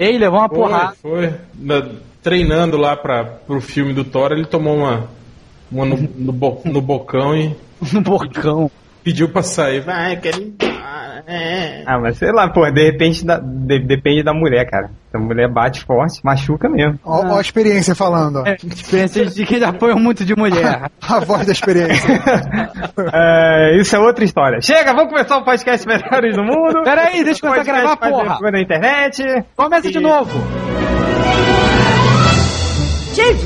Ele 0.00 0.18
levou 0.18 0.38
uma 0.40 0.48
Foi, 0.48 0.58
porrada. 0.58 0.94
foi. 1.02 1.34
Na- 1.58 1.86
treinando 2.22 2.76
lá 2.76 2.96
pra, 2.96 3.22
pro 3.24 3.60
filme 3.60 3.92
do 3.92 4.02
Thor, 4.04 4.32
ele 4.32 4.44
tomou 4.46 4.76
uma, 4.78 5.08
uma 5.70 5.84
no, 5.86 5.96
no, 6.16 6.32
bo- 6.32 6.60
no 6.64 6.80
bocão 6.80 7.36
e 7.36 7.54
No 7.92 8.00
bocão. 8.00 8.70
pediu 9.04 9.28
pra 9.28 9.42
sair. 9.42 9.80
Vai, 9.80 10.16
quero 10.16 10.40
ir 10.40 10.46
embora, 10.58 11.24
é. 11.26 11.82
Ah, 11.86 11.98
mas 11.98 12.16
sei 12.18 12.32
lá, 12.32 12.48
pô, 12.48 12.68
de 12.70 12.82
repente 12.84 13.24
da- 13.24 13.38
de- 13.38 13.78
depende 13.80 14.22
da 14.22 14.32
mulher, 14.34 14.68
cara. 14.70 14.90
A 15.12 15.18
mulher 15.18 15.48
bate 15.52 15.84
forte, 15.84 16.20
machuca 16.24 16.68
mesmo. 16.68 16.98
Ó, 17.04 17.24
ó 17.26 17.38
a 17.38 17.40
experiência 17.40 17.94
falando. 17.96 18.46
É, 18.46 18.56
experiência 18.64 19.26
de 19.26 19.44
que 19.44 19.58
já 19.58 19.70
apoiam 19.70 19.98
muito 19.98 20.24
de 20.24 20.36
mulher. 20.36 20.88
A 21.02 21.20
voz 21.20 21.46
da 21.46 21.52
experiência. 21.52 22.08
É, 23.12 23.76
isso 23.80 23.96
é 23.96 23.98
outra 23.98 24.24
história. 24.24 24.60
Chega, 24.60 24.92
vamos 24.92 25.10
começar 25.12 25.36
o 25.38 25.44
podcast 25.44 25.86
Melhores 25.86 26.36
do 26.36 26.42
Mundo. 26.42 26.82
Peraí, 26.84 27.24
deixa 27.24 27.44
eu 27.44 27.50
começar 27.50 27.72
a 27.72 27.80
gravar, 27.80 27.96
porra. 27.96 28.52
da 28.52 28.60
internet. 28.60 29.22
Começa 29.56 29.90
de 29.90 29.98
E- 29.98 30.00
novo. 30.00 30.30
Chief, 33.14 33.44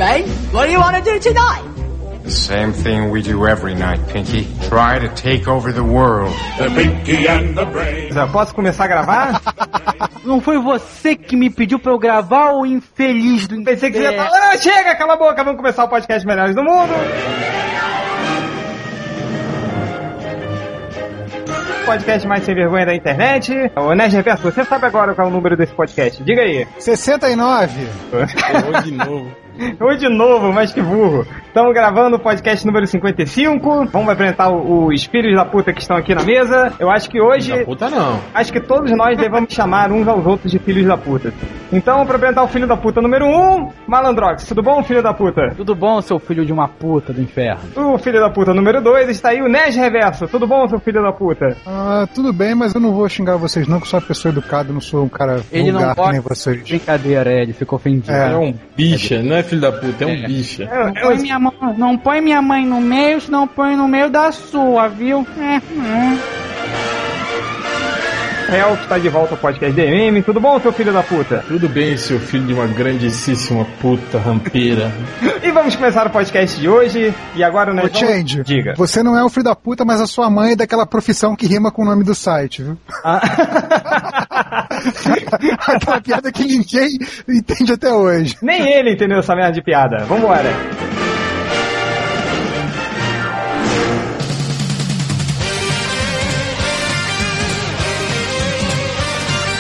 what 0.53 0.67
do 0.67 0.73
you 0.73 0.81
want 0.81 0.97
to 0.97 1.03
do 1.11 1.19
tonight? 1.21 1.74
The 2.25 2.31
same 2.31 2.73
thing 2.73 3.11
we 3.11 3.21
do 3.21 3.47
every 3.47 3.75
night, 3.75 4.01
Pinky. 4.09 4.47
Try 4.71 4.99
to 4.99 5.09
take 5.15 5.47
over 5.47 5.73
the 5.73 5.85
world. 5.85 6.33
The 6.57 6.71
Pinky 6.71 7.29
and 7.29 7.55
the 7.55 7.67
Brain. 7.67 8.13
Já 8.13 8.27
posso 8.27 8.55
começar 8.55 8.85
a 8.85 8.87
gravar? 8.89 9.43
Não 10.25 10.41
foi 10.41 10.59
você 10.59 11.15
que 11.15 11.37
me 11.37 11.51
pediu 11.51 11.79
pra 11.79 11.93
eu 11.93 11.99
gravar 11.99 12.53
o 12.53 12.65
infeliz 12.65 13.47
do 13.47 13.63
Pensei 13.63 13.91
que 13.91 13.99
você 13.99 14.05
ia 14.05 14.17
falar, 14.17 14.53
ah, 14.53 14.57
chega, 14.57 14.95
cala 14.95 15.13
a 15.13 15.17
boca, 15.17 15.45
vamos 15.45 15.59
começar 15.59 15.85
o 15.85 15.89
podcast 15.89 16.27
Melhores 16.27 16.55
do 16.55 16.65
Mundo. 16.65 16.95
Podcast 21.85 22.27
mais 22.27 22.43
sem 22.45 22.55
vergonha 22.55 22.87
da 22.87 22.95
internet. 22.95 23.53
O 23.77 23.95
Nerd 23.95 24.17
Reverso, 24.17 24.43
você 24.43 24.65
sabe 24.65 24.87
agora 24.87 25.15
qual 25.15 25.27
é 25.27 25.31
o 25.31 25.33
número 25.33 25.59
desse 25.59 25.75
podcast? 25.75 26.25
Diga 26.25 26.41
aí. 26.41 26.67
69. 26.79 27.87
Errou 28.13 28.81
de 28.81 28.93
novo. 28.93 29.44
Oi 29.57 29.97
de 29.97 30.09
novo, 30.09 30.53
mas 30.53 30.73
que 30.73 30.83
burro. 30.83 31.25
Estamos 31.47 31.73
gravando 31.73 32.17
o 32.17 32.19
podcast 32.19 32.67
número 32.67 32.85
55. 32.85 33.87
Vamos 33.87 34.09
apresentar 34.09 34.51
os 34.51 35.05
filhos 35.05 35.37
da 35.37 35.45
puta 35.45 35.73
que 35.73 35.81
estão 35.81 35.97
aqui 35.97 36.13
na 36.13 36.25
mesa. 36.25 36.73
Eu 36.81 36.91
acho 36.91 37.09
que 37.09 37.21
hoje. 37.21 37.57
Da 37.57 37.65
puta 37.65 37.89
não. 37.89 38.19
Acho 38.35 38.53
que 38.53 38.59
todos 38.59 38.91
nós 38.91 39.17
devemos 39.17 39.55
chamar 39.55 39.93
uns 39.93 40.09
aos 40.09 40.27
outros 40.27 40.51
de 40.51 40.59
filhos 40.59 40.85
da 40.85 40.97
puta. 40.97 41.33
Então, 41.73 42.05
para 42.05 42.17
apresentar 42.17 42.43
o 42.43 42.49
filho 42.49 42.67
da 42.67 42.77
puta 42.77 43.01
número 43.01 43.27
1, 43.27 43.29
um, 43.31 43.71
Malandrox. 43.87 44.45
Tudo 44.47 44.63
bom, 44.65 44.83
filho 44.83 45.01
da 45.01 45.15
puta? 45.15 45.55
Tudo 45.57 45.77
bom, 45.77 46.01
seu 46.03 46.19
filho 46.19 46.45
de 46.45 46.53
uma 46.53 46.67
puta 46.67 47.13
do 47.13 47.23
inferno? 47.23 47.61
O 47.77 47.99
filho 47.99 48.19
da 48.19 48.31
puta 48.31 48.53
número 48.53 48.83
2 48.83 49.09
está 49.11 49.29
aí 49.29 49.41
o 49.41 49.49
Nerd 49.49 49.77
Reverso. 49.79 50.27
Tudo 50.27 50.49
bom, 50.49 50.69
seu 50.69 50.81
filho 50.81 51.03
da 51.03 51.13
puta? 51.13 51.57
Ah, 51.65 52.09
tudo 52.13 52.33
bem, 52.33 52.57
mas 52.57 52.75
eu 52.75 52.81
não 52.81 52.93
vou 52.93 53.09
xingar 53.09 53.37
vocês 53.37 53.69
não, 53.69 53.79
que 53.79 53.87
eu 53.87 53.91
sou 53.91 54.01
uma 54.01 54.07
pessoa 54.07 54.33
educada, 54.33 54.73
não 54.73 54.81
sou 54.81 55.05
um 55.05 55.09
cara 55.09 55.41
Ele 55.53 55.71
não 55.71 55.79
vulgar 55.79 56.07
que 56.07 56.13
nem 56.13 56.21
vocês. 56.21 56.63
Brincadeira, 56.63 57.31
é, 57.33 57.43
ele 57.43 57.53
ficou 57.53 57.77
ofendido. 57.77 58.11
É. 58.11 58.33
É 58.33 58.37
um 58.37 58.53
bicha, 58.77 59.23
não 59.23 59.37
é 59.37 59.44
filho 59.45 59.61
da 59.61 59.73
puta, 59.73 60.05
é 60.05 60.07
um 60.07 60.23
bicha. 60.27 60.65
Eu- 60.65 60.85
Não 60.87 60.89
eu- 60.97 61.03
põe, 61.09 61.19
minha 61.19 61.39
mãe, 61.39 61.53
não 61.79 61.97
põe 61.99 62.21
minha 62.21 62.43
mãe 62.43 62.67
no 62.67 62.81
meio, 62.81 63.21
senão 63.21 63.47
põe 63.47 63.77
no 63.77 63.87
meio 63.89 64.11
da 64.11 64.33
sua, 64.33 64.89
viu? 64.89 65.27
É, 65.39 65.57
é. 65.57 66.45
Real 68.47 68.77
que 68.77 68.83
está 68.85 68.99
de 68.99 69.09
volta 69.09 69.35
ao 69.35 69.39
podcast 69.39 69.75
DMM. 69.75 70.23
Tudo 70.23 70.39
bom, 70.39 70.61
seu 70.61 70.73
filho 70.73 70.93
da 70.93 71.03
puta? 71.03 71.43
Tudo 71.49 71.69
bem, 71.69 71.97
seu 71.97 72.21
filho 72.21 72.45
de 72.47 72.53
uma 72.53 72.67
grandíssima 72.69 73.65
puta 73.81 74.19
rampeira. 74.19 74.93
E 75.43 75.51
vamos 75.51 75.75
começar 75.75 76.07
o 76.07 76.11
podcast 76.11 76.61
de 76.61 76.69
hoje. 76.69 77.13
E 77.35 77.43
agora 77.43 77.71
o 77.71 77.73
Ô, 77.73 77.77
Nerd. 77.77 77.99
Change, 77.99 78.43
Diga. 78.45 78.75
você 78.77 79.03
não 79.03 79.19
é 79.19 79.25
o 79.25 79.29
filho 79.29 79.45
da 79.45 79.57
puta, 79.57 79.85
mas 79.85 80.01
a 80.01 80.07
sua 80.07 80.31
mãe 80.31 80.53
é 80.53 80.57
daquela 80.57 80.87
profissão 80.87 81.35
que 81.35 81.47
rima 81.47 81.73
com 81.73 81.83
o 81.83 81.85
nome 81.87 82.05
do 82.05 82.15
site, 82.15 82.63
viu? 82.63 82.77
Aquela 85.67 86.01
piada 86.01 86.33
que 86.33 86.45
ninguém 86.45 86.99
entende 87.29 87.73
até 87.73 87.93
hoje. 87.93 88.37
Nem 88.43 88.73
ele 88.73 88.93
entendeu 88.93 89.19
essa 89.19 89.35
merda 89.35 89.53
de 89.53 89.63
piada. 89.63 90.05
Vambora. 90.05 90.51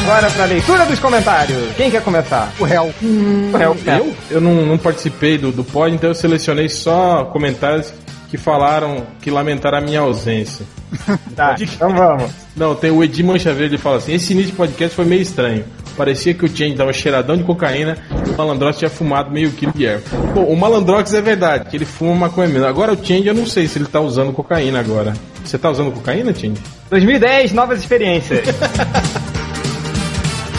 Agora 0.05 0.31
pra 0.31 0.45
leitura 0.45 0.85
dos 0.85 0.99
comentários. 0.99 1.75
Quem 1.77 1.91
quer 1.91 2.03
começar? 2.03 2.53
O 2.61 2.65
réu. 2.65 2.93
O 3.03 3.57
réu. 3.57 3.75
Eu? 3.87 4.15
Eu 4.31 4.41
não, 4.41 4.67
não 4.67 4.77
participei 4.77 5.39
do, 5.39 5.51
do 5.51 5.65
pod, 5.65 5.95
então 5.95 6.11
eu 6.11 6.15
selecionei 6.15 6.69
só 6.69 7.25
comentários 7.33 7.91
que 8.35 8.39
falaram, 8.39 9.07
que 9.23 9.31
lamentaram 9.31 9.79
a 9.79 9.81
minha 9.81 10.01
ausência. 10.01 10.67
Tá, 11.35 11.57
então 11.59 11.93
vamos. 11.93 12.31
Não, 12.57 12.77
tem 12.77 12.91
o 12.91 13.03
Edir 13.03 13.25
Mancha 13.25 13.53
Verde, 13.53 13.75
ele 13.75 13.83
fala 13.83 13.97
assim, 13.97 14.15
esse 14.15 14.33
início 14.33 14.53
de 14.53 14.57
podcast 14.57 14.95
foi 14.95 15.05
meio 15.05 15.23
estranho. 15.23 15.65
Parecia 15.97 16.33
que 16.33 16.45
o 16.45 16.49
Change 16.49 16.77
tava 16.77 16.93
cheiradão 16.93 17.37
de 17.37 17.43
cocaína 17.43 17.99
e 18.25 18.31
o 18.31 18.37
Malandrox 18.37 18.79
tinha 18.79 18.89
fumado 18.89 19.31
meio 19.33 19.51
quilo 19.51 19.73
de 19.73 19.87
erva. 19.87 20.05
Pô, 20.33 20.43
o 20.43 20.57
Malandrox 20.57 21.13
é 21.13 21.21
verdade, 21.21 21.69
que 21.69 21.77
ele 21.77 21.85
fuma 21.85 22.15
maconha 22.15 22.49
mesmo. 22.49 22.67
Agora 22.67 22.93
o 22.93 22.97
Change, 22.97 23.27
eu 23.27 23.35
não 23.35 23.47
sei 23.47 23.67
se 23.67 23.79
ele 23.79 23.87
tá 23.87 24.01
usando 24.01 24.33
cocaína 24.33 24.79
agora. 24.79 25.13
Você 25.45 25.59
tá 25.59 25.71
usando 25.71 25.93
cocaína, 25.93 26.33
Change? 26.33 26.61
2010, 26.91 27.53
novas 27.53 27.81
experiências. 27.81 28.47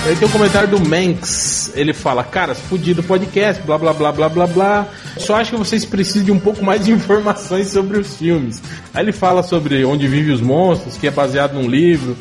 Aí 0.06 0.16
tem 0.16 0.28
o 0.28 0.32
comentário 0.32 0.70
do 0.70 0.80
Manx. 0.80 1.72
Ele 1.74 1.92
fala, 1.92 2.24
caras, 2.24 2.60
fudido 2.60 3.02
podcast, 3.02 3.60
blá 3.64 3.76
blá 3.76 3.92
blá 3.92 4.12
blá 4.12 4.30
blá 4.30 4.46
blá. 4.46 4.88
Só 5.18 5.36
acho 5.38 5.50
que 5.50 5.58
vocês 5.58 5.84
precisam 5.84 6.24
de 6.24 6.32
um 6.32 6.40
pouco 6.40 6.64
mais 6.64 6.86
de 6.86 6.92
informações 6.94 7.70
sobre 7.70 7.98
os 7.98 8.16
filmes. 8.16 8.62
Aí 8.94 9.04
ele 9.04 9.12
fala 9.12 9.42
sobre 9.42 9.84
onde 9.84 10.08
vivem 10.08 10.32
os 10.32 10.42
monstros, 10.42 10.96
que 10.96 11.08
é 11.08 11.12
baseado 11.12 11.54
num 11.54 11.68
livro. 11.68 12.16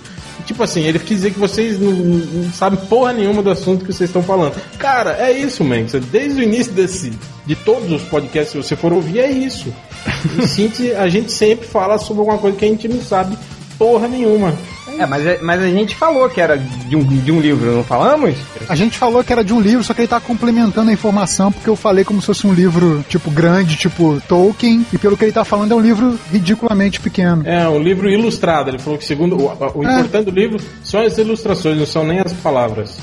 Tipo 0.46 0.62
assim, 0.62 0.84
ele 0.84 0.98
quis 0.98 1.18
dizer 1.18 1.32
que 1.32 1.38
vocês 1.38 1.78
não, 1.78 1.92
não 1.92 2.52
sabem 2.52 2.78
porra 2.86 3.12
nenhuma 3.12 3.42
do 3.42 3.50
assunto 3.50 3.84
que 3.84 3.92
vocês 3.92 4.08
estão 4.08 4.22
falando. 4.22 4.54
Cara, 4.78 5.18
é 5.18 5.30
isso, 5.32 5.62
Manx. 5.62 5.92
Desde 6.10 6.40
o 6.40 6.42
início 6.42 6.72
desse, 6.72 7.12
de 7.44 7.54
todos 7.54 7.92
os 7.92 8.02
podcasts, 8.04 8.52
se 8.52 8.56
você 8.56 8.74
for 8.74 8.94
ouvir, 8.94 9.20
é 9.20 9.30
isso. 9.30 9.72
E 10.80 10.92
a 10.92 11.08
gente 11.08 11.30
sempre 11.30 11.66
fala 11.66 11.98
sobre 11.98 12.20
alguma 12.20 12.38
coisa 12.38 12.56
que 12.56 12.64
a 12.64 12.68
gente 12.68 12.88
não 12.88 13.02
sabe 13.02 13.36
porra 13.78 14.08
nenhuma. 14.08 14.54
É, 14.98 15.06
mas, 15.06 15.42
mas 15.42 15.62
a 15.62 15.68
gente 15.68 15.94
falou 15.96 16.28
que 16.28 16.40
era 16.40 16.56
de 16.56 16.96
um, 16.96 17.02
de 17.04 17.32
um 17.32 17.40
livro, 17.40 17.72
não 17.76 17.84
falamos? 17.84 18.36
A 18.68 18.74
gente 18.74 18.98
falou 18.98 19.22
que 19.24 19.32
era 19.32 19.42
de 19.44 19.52
um 19.52 19.60
livro, 19.60 19.82
só 19.84 19.92
que 19.94 20.00
ele 20.02 20.08
tá 20.08 20.20
complementando 20.20 20.90
a 20.90 20.92
informação, 20.92 21.50
porque 21.52 21.68
eu 21.68 21.76
falei 21.76 22.04
como 22.04 22.20
se 22.20 22.26
fosse 22.26 22.46
um 22.46 22.52
livro, 22.52 23.04
tipo, 23.08 23.30
grande, 23.30 23.76
tipo 23.76 24.20
Tolkien, 24.28 24.84
e 24.92 24.98
pelo 24.98 25.16
que 25.16 25.24
ele 25.24 25.32
tá 25.32 25.44
falando 25.44 25.72
é 25.72 25.74
um 25.74 25.80
livro 25.80 26.18
ridiculamente 26.32 27.00
pequeno. 27.00 27.42
É, 27.46 27.68
um 27.68 27.78
livro 27.78 28.08
ilustrado. 28.08 28.70
Ele 28.70 28.78
falou 28.78 28.98
que 28.98 29.04
segundo 29.04 29.36
o, 29.36 29.46
o 29.78 29.86
É. 29.86 29.94
importante 29.94 30.30
do 30.30 30.30
livro 30.30 30.58
são 30.82 31.00
as 31.00 31.16
ilustrações, 31.18 31.78
não 31.78 31.86
são 31.86 32.04
nem 32.04 32.20
as 32.20 32.32
palavras. 32.32 32.98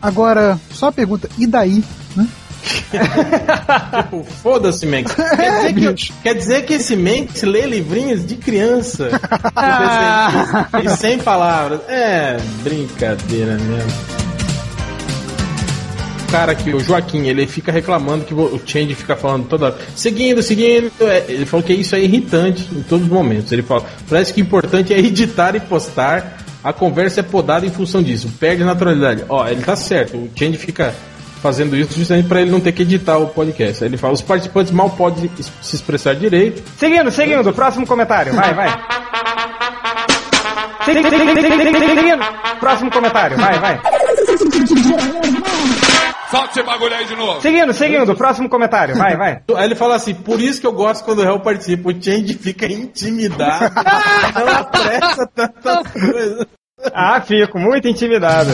Agora, 0.00 0.58
só 0.70 0.88
a 0.88 0.92
pergunta, 0.92 1.28
e 1.38 1.46
daí? 1.46 1.82
Né? 2.14 2.26
Tipo, 4.02 4.24
foda-se, 4.42 4.86
Manx. 4.86 5.14
Quer 5.14 5.72
dizer, 5.72 5.94
que, 5.94 6.12
quer 6.22 6.34
dizer 6.34 6.64
que 6.64 6.74
esse 6.74 6.96
Manx 6.96 7.42
lê 7.42 7.66
livrinhos 7.66 8.26
de 8.26 8.36
criança. 8.36 9.10
e 10.82 10.88
sem 10.96 11.18
palavras. 11.18 11.80
É, 11.88 12.36
brincadeira 12.62 13.56
mesmo. 13.58 14.26
O 16.26 16.32
cara 16.32 16.52
aqui, 16.52 16.74
o 16.74 16.80
Joaquim, 16.80 17.28
ele 17.28 17.46
fica 17.46 17.70
reclamando 17.70 18.24
que 18.24 18.34
o 18.34 18.60
Change 18.66 18.96
fica 18.96 19.14
falando 19.14 19.46
toda 19.46 19.66
hora, 19.66 19.78
seguindo, 19.94 20.42
seguindo. 20.42 20.90
É, 21.00 21.24
Ele 21.28 21.46
falou 21.46 21.64
que 21.64 21.72
isso 21.72 21.94
é 21.94 22.00
irritante 22.00 22.68
em 22.72 22.82
todos 22.82 23.06
os 23.06 23.12
momentos. 23.12 23.52
Ele 23.52 23.62
fala, 23.62 23.84
parece 24.08 24.34
que 24.34 24.40
o 24.40 24.42
importante 24.42 24.92
é 24.92 24.98
editar 24.98 25.54
e 25.54 25.60
postar. 25.60 26.38
A 26.64 26.72
conversa 26.72 27.20
é 27.20 27.22
podada 27.22 27.64
em 27.64 27.70
função 27.70 28.02
disso, 28.02 28.28
perde 28.40 28.64
a 28.64 28.66
naturalidade. 28.66 29.24
Ó, 29.28 29.46
ele 29.46 29.62
tá 29.62 29.76
certo, 29.76 30.16
o 30.16 30.28
Change 30.34 30.58
fica 30.58 30.92
fazendo 31.46 31.76
isso 31.76 31.96
justamente 31.96 32.26
para 32.28 32.42
ele 32.42 32.50
não 32.50 32.58
ter 32.58 32.72
que 32.72 32.82
editar 32.82 33.18
o 33.18 33.28
podcast. 33.28 33.84
Aí 33.84 33.88
ele 33.88 33.96
fala, 33.96 34.14
os 34.14 34.20
participantes 34.22 34.72
mal 34.72 34.90
podem 34.90 35.30
se 35.62 35.76
expressar 35.76 36.14
direito. 36.16 36.60
Seguindo, 36.76 37.08
seguindo, 37.12 37.52
próximo 37.52 37.86
comentário. 37.86 38.32
Vai, 38.34 38.52
vai. 38.52 38.68
Segui- 40.84 41.02
segui- 41.08 41.18
segui- 41.18 41.42
segui- 41.42 41.78
segui- 41.78 41.96
Seguindo, 41.96 42.24
próximo 42.60 42.90
comentário. 42.90 43.36
Vai, 43.36 43.58
vai. 43.60 43.80
Solte 46.30 46.58
esse 46.58 46.62
bagulho 46.64 46.94
aí 46.94 47.04
de 47.04 47.14
novo. 47.14 47.40
Seguindo, 47.40 47.72
seguindo, 47.72 48.16
próximo 48.16 48.48
comentário. 48.48 48.96
Vai, 48.96 49.16
vai. 49.16 49.40
Aí 49.56 49.64
ele 49.64 49.76
fala 49.76 49.94
assim, 49.94 50.12
por 50.14 50.40
isso 50.40 50.60
que 50.60 50.66
eu 50.66 50.72
gosto 50.72 51.04
quando 51.04 51.20
o 51.20 51.22
réu 51.22 51.38
participa, 51.38 51.88
o 51.88 51.92
Change 51.92 52.34
fica 52.34 52.66
intimidado, 52.66 53.72
não 54.34 54.48
apressa 54.48 55.26
tantas 55.32 55.86
coisas. 55.92 56.46
Ah, 56.92 57.20
fico 57.20 57.58
muito 57.60 57.86
intimidado. 57.88 58.50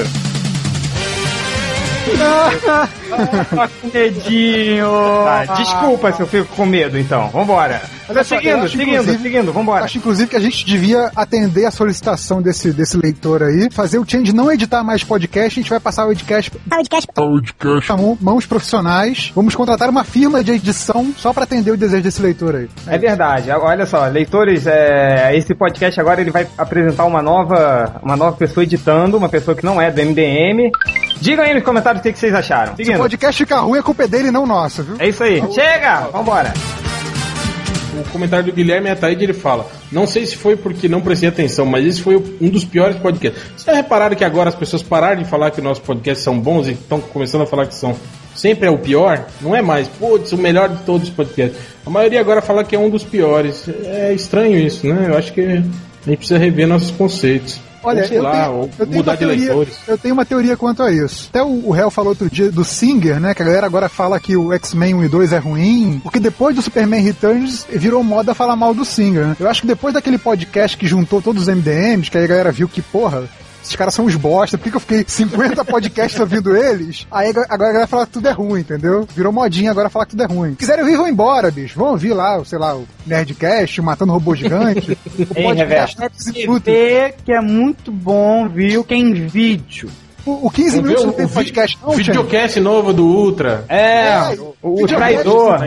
Tá 3.13 3.69
com 3.81 3.89
medinho. 3.93 4.87
Tá, 5.25 5.45
desculpa 5.57 6.13
se 6.13 6.21
eu 6.21 6.27
fico 6.27 6.47
com 6.57 6.65
medo, 6.65 6.99
então. 6.99 7.29
Vambora. 7.29 7.83
Olha 8.09 8.25
só, 8.25 8.37
seguindo, 8.37 8.65
acho, 8.65 8.77
seguindo, 8.77 9.23
seguindo, 9.23 9.53
vambora. 9.53 9.85
Acho 9.85 9.99
inclusive 9.99 10.29
que 10.31 10.37
a 10.37 10.41
gente 10.41 10.65
devia 10.65 11.11
atender 11.15 11.67
a 11.67 11.71
solicitação 11.71 12.41
desse, 12.41 12.73
desse 12.73 12.97
leitor 12.97 13.43
aí, 13.43 13.69
fazer 13.71 13.99
o 13.99 14.05
Change 14.09 14.33
não 14.35 14.51
editar 14.51 14.83
mais 14.83 15.05
podcast, 15.05 15.59
a 15.59 15.63
gente 15.63 15.71
vai 15.71 15.79
passar 15.81 16.07
o 16.07 16.13
Edcast 16.13 16.51
para 16.51 17.97
mão- 17.97 18.19
mãos 18.21 18.47
profissionais. 18.47 19.31
Vamos 19.35 19.55
contratar 19.55 19.89
uma 19.91 20.05
firma 20.05 20.43
de 20.43 20.53
edição 20.53 21.13
só 21.17 21.33
para 21.33 21.45
atender 21.45 21.71
o 21.71 21.77
desejo 21.77 22.03
desse 22.03 22.23
leitor 22.23 22.55
aí. 22.57 22.69
É 22.87 22.97
verdade. 22.99 23.51
Olha 23.51 23.85
só, 23.87 24.07
leitores, 24.07 24.67
é, 24.67 25.37
esse 25.37 25.55
podcast 25.55 26.01
agora 26.01 26.21
ele 26.21 26.31
vai 26.31 26.47
apresentar 26.57 27.05
uma 27.05 27.21
nova, 27.21 28.01
uma 28.03 28.17
nova 28.17 28.37
pessoa 28.37 28.65
editando, 28.65 29.17
uma 29.19 29.29
pessoa 29.29 29.55
que 29.55 29.65
não 29.65 29.81
é 29.81 29.91
do 29.91 30.01
MDM. 30.03 30.71
Digam 31.21 31.45
aí 31.45 31.55
nos 31.55 31.63
comentários 31.63 31.92
o 32.01 32.03
que, 32.03 32.13
que 32.13 32.19
vocês 32.19 32.35
acharam. 32.35 32.77
Se 32.77 32.83
o 32.83 32.85
Seguindo. 32.85 33.01
podcast 33.01 33.43
ficar 33.43 33.61
ruim, 33.61 33.79
a 33.79 33.83
culpa 33.83 34.05
é 34.05 34.09
dele 34.09 34.29
e 34.29 34.31
não 34.31 34.47
nossa, 34.47 34.83
viu? 34.83 34.97
É 34.99 35.09
isso 35.09 35.23
aí. 35.23 35.43
Chega! 35.53 36.09
Vambora. 36.13 36.53
O 37.95 38.11
comentário 38.11 38.47
do 38.47 38.53
Guilherme 38.53 38.89
Ataíde 38.89 39.23
ele 39.25 39.35
fala: 39.35 39.67
Não 39.91 40.07
sei 40.07 40.25
se 40.25 40.37
foi 40.37 40.57
porque 40.57 40.89
não 40.89 41.03
prestei 41.03 41.29
atenção, 41.29 41.67
mas 41.67 41.85
esse 41.85 42.01
foi 42.01 42.17
um 42.41 42.49
dos 42.49 42.65
piores 42.65 42.97
podcasts. 42.97 43.43
Vocês 43.51 43.65
já 43.65 43.75
repararam 43.75 44.17
que 44.17 44.25
agora 44.25 44.49
as 44.49 44.55
pessoas 44.55 44.83
pararam 44.83 45.23
de 45.23 45.29
falar 45.29 45.51
que 45.51 45.61
nossos 45.61 45.85
podcasts 45.85 46.25
são 46.25 46.39
bons 46.39 46.69
e 46.69 46.73
estão 46.73 47.01
começando 47.01 47.43
a 47.43 47.47
falar 47.47 47.67
que 47.67 47.75
são 47.75 47.95
sempre 48.35 48.67
é 48.67 48.71
o 48.71 48.79
pior? 48.79 49.27
Não 49.43 49.55
é 49.55 49.61
mais, 49.61 49.89
putz, 49.89 50.33
o 50.33 50.39
melhor 50.39 50.71
de 50.71 50.83
todos 50.85 51.09
os 51.09 51.15
podcasts. 51.15 51.59
A 51.85 51.91
maioria 51.91 52.21
agora 52.21 52.41
fala 52.41 52.65
que 52.65 52.75
é 52.75 52.79
um 52.79 52.89
dos 52.89 53.05
piores. 53.05 53.69
É 53.85 54.13
estranho 54.15 54.59
isso, 54.59 54.87
né? 54.87 55.09
Eu 55.11 55.19
acho 55.19 55.33
que 55.33 55.41
a 55.43 55.57
gente 56.07 56.17
precisa 56.17 56.39
rever 56.39 56.67
nossos 56.67 56.91
conceitos. 56.91 57.61
Olha, 57.83 58.07
sei 58.07 58.19
eu, 58.19 58.23
lá, 58.23 58.33
tenho, 58.33 58.71
eu 58.79 58.87
tenho 58.87 58.97
mudar 58.97 59.13
uma 59.13 59.17
de 59.17 59.25
teoria, 59.25 59.55
leitores. 59.55 59.79
eu 59.89 59.99
tenho 59.99 60.15
uma 60.15 60.25
teoria 60.25 60.57
quanto 60.57 60.83
a 60.83 60.93
isso. 60.93 61.29
Até 61.31 61.43
o, 61.43 61.69
o 61.69 61.77
Hell 61.77 61.91
falou 61.91 62.11
outro 62.11 62.31
dia 62.31 62.51
do 62.51 62.65
Singer, 62.65 63.21
né? 63.21 63.35
Que 63.35 63.43
a 63.43 63.45
galera 63.45 63.67
agora 63.67 63.89
fala 63.89 64.21
que 64.21 64.37
o 64.37 64.53
X-Men 64.53 64.95
1 64.95 65.05
e 65.05 65.09
2 65.09 65.33
é 65.33 65.39
ruim, 65.39 66.01
porque 66.03 66.21
depois 66.21 66.55
do 66.55 66.63
Superman 66.63 67.03
Returns 67.03 67.67
virou 67.69 68.03
moda 68.03 68.35
falar 68.35 68.57
mal 68.57 68.75
do 68.75 68.85
Singer, 68.85 69.27
né? 69.27 69.37
Eu 69.39 69.49
acho 69.49 69.63
que 69.63 69.67
depois 69.67 69.95
daquele 69.95 70.19
podcast 70.19 70.77
que 70.77 70.87
juntou 70.87 71.21
todos 71.21 71.43
os 71.43 71.55
MDMs, 71.55 72.11
que 72.11 72.19
aí 72.19 72.25
a 72.25 72.29
galera 72.29 72.53
viu 72.53 72.69
que, 72.69 72.83
porra, 72.83 73.25
esses 73.63 73.77
caras 73.77 73.95
são 73.95 74.07
uns 74.07 74.17
bosta, 74.17 74.59
por 74.59 74.65
que 74.65 74.71
que 74.71 74.77
eu 74.77 74.81
fiquei 74.81 75.05
50 75.07 75.65
podcasts 75.65 76.19
ouvindo 76.21 76.57
eles? 76.57 77.07
Aí 77.11 77.31
agora 77.31 77.47
a 77.49 77.57
galera 77.57 77.87
fala 77.87 78.07
que 78.07 78.13
tudo 78.13 78.29
é 78.29 78.33
ruim, 78.33 78.61
entendeu? 78.61 79.07
Virou 79.15 79.33
modinha 79.33 79.71
agora 79.71 79.89
falar 79.89 80.05
que 80.07 80.11
tudo 80.13 80.25
é 80.25 80.27
ruim. 80.27 80.51
Se 80.51 80.57
quiserem 80.57 80.85
ouvir, 80.85 80.97
vão 80.97 81.09
embora, 81.09 81.51
bicho. 81.51 81.79
Vão 81.79 81.91
ouvir 81.91 82.13
lá, 82.13 82.45
sei 82.45 82.59
lá, 82.59 82.77
o 82.77 82.87
Nerdcast, 83.07 83.81
o 83.81 83.85
Matando 83.85 84.13
Robô 84.13 84.35
Gigante. 84.35 84.93
o 85.19 85.35
podcast? 85.35 85.97
15 85.97 86.33
minutos. 86.33 86.73
Vê 86.73 87.15
que 87.25 87.33
é 87.33 87.41
muito 87.41 87.93
bom, 87.93 88.49
viu? 88.49 88.83
Que 88.85 88.95
é 88.95 88.99
em 88.99 89.13
vídeo. 89.27 89.91
O, 90.25 90.47
o 90.47 90.51
15 90.51 90.77
Vamos 90.77 90.83
ver 90.83 90.83
minutos 90.83 91.03
o, 91.03 91.07
não 91.07 91.13
tem 91.15 91.27
o 91.27 91.29
podcast, 91.29 91.79
não, 91.83 91.97
gente. 91.97 92.07
videocast 92.07 92.61
novo 92.61 92.93
do 92.93 93.05
Ultra. 93.05 93.65
É, 93.69 94.09
É, 94.09 94.41
o, 94.41 94.85
o 94.85 94.87
traidor. 94.87 95.59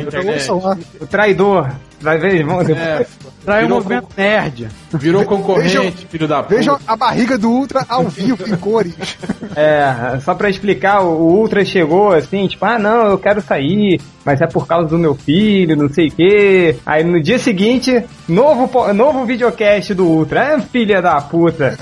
O 1.01 1.07
traidor. 1.07 1.71
Vai 1.99 2.17
ver, 2.17 2.45
vamos 2.45 2.69
É, 2.69 3.05
Trai 3.45 3.65
o 3.65 3.69
movimento 3.69 4.07
nerd. 4.17 4.67
virou 4.93 5.23
concorrente, 5.25 5.77
Vejam- 5.77 5.91
filho 6.09 6.27
da 6.27 6.41
puta. 6.43 6.55
Vejam 6.55 6.79
a 6.87 6.95
barriga 6.95 7.37
do 7.37 7.49
Ultra 7.51 7.85
ao 7.87 8.03
vivo, 8.05 8.43
em 8.47 8.55
cores. 8.57 8.95
É, 9.57 10.19
só 10.19 10.35
pra 10.35 10.49
explicar, 10.49 10.99
o 11.01 11.13
Ultra 11.17 11.63
chegou 11.63 12.11
assim, 12.11 12.45
tipo, 12.45 12.65
ah 12.65 12.77
não, 12.77 13.07
eu 13.11 13.17
quero 13.17 13.41
sair, 13.41 14.01
mas 14.25 14.41
é 14.41 14.47
por 14.47 14.67
causa 14.67 14.89
do 14.89 14.97
meu 14.97 15.15
filho, 15.15 15.77
não 15.77 15.87
sei 15.87 16.07
o 16.07 16.11
quê. 16.11 16.75
Aí 16.85 17.05
no 17.05 17.21
dia 17.23 17.39
seguinte, 17.39 18.03
novo, 18.27 18.91
novo 18.91 19.23
videocast 19.25 19.93
do 19.93 20.03
Ultra. 20.05 20.55
É, 20.55 20.59
filha 20.59 21.01
da 21.01 21.21
puta. 21.21 21.77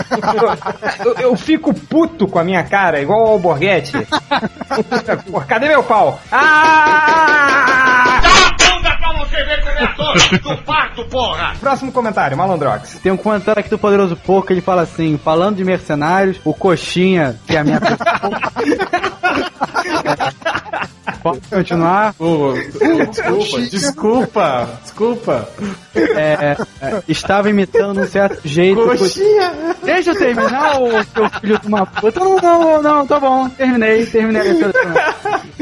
Eu, 1.04 1.14
eu- 1.14 1.20
eu 1.32 1.36
fico 1.36 1.74
puto 1.74 2.28
com 2.28 2.38
a 2.38 2.44
minha 2.44 2.62
cara, 2.64 3.02
igual 3.02 3.24
o 3.24 3.30
Alborguete. 3.30 3.94
Cadê 5.48 5.70
meu 5.70 5.84
pau? 5.84 6.20
Ah! 6.32 8.10
Do 10.42 10.58
parto, 10.64 11.06
porra! 11.06 11.56
Próximo 11.60 11.92
comentário, 11.92 12.38
Malandrox. 12.38 13.00
Tem 13.02 13.12
um 13.12 13.18
comentário 13.18 13.60
aqui 13.60 13.70
do 13.70 13.78
Poderoso 13.78 14.16
Porco, 14.16 14.52
ele 14.52 14.62
fala 14.62 14.82
assim, 14.82 15.18
falando 15.18 15.58
de 15.58 15.64
mercenários, 15.64 16.40
o 16.44 16.54
Coxinha, 16.54 17.40
que 17.46 17.56
é 17.56 17.60
a 17.60 17.64
minha 17.64 17.80
Pode 21.24 21.40
continuar? 21.50 22.14
Desculpa, 23.12 23.62
desculpa, 23.72 24.70
desculpa. 24.84 25.50
É, 25.96 26.58
é, 26.82 27.04
estava 27.08 27.50
imitando 27.50 28.02
um 28.02 28.08
certo 28.08 28.46
jeito. 28.46 28.82
Coxinha. 28.82 29.54
Deixa 29.84 30.12
eu 30.12 30.18
terminar, 30.18 30.82
ô 30.82 30.92
seu 30.92 31.30
filho 31.40 31.58
de 31.60 31.68
uma 31.68 31.86
puta. 31.86 32.20
Não, 32.20 32.38
não, 32.38 32.82
não, 32.82 33.08
tá 33.08 33.22
bom. 33.22 33.48
Terminei, 33.50 34.06
terminei. 34.06 34.44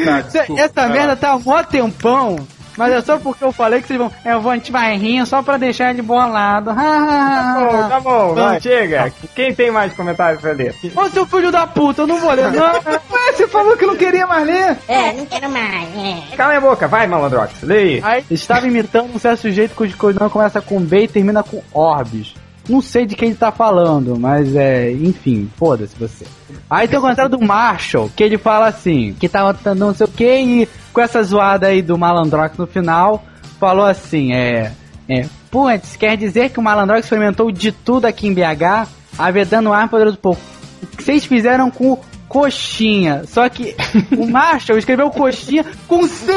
Tá, 0.04 0.22
desculpa, 0.22 0.62
Essa 0.62 0.88
merda 0.88 1.16
tá 1.18 1.32
há 1.32 1.40
mó 1.40 1.62
tempão. 1.62 2.48
Mas 2.78 2.94
é 2.94 3.02
só 3.02 3.18
porque 3.18 3.44
eu 3.44 3.52
falei 3.52 3.82
que 3.82 3.88
vocês 3.88 4.00
vão. 4.00 4.12
Eu 4.26 4.42
vou, 4.42 4.52
a 4.52 4.56
gente 4.56 4.72
vai 4.72 4.98
rir 4.98 5.26
só 5.26 5.42
pra 5.42 5.58
deixar 5.58 5.90
ele 5.92 6.02
bolado. 6.02 6.72
Tá 6.82 7.58
bom, 7.60 7.90
tá 7.90 8.00
bom, 8.00 8.34
vai, 8.34 8.62
chega. 8.62 9.12
Quem 9.36 9.54
tem 9.54 9.72
mais 9.72 9.94
comentários 9.94 10.42
pra 10.42 10.52
ler? 10.52 10.76
Ô 10.96 11.10
seu 11.10 11.26
filho 11.26 11.52
da 11.52 11.66
puta, 11.68 12.04
eu 12.04 12.08
não 12.08 12.20
vou 12.20 12.32
ler, 12.32 12.52
não. 12.52 12.74
Ué, 12.74 13.32
você 13.34 13.48
falou 13.48 13.76
que 13.78 13.86
não 13.86 13.96
queria 13.96 14.26
mais 14.28 14.46
ler. 14.46 14.78
É, 14.88 15.14
não 15.14 15.26
quero 15.26 15.50
mais. 15.50 15.90
É. 15.98 16.36
Cala 16.36 16.58
a 16.58 16.62
boca, 16.62 16.88
vai, 16.88 17.08
Malandrox, 17.08 17.62
leia 17.64 18.06
aí. 18.06 18.26
Estava 18.30 18.68
imitando 18.68 19.14
um 19.14 19.20
certo 19.20 19.42
sujeito 19.42 19.76
cujo 19.76 19.96
coisa 19.98 20.30
começa 20.30 20.62
com 20.62 20.80
B 20.80 21.04
e 21.04 21.08
termina 21.08 21.44
com 21.44 21.62
Orbis. 21.74 22.34
Não 22.70 22.82
sei 22.82 23.06
de 23.06 23.16
quem 23.16 23.30
ele 23.30 23.38
tá 23.38 23.52
falando, 23.52 24.18
mas 24.20 24.56
é. 24.56 24.92
Enfim, 24.92 25.50
foda-se 25.58 25.96
você. 25.98 26.26
Aí 26.70 26.88
tem 26.88 27.00
o 27.00 27.02
comentário 27.02 27.32
do 27.32 27.42
Marshall, 27.42 28.10
que 28.16 28.24
ele 28.24 28.38
fala 28.38 28.68
assim: 28.68 29.16
que 29.20 29.28
tava 29.28 29.54
tentando 29.54 29.80
não 29.80 29.94
sei 29.94 30.06
o 30.06 30.10
que, 30.10 30.36
e 30.36 30.70
com 30.94 31.02
essa 31.02 31.24
zoada 31.24 31.68
aí 31.68 31.82
do 31.82 31.98
Malandrox 31.98 32.58
no 32.58 32.68
final, 32.68 33.24
falou 33.60 33.86
assim: 33.86 34.34
é. 34.34 34.72
É. 35.10 35.26
Putz, 35.50 35.96
quer 35.98 36.16
dizer 36.16 36.52
que 36.52 36.60
o 36.60 36.64
Malandrox 36.64 37.04
experimentou 37.04 37.52
de 37.52 37.72
tudo 37.72 38.06
aqui 38.06 38.28
em 38.28 38.34
BH, 38.34 38.88
avedando 39.18 39.74
ar 39.74 39.90
poderoso 39.90 40.18
pouco. 40.18 40.42
O 40.82 40.88
que 40.88 41.04
vocês 41.04 41.26
fizeram 41.26 41.70
com 41.70 42.00
coxinha? 42.30 43.24
Só 43.28 43.50
que 43.50 43.76
o 44.18 44.26
Marshall 44.30 44.78
escreveu 44.78 45.10
coxinha 45.10 45.66
com 45.88 46.08
CH! 46.08 46.32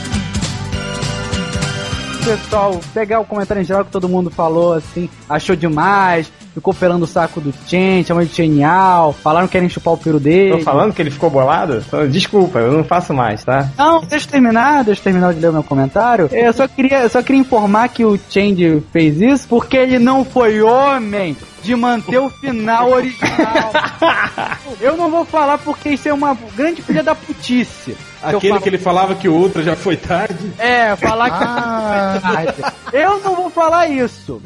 pessoal 2.25 2.81
pegar 2.95 3.21
o 3.21 3.25
comentário 3.25 3.61
em 3.61 3.65
geral 3.65 3.85
que 3.85 3.91
todo 3.91 4.09
mundo 4.09 4.31
falou, 4.31 4.75
assim, 4.75 5.09
achou 5.29 5.57
demais, 5.57 6.31
ficou 6.55 6.73
pelando 6.73 7.05
o 7.05 7.09
saco 7.09 7.41
do 7.41 7.53
Chen, 7.67 8.05
chamou 8.05 8.25
de 8.25 8.35
genial, 8.35 9.13
falaram 9.13 9.47
que 9.47 9.53
querem 9.53 9.69
chupar 9.69 9.95
o 9.95 9.99
peru 9.99 10.21
dele. 10.21 10.59
Tô 10.59 10.65
falando 10.65 10.93
que 10.93 11.03
ele 11.03 11.11
ficou 11.11 11.29
bolado? 11.29 11.85
Desculpa, 12.11 12.61
eu 12.61 12.73
não 12.73 12.85
faço 12.85 13.13
mais, 13.13 13.45
tá? 13.45 13.69
Não, 13.77 14.01
deixa 14.03 14.27
eu 14.27 14.31
terminar, 14.31 14.85
deixa 14.85 15.01
eu 15.01 15.05
terminar 15.05 15.35
de 15.35 15.41
ler 15.41 15.51
o 15.51 15.53
meu 15.53 15.65
comentário. 15.65 16.29
Eu 16.33 16.53
só 16.53 16.69
queria, 16.69 17.03
eu 17.03 17.11
só 17.11 17.23
queria 17.23 17.41
informar 17.41 17.89
que 17.89 18.05
o 18.05 18.19
Change 18.31 18.83
fez 18.93 19.21
isso 19.21 19.49
porque 19.49 19.77
ele 19.77 19.99
não 19.99 20.25
foi 20.25 20.63
homem 20.63 21.37
de 21.63 21.75
manter 21.75 22.19
o 22.19 22.29
final 22.29 22.91
original. 22.91 23.73
eu 24.81 24.97
não 24.97 25.11
vou 25.11 25.25
falar 25.25 25.59
porque 25.59 25.91
isso 25.91 26.09
é 26.09 26.13
uma 26.13 26.37
grande 26.57 26.83
filha 26.83 27.03
da 27.03 27.15
putice. 27.15 27.97
Aquele 28.23 28.49
falar- 28.49 28.61
que 28.63 28.69
ele 28.69 28.79
falava 28.79 29.15
que 29.15 29.29
o 29.29 29.35
Ultra 29.35 29.63
já 29.63 29.75
foi 29.77 29.97
tarde. 29.97 30.53
É, 30.59 30.95
falar 30.97 31.31
que 31.31 31.37
Ah. 31.45 32.73
Eu 32.93 33.21
não 33.21 33.35
vou 33.35 33.51
falar 33.51 33.89
isso. 33.89 34.41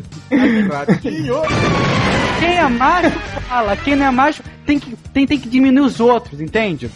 Quem 2.38 2.56
é 2.58 2.68
macho 2.68 3.18
fala, 3.48 3.76
quem 3.76 3.96
não 3.96 4.06
é 4.06 4.10
macho 4.10 4.42
tem 4.64 4.78
que, 4.78 4.96
tem, 5.12 5.26
tem 5.26 5.38
que 5.38 5.48
diminuir 5.48 5.84
os 5.86 6.00
outros, 6.00 6.40
entende? 6.40 6.90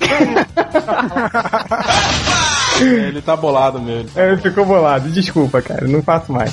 É, 2.80 2.84
ele 3.08 3.20
tá 3.22 3.36
bolado 3.36 3.80
mesmo. 3.80 4.10
É, 4.16 4.36
ficou 4.36 4.64
bolado, 4.64 5.08
desculpa, 5.10 5.60
cara, 5.62 5.86
não 5.86 6.02
faço 6.02 6.32
mais. 6.32 6.52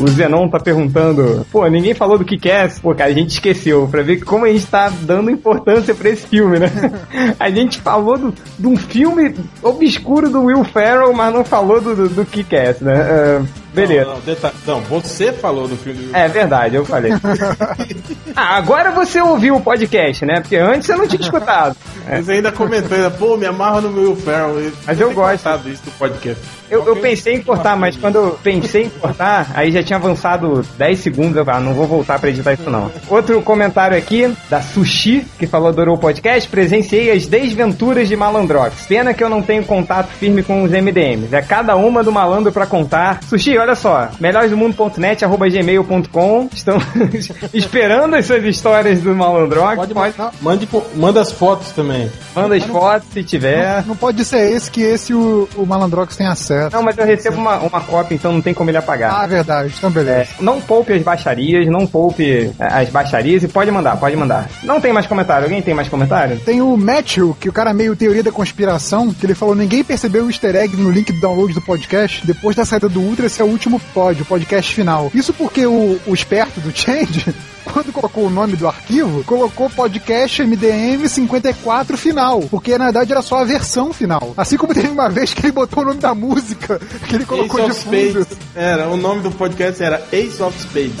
O 0.00 0.08
Zenon 0.08 0.48
tá 0.48 0.58
perguntando, 0.58 1.46
pô, 1.52 1.66
ninguém 1.66 1.94
falou 1.94 2.18
do 2.18 2.24
que 2.24 2.38
quer. 2.38 2.72
Pô, 2.80 2.94
cara, 2.94 3.10
a 3.10 3.14
gente 3.14 3.30
esqueceu, 3.30 3.86
pra 3.86 4.02
ver 4.02 4.24
como 4.24 4.44
a 4.44 4.48
gente 4.48 4.66
tá 4.66 4.90
dando 5.02 5.30
importância 5.30 5.94
pra 5.94 6.08
esse 6.08 6.26
filme, 6.26 6.58
né? 6.58 6.70
A 7.38 7.50
gente 7.50 7.80
falou 7.80 8.16
do, 8.16 8.34
de 8.58 8.66
um 8.66 8.76
filme 8.76 9.34
obscuro 9.62 10.30
do 10.30 10.44
Will 10.44 10.64
Ferrell, 10.64 11.12
mas 11.12 11.34
não 11.34 11.44
falou 11.44 11.80
do, 11.80 11.94
do, 11.94 12.08
do 12.08 12.24
que 12.24 12.42
quer, 12.42 12.76
né? 12.80 12.94
Ah, 12.94 13.42
beleza. 13.72 14.04
Não, 14.04 14.14
não, 14.14 14.20
deta- 14.20 14.54
não, 14.66 14.80
você 14.82 15.32
falou 15.32 15.68
do 15.68 15.76
filme 15.76 16.04
do 16.04 16.16
É 16.16 16.28
verdade, 16.28 16.76
eu 16.76 16.84
falei. 16.84 17.12
ah, 18.36 18.56
agora 18.56 18.90
você 18.90 19.20
ouviu 19.20 19.56
o 19.56 19.60
podcast, 19.60 20.24
né? 20.24 20.40
Porque 20.40 20.56
antes 20.56 20.86
você 20.86 20.96
não 20.96 21.06
tinha 21.06 21.20
escutado. 21.20 21.76
Mas 22.08 22.28
ainda 22.28 22.50
comentou, 22.50 22.96
ainda, 22.96 23.10
pô, 23.10 23.36
me 23.36 23.46
amarra 23.46 23.80
no 23.80 24.00
Will 24.00 24.16
Ferrell. 24.16 24.72
Mas 24.86 25.00
eu 25.00 25.12
gosto. 25.12 25.48
isso 25.68 25.84
do 25.84 25.90
podcast. 25.92 26.42
Eu, 26.70 26.86
eu 26.86 26.96
pensei 26.96 27.34
em 27.34 27.42
cortar, 27.42 27.76
mas 27.76 27.96
quando 27.96 28.14
eu 28.14 28.38
pensei 28.40 28.84
em 28.84 28.88
cortar, 28.88 29.50
aí 29.54 29.72
já 29.72 29.82
tinha 29.82 29.96
avançado 29.96 30.64
10 30.78 31.00
segundos, 31.00 31.36
eu 31.36 31.44
ah, 31.48 31.58
não 31.58 31.74
vou 31.74 31.84
voltar 31.84 32.20
pra 32.20 32.30
editar 32.30 32.52
isso 32.52 32.70
não. 32.70 32.92
Outro 33.08 33.42
comentário 33.42 33.98
aqui, 33.98 34.32
da 34.48 34.62
Sushi, 34.62 35.26
que 35.36 35.48
falou 35.48 35.68
adorou 35.68 35.96
o 35.96 35.98
podcast, 35.98 36.48
presenciei 36.48 37.10
as 37.10 37.26
desventuras 37.26 38.06
de 38.06 38.14
Malandrox. 38.14 38.86
Pena 38.86 39.12
que 39.12 39.22
eu 39.22 39.28
não 39.28 39.42
tenho 39.42 39.64
contato 39.64 40.10
firme 40.10 40.44
com 40.44 40.62
os 40.62 40.70
MDMs. 40.70 41.34
É 41.34 41.42
cada 41.42 41.74
uma 41.74 42.04
do 42.04 42.12
malandro 42.12 42.52
pra 42.52 42.66
contar. 42.66 43.20
Sushi, 43.24 43.58
olha 43.60 43.74
só, 43.74 44.08
melhoresdomundo.net, 44.20 45.24
arroba 45.24 45.48
gmail.com. 45.48 46.48
Estamos 46.52 46.84
esperando 47.54 48.14
as 48.16 48.26
suas 48.26 48.44
histórias 48.44 49.00
do 49.00 49.14
Malandrox. 49.14 49.76
Pode, 49.76 49.94
Mande, 50.40 50.66
co- 50.66 50.84
manda 50.94 51.20
as 51.20 51.30
fotos 51.32 51.70
também. 51.72 52.10
Manda 52.34 52.56
as 52.56 52.64
fotos 52.64 53.08
se 53.12 53.22
tiver. 53.22 53.84
Não 53.86 53.96
pode 53.96 54.24
ser 54.24 54.52
esse 54.52 54.70
que 54.70 54.82
esse 54.82 55.12
o, 55.14 55.48
o 55.56 55.66
Malandrox 55.66 56.16
tem 56.16 56.26
acesso. 56.26 56.74
Não, 56.74 56.82
mas 56.82 56.96
eu 56.98 57.04
recebo 57.04 57.36
uma, 57.36 57.58
uma 57.58 57.80
cópia, 57.80 58.14
então 58.14 58.32
não 58.32 58.40
tem 58.40 58.54
como 58.54 58.70
ele 58.70 58.78
apagar. 58.78 59.12
Ah, 59.22 59.26
verdade. 59.26 59.74
Então, 59.76 59.90
beleza. 59.90 60.10
É, 60.10 60.26
não 60.40 60.60
poupe 60.60 60.92
as 60.92 61.02
baixarias, 61.02 61.66
não 61.68 61.86
poupe 61.86 62.50
é, 62.58 62.64
as 62.66 62.88
baixarias 62.88 63.42
e 63.42 63.48
pode 63.48 63.70
mandar, 63.70 63.96
pode 63.96 64.16
mandar. 64.16 64.48
Não 64.62 64.80
tem 64.80 64.92
mais 64.92 65.06
comentário? 65.06 65.44
Alguém 65.44 65.62
tem 65.62 65.74
mais 65.74 65.88
comentário? 65.88 66.38
Tem 66.40 66.60
o 66.62 66.76
Matthew, 66.76 67.36
que 67.38 67.48
o 67.48 67.52
cara 67.52 67.70
é 67.70 67.74
meio 67.74 67.94
teoria 67.96 68.22
da 68.22 68.32
conspiração, 68.32 69.12
que 69.12 69.26
ele 69.26 69.34
falou: 69.34 69.54
ninguém 69.54 69.84
percebeu 69.84 70.24
o 70.24 70.30
easter 70.30 70.54
egg 70.56 70.76
no 70.76 70.90
link 70.90 71.12
do 71.12 71.20
download 71.20 71.52
do 71.54 71.60
podcast. 71.60 72.26
Depois 72.26 72.56
da 72.56 72.64
saída 72.64 72.88
do 72.88 73.00
Ultra, 73.00 73.26
esse 73.26 73.40
é 73.40 73.44
o 73.44 73.48
último 73.50 73.80
pod, 73.92 74.22
o 74.22 74.24
podcast 74.24 74.74
final. 74.74 75.10
Isso 75.14 75.32
porque 75.32 75.66
o, 75.66 76.00
o 76.06 76.14
esperto 76.14 76.60
do 76.60 76.70
Change, 76.76 77.34
quando 77.72 77.92
colocou 77.92 78.26
o 78.26 78.30
nome 78.30 78.56
do 78.56 78.66
arquivo, 78.66 79.22
colocou 79.24 79.68
podcast 79.70 80.42
MDM 80.42 81.06
54 81.08 81.96
final, 81.98 82.40
porque 82.50 82.76
na 82.78 82.84
verdade 82.86 83.12
era 83.12 83.22
só 83.22 83.38
a 83.40 83.44
versão 83.44 83.92
final. 83.92 84.32
Assim 84.36 84.56
como 84.56 84.74
teve 84.74 84.88
uma 84.88 85.08
vez 85.08 85.32
que 85.34 85.44
ele 85.46 85.52
botou 85.52 85.82
o 85.82 85.86
nome 85.86 86.00
da 86.00 86.14
música 86.14 86.80
que 87.08 87.14
ele 87.16 87.24
colocou 87.24 87.60
Ace 87.60 87.66
de 87.70 87.76
of 87.76 87.84
fundo. 87.84 88.22
Spades. 88.24 88.38
Era, 88.54 88.88
o 88.88 88.96
nome 88.96 89.20
do 89.22 89.30
podcast 89.30 89.82
era 89.82 90.02
Ace 90.12 90.42
of 90.42 90.58
Spades. 90.58 90.94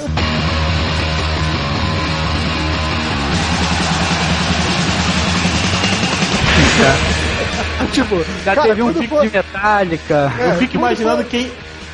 Tipo, 7.92 8.24
Já 8.44 8.54
cara, 8.54 8.68
teve 8.68 8.82
um 8.82 8.92
for- 8.94 9.22
de 9.26 9.30
metálica. 9.36 10.32
É, 10.38 10.50
Eu 10.50 10.54
fico 10.58 10.72
quando 10.74 10.74
imaginando 10.74 11.24
quem, 11.24 11.50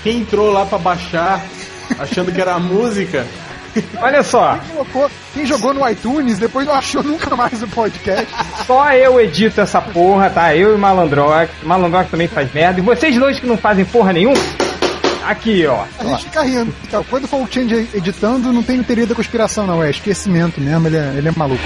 quem 0.06 0.18
entrou 0.18 0.52
lá 0.52 0.64
pra 0.64 0.78
baixar, 0.78 1.44
achando 1.98 2.30
que 2.30 2.40
era 2.40 2.54
a 2.54 2.60
música. 2.60 3.26
Olha 4.00 4.22
só, 4.22 4.56
colocou, 4.70 5.10
quem 5.34 5.44
jogou 5.44 5.74
no 5.74 5.86
iTunes, 5.90 6.38
depois 6.38 6.64
não 6.64 6.74
achou 6.74 7.02
nunca 7.02 7.34
mais 7.34 7.60
o 7.60 7.66
podcast. 7.66 8.28
só 8.64 8.92
eu 8.92 9.20
edito 9.20 9.60
essa 9.60 9.82
porra, 9.82 10.30
tá? 10.30 10.54
Eu 10.54 10.70
e 10.70 10.74
o 10.74 10.78
Malandrox. 10.78 11.50
O 11.60 11.66
Malandrox 11.66 12.08
também 12.08 12.28
faz 12.28 12.52
merda. 12.54 12.78
E 12.78 12.84
vocês 12.84 13.16
dois 13.16 13.40
que 13.40 13.46
não 13.48 13.58
fazem 13.58 13.84
porra 13.84 14.12
nenhuma, 14.12 14.38
aqui, 15.26 15.66
ó. 15.66 15.82
A 15.98 16.04
gente 16.04 16.24
fica 16.26 16.42
rindo. 16.42 16.72
Então, 16.86 17.04
quando 17.10 17.26
for 17.26 17.42
o 17.42 17.52
Change 17.52 17.88
editando, 17.92 18.52
não 18.52 18.62
tem 18.62 18.80
teoria 18.84 19.08
da 19.08 19.14
conspiração, 19.14 19.66
não. 19.66 19.82
É 19.82 19.90
esquecimento 19.90 20.60
mesmo, 20.60 20.86
ele 20.86 20.96
é, 20.98 21.14
ele 21.16 21.28
é 21.28 21.32
maluco. 21.36 21.64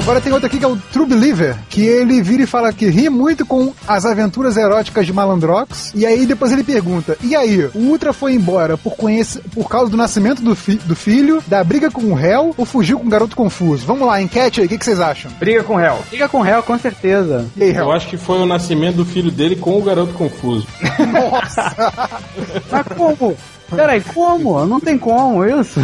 Agora 0.00 0.20
tem 0.20 0.32
outro 0.32 0.46
aqui 0.46 0.58
que 0.58 0.64
é 0.64 0.68
o 0.68 0.76
True 0.76 1.06
Believer, 1.06 1.56
que 1.68 1.82
ele 1.84 2.22
vira 2.22 2.42
e 2.42 2.46
fala 2.46 2.72
que 2.72 2.86
ri 2.88 3.08
muito 3.08 3.44
com 3.44 3.72
as 3.86 4.04
aventuras 4.04 4.56
eróticas 4.56 5.04
de 5.06 5.12
Malandrox. 5.12 5.92
E 5.94 6.04
aí 6.06 6.24
depois 6.26 6.50
ele 6.52 6.64
pergunta: 6.64 7.16
E 7.22 7.36
aí, 7.36 7.64
o 7.74 7.78
Ultra 7.78 8.12
foi 8.12 8.32
embora 8.34 8.76
por, 8.78 8.96
conhece, 8.96 9.40
por 9.54 9.68
causa 9.68 9.90
do 9.90 9.96
nascimento 9.96 10.42
do, 10.42 10.56
fi- 10.56 10.80
do 10.84 10.96
filho, 10.96 11.42
da 11.46 11.62
briga 11.62 11.90
com 11.90 12.02
o 12.06 12.14
réu 12.14 12.54
ou 12.56 12.64
fugiu 12.64 12.98
com 12.98 13.06
o 13.06 13.10
garoto 13.10 13.36
confuso? 13.36 13.86
Vamos 13.86 14.06
lá, 14.06 14.20
enquete 14.20 14.60
aí, 14.60 14.66
o 14.66 14.68
que, 14.68 14.78
que 14.78 14.84
vocês 14.84 15.00
acham? 15.00 15.30
Briga 15.38 15.62
com 15.62 15.74
o 15.74 15.76
réu. 15.76 15.98
Fica 16.08 16.28
com 16.28 16.40
réu, 16.40 16.62
com 16.62 16.78
certeza. 16.78 17.46
E 17.56 17.62
aí, 17.64 17.74
Eu 17.76 17.92
acho 17.92 18.08
que 18.08 18.16
foi 18.16 18.38
o 18.38 18.46
nascimento 18.46 18.96
do 18.96 19.04
filho 19.04 19.30
dele 19.30 19.56
com 19.56 19.78
o 19.78 19.82
garoto 19.82 20.12
confuso. 20.14 20.66
Mas 22.70 22.86
como? 22.96 23.36
Peraí, 23.74 24.00
como? 24.00 24.64
Não 24.66 24.80
tem 24.80 24.98
como 24.98 25.44
isso. 25.44 25.80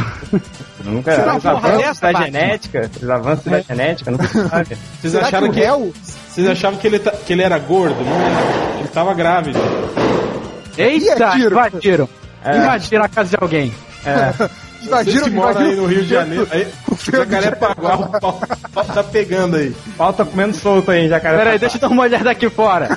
Nunca. 0.84 1.14
Será 1.14 1.36
Os 1.36 1.46
avanços 1.46 1.78
dessa, 1.78 2.00
da 2.00 2.12
Batman? 2.12 2.24
genética, 2.26 2.90
os 3.02 3.10
avanços 3.10 3.44
da 3.44 3.60
genética, 3.60 4.10
nunca 4.10 4.26
se 4.28 4.42
sabe. 4.48 4.76
Vocês 5.00 5.12
Será 5.12 5.26
acharam 5.26 5.46
que 5.46 5.50
o 5.50 5.54
que, 5.54 5.60
réu 5.60 5.92
vocês 6.28 6.48
achavam 6.48 6.78
que 6.78 6.86
ele, 6.86 6.98
ta- 6.98 7.12
que 7.12 7.32
ele 7.32 7.42
era 7.42 7.58
gordo? 7.58 7.96
Não, 8.04 8.78
ele 8.80 8.88
tava 8.88 9.14
grávido. 9.14 9.58
Eita, 10.76 11.14
Invadiram. 11.14 11.50
invadiram. 11.58 12.08
Invadiram 12.54 13.04
a 13.04 13.08
casa 13.08 13.30
de 13.30 13.36
alguém. 13.40 13.72
É. 14.04 14.32
invadiram, 14.84 15.18
Vocês 15.18 15.22
que 15.22 15.30
moram 15.30 15.60
aí 15.60 15.74
no 15.76 15.86
Rio 15.86 16.02
de 16.02 16.08
Janeiro, 16.08 16.46
aí 16.50 16.68
o 16.92 17.10
jacaré 17.10 17.50
paguá, 17.52 17.96
o 17.96 18.20
pau, 18.20 18.40
o 18.64 18.68
pau 18.70 18.84
tá 18.84 19.02
pegando 19.02 19.56
aí. 19.56 19.74
Pau 19.96 20.12
tá 20.12 20.24
comendo 20.24 20.54
solto 20.56 20.90
aí, 20.90 21.08
jacaré. 21.08 21.38
Peraí, 21.38 21.58
deixa 21.58 21.76
eu 21.76 21.80
dar 21.80 21.88
uma 21.88 22.02
olhada 22.02 22.30
aqui 22.30 22.48
fora. 22.50 22.88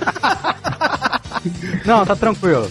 Não, 1.86 2.06
tá 2.06 2.16
tranquilo. 2.16 2.70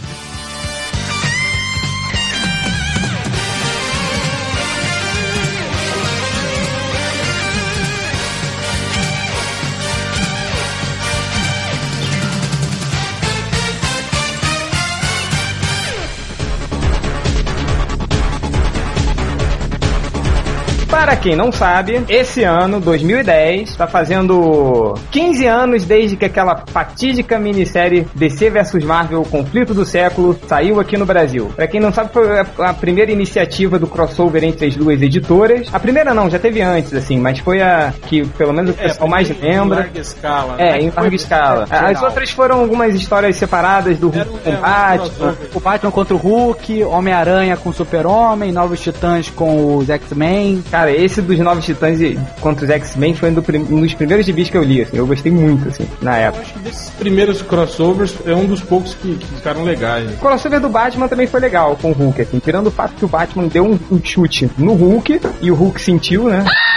Para 20.99 21.15
quem 21.17 21.37
não 21.37 21.53
sabe, 21.53 22.05
esse 22.09 22.43
ano, 22.43 22.81
2010, 22.81 23.77
tá 23.77 23.87
fazendo 23.87 24.95
15 25.13 25.47
anos 25.47 25.85
desde 25.85 26.17
que 26.17 26.25
aquela 26.25 26.65
fatídica 26.67 27.39
minissérie 27.39 28.07
DC 28.17 28.51
vs 28.51 28.85
Marvel 28.85 29.23
Conflito 29.23 29.73
do 29.73 29.85
Século 29.87 30.37
saiu 30.49 30.81
aqui 30.81 30.97
no 30.99 31.07
Brasil. 31.07 31.53
Para 31.55 31.69
quem 31.69 31.81
não 31.81 31.93
sabe, 31.93 32.13
foi 32.13 32.41
a- 32.41 32.75
primeira 32.75 33.13
iniciativa 33.13 33.79
do 33.79 33.87
crossover 33.87 34.43
entre 34.43 34.67
as 34.67 34.75
duas 34.77 35.01
editoras. 35.01 35.69
A 35.73 35.79
primeira 35.79 36.13
não, 36.13 36.29
já 36.29 36.39
teve 36.39 36.61
antes, 36.61 36.93
assim, 36.93 37.19
mas 37.19 37.39
foi 37.39 37.63
a 37.63 37.95
que 38.09 38.27
pelo 38.31 38.53
menos 38.53 38.73
o 38.73 38.75
pessoal 38.75 39.09
mais 39.09 39.31
Em 39.31 39.35
lembra. 39.35 39.79
larga 39.79 40.01
escala. 40.01 40.55
É, 40.59 40.73
né? 40.73 40.79
em 40.81 40.91
larga 40.95 41.15
escala. 41.17 41.67
geral. 41.67 41.91
As 41.91 42.03
outras 42.03 42.31
foram 42.33 42.59
algumas 42.61 42.95
histórias 42.95 43.37
separadas 43.37 43.99
do 43.99 44.09
Hulk 44.11 44.29
com 44.43 44.51
é, 44.51 44.57
Batman. 44.57 45.37
O 45.55 45.61
Batman 45.61 45.91
contra 45.93 46.15
o 46.15 46.19
Hulk, 46.19 46.83
Homem-Aranha 46.85 47.57
com 47.57 47.71
o 47.71 47.73
Super-Homem, 47.73 48.51
Novos 48.53 48.81
Titãs 48.81 49.31
com 49.31 49.77
os 49.77 49.89
X-Men. 49.89 50.63
Cara, 50.71 50.88
esse 50.91 51.21
dos 51.23 51.39
Novos 51.39 51.65
Titãs 51.65 52.01
e- 52.01 52.19
contra 52.41 52.65
os 52.65 52.71
X-Men 52.71 53.15
foi 53.15 53.31
um, 53.31 53.35
do 53.35 53.43
prim- 53.43 53.67
um 53.71 53.81
dos 53.81 53.95
primeiros 53.95 54.25
gibis 54.27 54.49
que 54.51 54.57
eu 54.57 54.63
li, 54.63 54.83
assim. 54.83 54.97
Eu 54.97 55.07
gostei 55.07 55.31
muito, 55.33 55.69
assim, 55.69 55.87
na 56.03 56.19
Eu 56.21 56.29
época. 56.29 56.43
acho 56.43 56.53
que 56.55 56.59
desses 56.61 56.91
primeiros 56.91 57.43
crossovers 57.43 58.15
é 58.27 58.35
um 58.35 58.47
dos 58.47 58.61
poucos 58.61 58.95
que, 58.95 59.15
que 59.15 59.27
ficaram 59.27 59.65
legais. 59.65 60.11
O 60.13 60.17
crossover 60.17 60.61
do 60.61 60.69
Batman 60.69 61.09
também 61.09 61.27
foi 61.27 61.41
legal 61.41 61.77
com 61.81 61.91
o 61.91 61.95
Hulk, 61.95 62.23
assim, 62.23 62.39
tirando 62.39 62.69
o 62.69 62.71
fato 62.71 62.95
que 62.95 63.05
o 63.05 63.09
Batman 63.09 63.47
deu 63.49 63.65
um, 63.65 63.79
um 63.91 64.01
chute 64.03 64.51
no 64.59 64.75
Hulk 64.75 65.21
e 65.41 65.51
o 65.51 65.55
Hulk 65.55 65.81
sentiu, 65.81 66.29
né? 66.29 66.45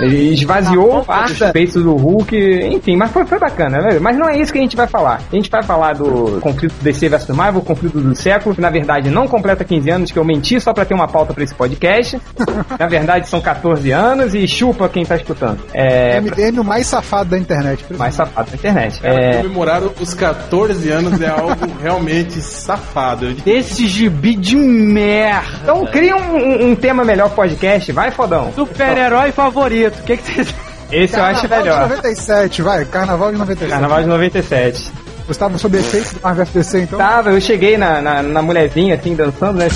Ele 0.00 0.32
esvaziou 0.34 1.04
parte 1.04 1.34
do 1.34 1.52
peito 1.52 1.80
do 1.82 1.94
Hulk, 1.96 2.36
enfim, 2.72 2.96
mas 2.96 3.10
foi, 3.10 3.24
foi 3.26 3.38
bacana, 3.38 3.78
né? 3.78 3.98
Mas 4.00 4.16
não 4.16 4.28
é 4.28 4.38
isso 4.38 4.52
que 4.52 4.58
a 4.58 4.62
gente 4.62 4.76
vai 4.76 4.86
falar. 4.86 5.20
A 5.32 5.34
gente 5.36 5.50
vai 5.50 5.62
falar 5.62 5.94
do 5.94 6.38
conflito 6.40 6.74
DC 6.82 7.08
vs 7.08 7.28
Marvel, 7.28 7.60
o 7.60 7.64
conflito 7.64 7.98
do 8.00 8.14
século, 8.14 8.54
que 8.54 8.60
na 8.60 8.70
verdade 8.70 9.10
não 9.10 9.26
completa 9.26 9.64
15 9.64 9.90
anos, 9.90 10.10
que 10.12 10.18
eu 10.18 10.24
menti 10.24 10.60
só 10.60 10.72
pra 10.72 10.84
ter 10.84 10.94
uma 10.94 11.08
pauta 11.08 11.32
pra 11.34 11.42
esse 11.44 11.54
podcast. 11.54 12.20
na 12.78 12.86
verdade 12.86 13.28
são 13.28 13.40
14 13.40 13.90
anos 13.90 14.34
e 14.34 14.46
chupa 14.46 14.88
quem 14.88 15.04
tá 15.04 15.16
escutando. 15.16 15.58
É. 15.74 16.20
MDM 16.20 16.60
o 16.60 16.64
mais 16.64 16.86
safado 16.86 17.30
da 17.30 17.38
internet. 17.38 17.84
Mais 17.96 18.14
safado 18.14 18.50
da 18.50 18.56
internet. 18.56 19.00
É. 19.02 19.36
comemorar 19.38 19.82
os 20.00 20.14
14 20.14 20.90
anos 20.90 21.20
é 21.20 21.28
algo 21.28 21.56
realmente 21.82 22.40
safado. 22.40 23.34
Esse 23.46 23.86
gibi 23.86 24.34
de 24.34 24.56
merda. 24.56 25.58
Então 25.62 25.84
cria 25.86 26.16
um, 26.16 26.36
um- 26.36 26.70
um 26.70 26.74
tema 26.76 27.04
melhor 27.04 27.30
podcast, 27.30 27.90
vai 27.92 28.10
fodão. 28.10 28.52
Super-herói 28.54 29.32
favorito. 29.32 29.87
O 29.88 30.02
que, 30.02 30.16
que 30.16 30.22
vocês. 30.22 30.54
Esse 30.90 31.16
eu 31.16 31.22
acho 31.22 31.48
Carnaval 31.48 31.64
melhor. 31.64 31.88
de 31.88 31.96
97, 31.96 32.62
vai. 32.62 32.84
Carnaval 32.86 33.32
de 33.32 33.38
97. 33.38 33.70
Carnaval 33.70 34.02
de 34.02 34.08
97. 34.08 34.92
Você 35.26 35.32
estava 35.32 35.58
sob 35.58 35.76
efeito 35.76 36.14
do 36.14 36.20
Marvel 36.22 36.46
FTC, 36.46 36.80
então? 36.80 36.98
Tava, 36.98 37.30
eu 37.30 37.40
cheguei 37.40 37.76
na, 37.76 38.00
na, 38.00 38.22
na 38.22 38.40
mulherzinha 38.40 38.94
assim, 38.94 39.14
dançando, 39.14 39.58
né? 39.58 39.68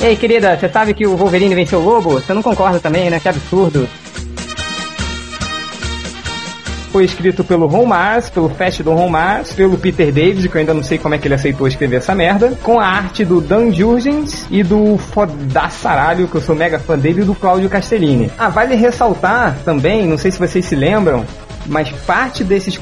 Ei, 0.00 0.16
querida, 0.16 0.56
você 0.58 0.68
sabe 0.68 0.92
que 0.92 1.06
o 1.06 1.16
Wolverine 1.16 1.54
venceu 1.54 1.78
o 1.78 1.84
Lobo? 1.84 2.14
Você 2.14 2.34
não 2.34 2.42
concorda 2.42 2.80
também, 2.80 3.08
né? 3.08 3.20
Que 3.20 3.28
absurdo. 3.28 3.88
Foi 6.96 7.04
escrito 7.04 7.44
pelo 7.44 7.66
Ron 7.66 7.84
Mars, 7.84 8.30
pelo 8.30 8.48
Fast 8.48 8.82
do 8.82 8.90
Ron 8.94 9.10
Mars, 9.10 9.52
pelo 9.52 9.76
Peter 9.76 10.10
David, 10.10 10.48
que 10.48 10.56
eu 10.56 10.60
ainda 10.60 10.72
não 10.72 10.82
sei 10.82 10.96
como 10.96 11.14
é 11.14 11.18
que 11.18 11.28
ele 11.28 11.34
aceitou 11.34 11.68
escrever 11.68 11.96
essa 11.96 12.14
merda, 12.14 12.56
com 12.62 12.80
a 12.80 12.86
arte 12.86 13.22
do 13.22 13.38
Dan 13.38 13.70
Jurgens 13.70 14.46
e 14.50 14.62
do 14.62 14.96
Fodaçaralho, 14.96 16.26
que 16.26 16.36
eu 16.36 16.40
sou 16.40 16.56
mega 16.56 16.78
fã 16.78 16.98
dele, 16.98 17.20
e 17.20 17.24
do 17.24 17.34
Cláudio 17.34 17.68
Castellini. 17.68 18.32
Ah, 18.38 18.48
vale 18.48 18.74
ressaltar 18.76 19.58
também, 19.62 20.06
não 20.06 20.16
sei 20.16 20.30
se 20.30 20.38
vocês 20.38 20.64
se 20.64 20.74
lembram, 20.74 21.26
mas 21.68 21.88
parte 22.06 22.42
desses, 22.44 22.78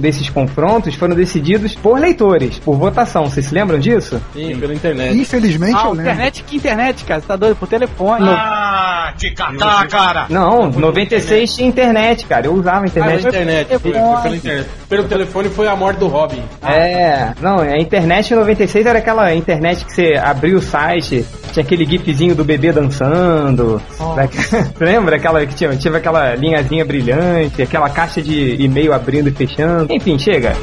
desses 0.00 0.28
confrontos 0.30 0.94
foram 0.94 1.14
decididos 1.14 1.74
por 1.74 1.98
leitores, 1.98 2.58
por 2.58 2.76
votação. 2.76 3.24
Vocês 3.26 3.46
se 3.46 3.54
lembram 3.54 3.78
disso? 3.78 4.20
Sim, 4.32 4.56
pela 4.58 4.74
internet. 4.74 5.16
Infelizmente 5.18 5.74
Ah, 5.76 5.84
eu 5.86 5.90
lembro. 5.92 6.02
internet? 6.02 6.42
Que 6.44 6.56
internet, 6.56 7.04
cara? 7.04 7.20
Você 7.20 7.26
tá 7.26 7.36
doido? 7.36 7.56
Por 7.56 7.68
telefone. 7.68 8.28
Ah, 8.28 9.12
te 9.16 9.30
catar, 9.32 9.86
cara! 9.88 10.26
Não, 10.28 10.70
96 10.70 11.54
tinha 11.56 11.68
internet, 11.68 12.26
cara. 12.26 12.46
Eu 12.46 12.54
usava 12.54 12.78
a 12.78 12.82
Ah, 12.82 12.86
internet. 12.86 13.26
internet. 13.26 13.68
Foi, 13.78 13.92
foi 13.92 13.92
pela 14.22 14.36
internet. 14.36 14.68
Pelo 14.88 15.04
telefone 15.04 15.48
foi 15.48 15.66
a 15.68 15.76
morte 15.76 15.98
do 15.98 16.08
Robin. 16.08 16.42
É, 16.62 17.32
não, 17.40 17.58
a 17.60 17.78
internet 17.78 18.32
em 18.32 18.36
96 18.36 18.86
era 18.86 18.98
aquela 18.98 19.34
internet 19.34 19.84
que 19.84 19.92
você 19.92 20.14
abria 20.22 20.56
o 20.56 20.60
site, 20.62 21.24
tinha 21.52 21.62
aquele 21.64 21.84
gifzinho 21.84 22.34
do 22.34 22.44
bebê 22.44 22.72
dançando. 22.72 23.80
Da- 24.16 24.26
Você 24.26 24.64
lembra 24.84 25.16
aquela 25.16 25.44
que 25.46 25.54
tinha, 25.54 25.74
tinha 25.76 25.96
aquela 25.96 26.34
linhazinha 26.34 26.84
brilhante, 26.84 27.62
aquela 27.62 27.88
caixa 27.90 28.17
de 28.22 28.62
e-mail 28.62 28.92
abrindo 28.92 29.28
e 29.28 29.32
fechando. 29.32 29.92
Enfim, 29.92 30.18
chega. 30.18 30.54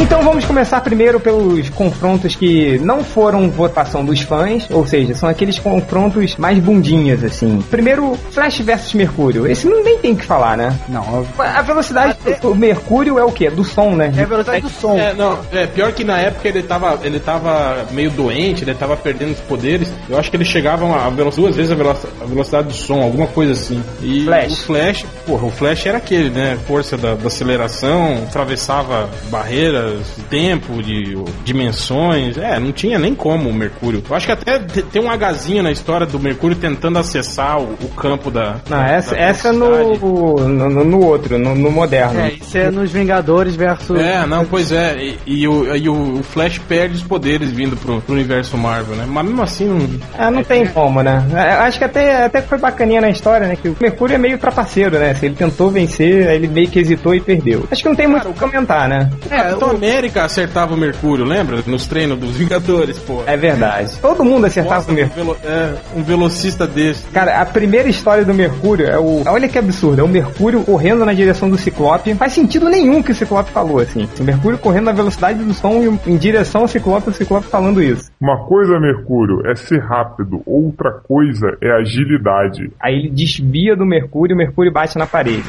Então 0.00 0.22
vamos 0.22 0.44
começar 0.44 0.80
primeiro 0.80 1.18
pelos 1.18 1.68
confrontos 1.70 2.36
que 2.36 2.78
não 2.78 3.02
foram 3.02 3.50
votação 3.50 4.04
dos 4.04 4.20
fãs, 4.20 4.68
ou 4.70 4.86
seja, 4.86 5.12
são 5.14 5.28
aqueles 5.28 5.58
confrontos 5.58 6.36
mais 6.36 6.58
bundinhas, 6.60 7.24
assim. 7.24 7.60
Primeiro, 7.68 8.16
Flash 8.30 8.60
versus 8.60 8.94
Mercúrio. 8.94 9.46
Esse 9.46 9.66
não 9.66 9.82
nem 9.82 9.98
tem 9.98 10.12
o 10.12 10.16
que 10.16 10.24
falar, 10.24 10.56
né? 10.56 10.78
Não, 10.88 11.26
A 11.36 11.62
velocidade 11.62 12.16
do 12.40 12.54
Mercúrio 12.54 13.18
é 13.18 13.24
o 13.24 13.32
quê? 13.32 13.50
Do 13.50 13.64
som, 13.64 13.96
né? 13.96 14.12
é 14.16 14.22
a 14.22 14.26
velocidade 14.26 14.62
do 14.62 14.70
som. 14.70 14.96
É, 14.96 15.12
não, 15.14 15.38
é 15.52 15.66
pior 15.66 15.92
que 15.92 16.04
na 16.04 16.18
época 16.18 16.46
ele 16.46 16.62
tava, 16.62 17.00
ele 17.02 17.18
tava 17.18 17.84
meio 17.90 18.10
doente, 18.10 18.62
ele 18.62 18.74
tava 18.74 18.96
perdendo 18.96 19.32
os 19.32 19.40
poderes. 19.40 19.92
Eu 20.08 20.16
acho 20.16 20.30
que 20.30 20.36
ele 20.36 20.44
chegava 20.44 20.86
a 20.86 21.10
velocidade, 21.10 21.42
duas 21.42 21.56
vezes 21.56 21.72
a 21.72 21.74
velocidade, 21.74 22.14
a 22.20 22.24
velocidade 22.24 22.68
do 22.68 22.74
som, 22.74 23.02
alguma 23.02 23.26
coisa 23.26 23.52
assim. 23.52 23.82
E 24.00 24.24
Flash. 24.24 24.52
o 24.52 24.56
Flash, 24.64 25.06
porra, 25.26 25.46
o 25.46 25.50
Flash 25.50 25.86
era 25.86 25.98
aquele, 25.98 26.30
né? 26.30 26.56
Força 26.68 26.96
da, 26.96 27.14
da 27.14 27.26
aceleração, 27.26 28.22
atravessava 28.28 29.08
barreiras, 29.30 29.87
tempo, 30.30 30.82
de 30.82 31.16
dimensões. 31.44 32.36
É, 32.38 32.58
não 32.58 32.72
tinha 32.72 32.98
nem 32.98 33.14
como 33.14 33.48
o 33.48 33.52
Mercúrio. 33.54 34.02
Eu 34.08 34.16
acho 34.16 34.26
que 34.26 34.32
até 34.32 34.58
te- 34.58 34.82
tem 34.82 35.02
um 35.02 35.08
Hzinho 35.12 35.62
na 35.62 35.70
história 35.70 36.06
do 36.06 36.18
Mercúrio 36.18 36.56
tentando 36.56 36.98
acessar 36.98 37.58
o, 37.58 37.72
o 37.82 37.88
campo 37.96 38.30
da. 38.30 38.56
Não, 38.68 38.82
essa, 38.82 39.14
da 39.14 39.20
essa 39.20 39.52
velocidade. 39.52 40.00
no, 40.00 40.48
no, 40.70 40.84
no- 40.84 41.04
outro, 41.04 41.38
no, 41.38 41.54
no 41.54 41.70
moderno. 41.70 42.20
É, 42.20 42.32
isso 42.32 42.56
é 42.58 42.70
nos 42.70 42.90
Vingadores 42.90 43.54
versus. 43.54 43.98
É, 44.00 44.26
não, 44.26 44.44
pois 44.44 44.72
é. 44.72 44.96
E, 44.98 45.18
e 45.26 45.48
o, 45.48 45.74
e 45.76 45.88
o 45.88 46.22
Flash 46.22 46.58
perde 46.58 46.96
os 46.96 47.02
poderes 47.02 47.50
vindo 47.50 47.76
pro, 47.76 48.00
pro 48.00 48.14
universo 48.14 48.56
Marvel, 48.56 48.96
né? 48.96 49.04
Mas 49.06 49.24
mesmo 49.24 49.42
assim, 49.42 49.66
não. 49.66 49.88
Ah, 50.18 50.30
não 50.30 50.42
tem 50.42 50.66
como, 50.66 51.02
né? 51.02 51.24
É, 51.34 51.58
Acho 51.68 51.78
que 51.78 51.84
até, 51.84 52.24
até 52.24 52.42
foi 52.42 52.58
bacaninha 52.58 53.00
na 53.00 53.10
história, 53.10 53.46
né? 53.46 53.56
Que 53.56 53.68
o 53.68 53.76
Mercúrio 53.80 54.14
é 54.14 54.18
meio 54.18 54.38
trapaceiro, 54.38 54.98
né? 54.98 55.14
Se 55.14 55.26
ele 55.26 55.34
tentou 55.34 55.70
vencer, 55.70 56.28
aí 56.28 56.36
ele 56.36 56.48
meio 56.48 56.68
que 56.68 56.78
hesitou 56.78 57.14
e 57.14 57.20
perdeu. 57.20 57.64
Acho 57.70 57.82
que 57.82 57.88
não 57.88 57.96
tem 57.96 58.06
muito 58.06 58.28
o 58.28 58.32
que 58.32 58.40
comentar, 58.40 58.88
né? 58.88 59.10
O 59.24 59.28
Capitão 59.28 59.77
América 59.78 60.24
acertava 60.24 60.74
o 60.74 60.76
Mercúrio, 60.76 61.24
lembra? 61.24 61.62
Nos 61.66 61.86
treinos 61.86 62.18
dos 62.18 62.36
Vingadores, 62.36 62.98
pô. 62.98 63.22
É 63.26 63.36
verdade. 63.36 63.96
Todo 64.00 64.24
mundo 64.24 64.46
acertava 64.46 64.76
Nossa, 64.76 64.90
o 64.90 64.92
um, 64.92 64.96
Mercúrio. 64.96 65.24
velo- 65.24 65.36
é, 65.44 65.74
um 65.96 66.02
velocista 66.02 66.66
desse. 66.66 67.06
Cara, 67.08 67.40
a 67.40 67.46
primeira 67.46 67.88
história 67.88 68.24
do 68.24 68.34
Mercúrio 68.34 68.86
é 68.86 68.98
o. 68.98 69.22
Olha 69.26 69.48
que 69.48 69.58
absurdo, 69.58 70.00
é 70.00 70.04
o 70.04 70.08
Mercúrio 70.08 70.62
correndo 70.64 71.04
na 71.04 71.12
direção 71.12 71.48
do 71.48 71.56
Ciclope. 71.56 72.14
Faz 72.14 72.32
sentido 72.32 72.68
nenhum 72.68 73.02
que 73.02 73.12
o 73.12 73.14
Ciclope 73.14 73.50
falou, 73.50 73.78
assim. 73.80 74.08
O 74.20 74.24
Mercúrio 74.24 74.58
correndo 74.58 74.84
na 74.86 74.92
velocidade 74.92 75.38
do 75.42 75.54
som 75.54 75.98
em 76.06 76.16
direção 76.16 76.62
ao 76.62 76.68
Ciclope, 76.68 77.10
o 77.10 77.12
Ciclope 77.14 77.46
falando 77.46 77.82
isso. 77.82 78.10
Uma 78.20 78.44
coisa, 78.46 78.78
Mercúrio, 78.80 79.46
é 79.46 79.54
ser 79.54 79.80
rápido, 79.80 80.42
outra 80.46 80.90
coisa 81.06 81.56
é 81.62 81.70
agilidade. 81.80 82.70
Aí 82.80 82.94
ele 82.94 83.10
desvia 83.10 83.76
do 83.76 83.86
Mercúrio 83.86 84.32
e 84.32 84.34
o 84.34 84.38
Mercúrio 84.38 84.72
bate 84.72 84.98
na 84.98 85.06
parede. 85.06 85.44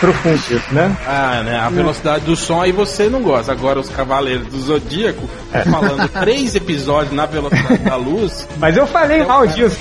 Profundo 0.00 0.36
isso, 0.36 0.62
né? 0.74 0.96
Ah, 1.06 1.42
né? 1.44 1.58
A 1.58 1.68
velocidade 1.68 2.24
do 2.24 2.36
som 2.36 2.60
aí 2.60 2.72
você 2.72 3.08
não 3.08 3.22
gosta. 3.22 3.52
Agora 3.52 3.80
os 3.80 3.88
Cavaleiros 3.88 4.46
do 4.48 4.60
Zodíaco 4.60 5.28
É. 5.52 5.62
falando 5.64 6.08
três 6.20 6.54
episódios 6.54 7.12
na 7.14 7.26
velocidade 7.26 7.78
da 7.78 7.96
luz. 7.96 8.46
Mas 8.58 8.76
eu 8.76 8.86
falei 8.86 9.20
É 9.20 9.24
o 9.24 9.28
mal 9.28 9.40
cara. 9.46 9.52
disso. 9.52 9.76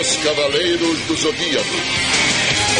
Os 0.00 0.16
Cavaleiros 0.16 0.98
do 1.06 1.14
Zodíaco. 1.16 1.76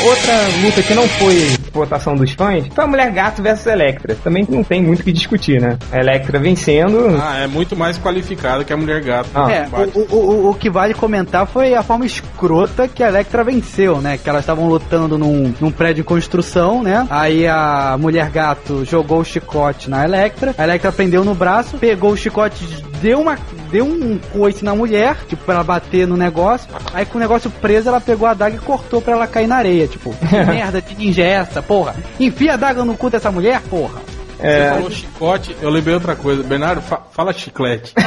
Outra 0.04 0.48
luta 0.62 0.82
que 0.82 0.94
não 0.94 1.08
foi 1.08 1.56
votação 1.72 2.14
dos 2.14 2.32
fãs 2.32 2.66
foi 2.68 2.84
a 2.84 2.86
Mulher 2.86 3.10
Gato 3.10 3.42
versus 3.42 3.66
Electra. 3.66 4.16
Também 4.22 4.46
não 4.48 4.62
tem 4.62 4.82
muito 4.82 5.00
o 5.00 5.04
que 5.04 5.12
discutir, 5.12 5.60
né? 5.60 5.78
A 5.90 5.98
Electra 5.98 6.38
vencendo. 6.38 7.16
Ah, 7.20 7.38
é 7.38 7.46
muito 7.46 7.76
mais 7.76 7.98
qualificada 7.98 8.64
que 8.64 8.72
a 8.72 8.76
Mulher 8.76 9.02
Gato. 9.02 9.30
Ah. 9.34 9.50
É, 9.50 9.68
o, 9.94 10.16
o, 10.16 10.50
o 10.50 10.54
que 10.54 10.70
vale 10.70 10.94
comentar 10.94 11.46
foi 11.46 11.74
a 11.74 11.82
forma 11.82 12.04
escrota 12.06 12.88
que 12.88 13.02
a 13.02 13.08
Electra 13.08 13.44
venceu, 13.44 14.00
né? 14.00 14.18
Que 14.18 14.28
elas 14.28 14.42
estavam 14.42 14.68
lutando 14.68 15.18
num, 15.18 15.54
num 15.60 15.70
prédio 15.70 16.02
em 16.02 16.04
construção, 16.04 16.82
né? 16.82 17.06
Aí 17.10 17.46
a 17.46 17.96
mulher 17.98 18.30
gato 18.30 18.84
jogou 18.84 19.20
o 19.20 19.24
chicote 19.24 19.88
na 19.88 20.04
Electra, 20.04 20.54
a 20.56 20.64
Electra 20.64 20.92
prendeu 20.92 21.24
no 21.24 21.34
braço, 21.34 21.78
pegou 21.78 22.12
o 22.12 22.16
chicote, 22.16 22.64
deu 23.02 23.20
uma. 23.20 23.36
Deu 23.70 23.84
um 23.84 24.18
coice 24.32 24.64
na 24.64 24.74
mulher, 24.74 25.16
tipo, 25.28 25.44
pra 25.44 25.56
ela 25.56 25.64
bater 25.64 26.06
no 26.06 26.16
negócio. 26.16 26.68
Aí 26.94 27.04
com 27.04 27.18
o 27.18 27.20
negócio 27.20 27.50
preso, 27.50 27.88
ela 27.88 28.00
pegou 28.00 28.26
a 28.28 28.32
daga 28.34 28.56
e 28.56 28.58
cortou 28.60 29.02
pra 29.02 29.12
ela 29.14 29.26
cair 29.26 29.46
na 29.46 29.56
areia. 29.56 29.86
Tipo, 29.88 30.14
que 30.26 30.34
merda 30.46 30.80
de 30.80 30.94
ninja 30.96 31.22
é 31.22 31.30
essa, 31.32 31.60
porra? 31.62 31.94
Enfia 32.20 32.54
a 32.54 32.56
daga 32.56 32.84
no 32.84 32.96
cu 32.96 33.10
dessa 33.10 33.30
mulher, 33.30 33.60
porra. 33.68 34.00
Você 34.38 34.46
É, 34.46 34.70
falou 34.72 34.90
chicote, 34.90 35.56
eu 35.60 35.70
lembrei 35.70 35.94
outra 35.94 36.16
coisa. 36.16 36.42
Bernardo, 36.42 36.80
fa- 36.82 37.02
fala 37.12 37.32
chiclete. 37.32 37.92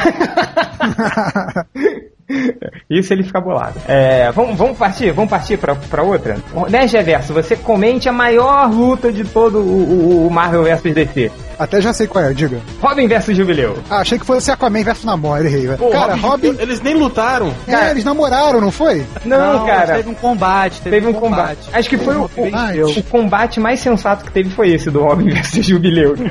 isso 2.89 3.13
ele 3.13 3.24
fica 3.24 3.39
bolado. 3.42 3.75
É, 3.88 4.32
vamos, 4.32 4.58
vamos 4.58 4.77
partir? 4.77 5.12
Vamos 5.12 5.30
partir 5.30 5.58
pra, 5.58 5.75
pra 5.75 6.04
outra? 6.04 6.38
Né, 6.70 6.88
Geverso, 6.88 7.34
você 7.34 7.56
comente 7.56 8.08
a 8.10 8.13
maior 8.13 8.69
luta 8.71 9.12
de 9.12 9.24
todo 9.24 9.60
o, 9.60 10.24
o- 10.24 10.28
o 10.28 10.32
Marvel 10.32 10.63
vs 10.63 10.82
DC. 10.93 11.32
Até 11.58 11.80
já 11.80 11.93
sei 11.93 12.06
qual 12.06 12.21
é, 12.26 12.34
diga. 12.34 12.60
Robin 12.82 13.08
versus 13.08 13.36
Jubileu. 13.38 13.78
Ah, 13.89 14.00
achei 14.00 14.19
que 14.19 14.26
fosse 14.26 14.52
Aquaman 14.52 14.84
versus 14.84 15.06
Namor, 15.06 15.39
errei. 15.45 15.67
velho. 15.67 15.78
Pô, 15.78 15.88
Cara, 15.89 16.13
Robin. 16.15 16.54
Eles 16.60 16.82
nem 16.82 16.95
lutaram. 16.95 17.54
É, 17.65 17.91
eles 17.91 18.04
namoraram, 18.04 18.60
não 18.60 18.71
foi? 18.71 19.06
Não, 19.24 19.65
cara. 19.65 19.95
Teve 19.95 20.10
um 20.10 20.13
combate, 20.13 20.82
teve, 20.82 20.98
Teve 20.98 21.08
um 21.08 21.13
combate. 21.13 21.69
Acho 21.71 21.88
que 21.89 21.98
foi 21.98 22.13
o, 22.17 22.30
o, 22.36 23.00
o 23.00 23.04
combate 23.04 23.62
mais 23.62 23.80
sensato 23.80 24.26
que 24.26 24.32
teve 24.34 24.50
foi 24.50 24.71
esse 24.74 24.91
do 24.91 25.02
Robin 25.02 25.30
versus 25.34 25.65
Jubileu. 25.65 26.15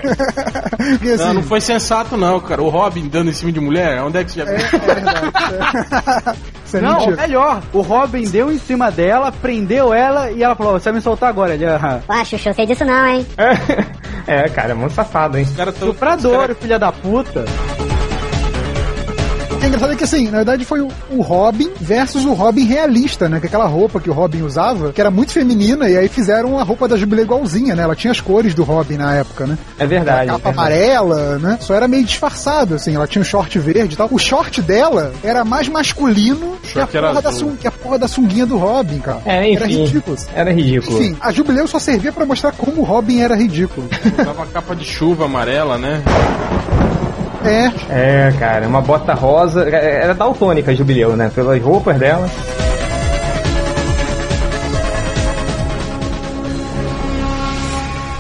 Assim, 0.75 1.17
Não, 1.17 1.35
não 1.35 1.43
foi 1.43 1.61
sensato 1.61 2.17
não, 2.19 2.38
cara. 2.40 2.62
O 2.62 2.69
Robin 2.69 3.09
dando 3.09 3.31
em 3.31 3.33
cima 3.33 3.51
de 3.51 3.61
mulher, 3.61 4.03
onde 4.03 4.19
é 4.19 4.25
que 4.25 4.33
você 4.33 4.40
já 4.40 4.45
viu? 4.45 4.59
Isso 6.65 6.77
é 6.79 6.81
Não, 6.81 6.97
mentira. 6.99 7.17
melhor. 7.17 7.63
O 7.73 7.81
Robin 7.83 8.23
deu 8.25 8.51
em 8.51 8.59
cima 8.59 8.91
dela, 8.91 9.31
prendeu 9.31 9.93
ela 9.93 10.31
e 10.31 10.43
ela 10.43 10.55
falou: 10.57 10.73
Você 10.75 10.85
vai 10.91 10.95
me 10.95 11.01
soltar 11.01 11.29
agora? 11.29 11.55
Ele, 11.55 11.67
ah, 11.67 12.01
Ah, 12.09 12.25
Xuxa, 12.25 12.51
eu 12.51 12.55
sei 12.55 12.67
disso 12.67 12.85
não, 12.85 13.07
hein? 13.07 13.27
é, 14.27 14.49
cara, 14.49 14.71
é 14.71 14.75
muito 14.75 14.95
safado, 14.95 15.37
hein? 15.37 15.45
Os 15.45 15.55
caras 15.57 15.75
tão- 15.77 15.89
estuprador, 15.89 16.55
filha 16.55 16.79
da 16.79 16.91
puta. 16.91 17.45
É 19.64 19.66
engraçado 19.66 19.92
é 19.94 19.96
que 19.96 20.05
assim, 20.05 20.27
na 20.27 20.37
verdade 20.38 20.62
foi 20.62 20.83
o, 20.83 20.90
o 21.11 21.22
Robin 21.22 21.70
versus 21.81 22.27
o 22.27 22.35
Robin 22.35 22.66
realista, 22.66 23.31
né? 23.31 23.40
Que 23.40 23.46
aquela 23.46 23.64
roupa 23.64 23.98
que 23.98 24.11
o 24.11 24.12
Robin 24.12 24.42
usava, 24.42 24.92
que 24.92 25.00
era 25.00 25.11
muito 25.11 25.33
feminina, 25.33 25.88
e 25.88 25.96
aí 25.96 26.07
fizeram 26.07 26.59
a 26.59 26.62
roupa 26.62 26.87
da 26.87 26.98
Jubileu 26.98 27.24
igualzinha, 27.24 27.74
né? 27.74 27.83
Ela 27.83 27.96
tinha 27.96 28.11
as 28.11 28.20
cores 28.20 28.53
do 28.53 28.62
Robin 28.62 28.98
na 28.98 29.14
época, 29.14 29.46
né? 29.46 29.57
É 29.79 29.87
verdade. 29.87 30.27
capa 30.27 30.50
é 30.50 30.53
verdade. 30.53 30.59
amarela, 30.59 31.38
né? 31.38 31.57
Só 31.62 31.74
era 31.74 31.88
meio 31.88 32.05
disfarçado, 32.05 32.74
assim. 32.74 32.94
Ela 32.94 33.07
tinha 33.07 33.22
um 33.22 33.24
short 33.24 33.59
verde 33.59 33.94
e 33.94 33.96
tal. 33.96 34.07
O 34.11 34.18
short 34.18 34.61
dela 34.61 35.14
era 35.24 35.46
mais 35.46 35.66
masculino 35.66 36.59
que 36.62 36.79
a, 36.79 36.87
porra 36.87 37.22
da 37.22 37.33
que 37.59 37.66
a 37.66 37.72
porra 37.72 37.98
da 37.98 38.07
sunguinha 38.07 38.44
do 38.44 38.59
Robin, 38.59 38.98
cara. 38.98 39.22
É, 39.24 39.48
enfim. 39.48 39.57
Era 39.57 39.66
ridículo. 39.66 40.16
Era 40.35 40.53
ridículo. 40.53 41.03
Enfim, 41.03 41.16
a 41.18 41.33
Jubileu 41.33 41.66
só 41.66 41.79
servia 41.79 42.12
pra 42.12 42.27
mostrar 42.27 42.53
como 42.53 42.83
o 42.83 42.85
Robin 42.85 43.20
era 43.20 43.35
ridículo. 43.35 43.88
Tava 44.14 44.44
capa 44.44 44.77
de 44.77 44.85
chuva 44.85 45.24
amarela, 45.24 45.79
né? 45.79 46.03
É, 47.45 48.29
É, 48.29 48.33
cara, 48.39 48.67
uma 48.67 48.81
bota 48.81 49.15
rosa. 49.15 49.69
é, 49.69 50.03
Era 50.05 50.15
daltônica 50.15 50.75
Jubileu, 50.75 51.17
né? 51.17 51.31
Pelas 51.35 51.61
roupas 51.63 51.99
dela. 51.99 52.27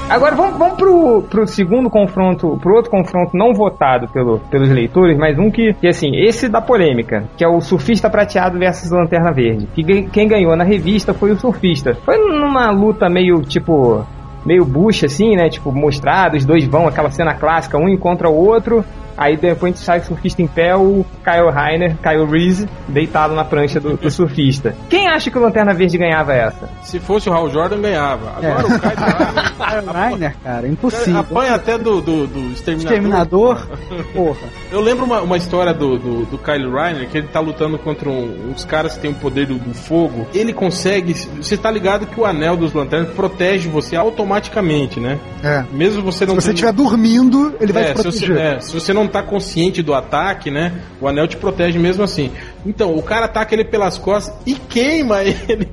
Agora 0.08 0.36
vamos, 0.36 0.58
vamos 0.58 0.76
pro, 0.76 1.22
pro 1.22 1.46
segundo 1.46 1.88
confronto, 1.90 2.58
pro 2.62 2.76
outro 2.76 2.90
confronto 2.90 3.36
não 3.36 3.52
votado 3.54 4.06
pelo, 4.08 4.38
pelos 4.50 4.68
leitores, 4.68 5.16
mas 5.18 5.36
um 5.38 5.50
que, 5.50 5.72
que, 5.74 5.88
assim, 5.88 6.14
esse 6.14 6.48
da 6.48 6.60
polêmica, 6.60 7.24
que 7.36 7.44
é 7.44 7.48
o 7.48 7.60
surfista 7.60 8.08
prateado 8.10 8.58
versus 8.58 8.90
Lanterna 8.90 9.32
Verde. 9.32 9.66
Que 9.74 10.02
quem 10.02 10.28
ganhou 10.28 10.54
na 10.54 10.62
revista 10.62 11.14
foi 11.14 11.32
o 11.32 11.36
surfista. 11.38 11.94
Foi 12.04 12.16
numa 12.18 12.70
luta 12.70 13.08
meio 13.08 13.40
tipo. 13.42 14.04
Meio 14.44 14.62
bucha, 14.62 15.06
assim, 15.06 15.34
né? 15.34 15.48
Tipo, 15.48 15.72
mostrado, 15.72 16.36
os 16.36 16.44
dois 16.44 16.66
vão, 16.66 16.86
aquela 16.86 17.10
cena 17.10 17.32
clássica, 17.32 17.78
um 17.78 17.88
encontra 17.88 18.28
o 18.28 18.36
outro. 18.36 18.84
Aí 19.16 19.36
depois 19.36 19.78
sai 19.78 20.00
o 20.00 20.04
surfista 20.04 20.42
em 20.42 20.46
pé, 20.46 20.74
o 20.76 21.04
Kyle 21.24 21.50
Rainer, 21.52 21.96
Kyle 22.02 22.24
Reese, 22.24 22.68
deitado 22.88 23.34
na 23.34 23.44
prancha 23.44 23.78
do, 23.80 23.96
do 23.96 24.10
surfista. 24.10 24.74
Quem 24.88 25.08
acha 25.08 25.30
que 25.30 25.38
o 25.38 25.40
Lanterna 25.42 25.72
Verde 25.74 25.96
ganhava 25.98 26.32
essa? 26.32 26.68
Se 26.82 26.98
fosse 26.98 27.28
o 27.28 27.32
Hal 27.32 27.50
Jordan, 27.50 27.80
ganhava. 27.80 28.32
Agora 28.36 28.66
o 28.66 28.80
Kai 28.80 28.94
tá 28.96 29.70
Kyle 29.80 29.92
Reiner, 29.92 30.34
cara, 30.42 30.66
impossível. 30.68 31.20
Apanha 31.20 31.54
até 31.54 31.78
do, 31.78 32.00
do, 32.00 32.26
do 32.26 32.40
Exterminador. 32.52 32.92
Exterminador, 32.92 33.66
porra. 34.14 34.48
Eu 34.72 34.80
lembro 34.80 35.04
uma, 35.04 35.20
uma 35.22 35.36
história 35.36 35.72
do, 35.72 35.98
do, 35.98 36.24
do 36.26 36.38
Kyle 36.38 36.70
Reiner, 36.70 37.08
que 37.08 37.18
ele 37.18 37.28
tá 37.28 37.40
lutando 37.40 37.78
contra 37.78 38.08
um- 38.08 38.50
uns 38.50 38.64
caras 38.64 38.94
que 38.94 39.00
tem 39.00 39.10
o 39.10 39.14
poder 39.14 39.46
do, 39.46 39.58
do 39.58 39.72
fogo. 39.74 40.26
Ele 40.34 40.52
consegue. 40.52 41.14
Você 41.14 41.56
tá 41.56 41.70
ligado 41.70 42.06
que 42.06 42.18
o 42.20 42.24
anel 42.24 42.56
dos 42.56 42.72
lanternas 42.72 43.10
protege 43.10 43.68
você 43.68 43.94
automaticamente, 43.96 44.98
né? 45.00 45.18
é. 45.42 45.64
Mesmo 45.72 46.02
você 46.02 46.26
não 46.26 46.34
Se 46.34 46.40
você 46.42 46.46
tendo- 46.48 46.54
estiver 46.54 46.72
dormindo, 46.72 47.54
ele 47.60 47.72
vai 47.72 47.84
é, 47.90 47.92
te 47.94 47.98
se 48.02 48.04
você, 48.10 48.26
proteger. 48.26 48.54
é, 48.56 48.60
se 48.60 48.72
você 48.74 48.92
não 48.92 49.03
tá 49.08 49.22
consciente 49.22 49.82
do 49.82 49.94
ataque, 49.94 50.50
né? 50.50 50.72
O 51.00 51.08
anel 51.08 51.26
te 51.26 51.36
protege 51.36 51.78
mesmo 51.78 52.02
assim. 52.02 52.30
Então, 52.64 52.94
o 52.94 53.02
cara 53.02 53.26
ataca 53.26 53.54
ele 53.54 53.64
pelas 53.64 53.98
costas 53.98 54.34
e 54.46 54.54
queima 54.54 55.22
ele. 55.24 55.68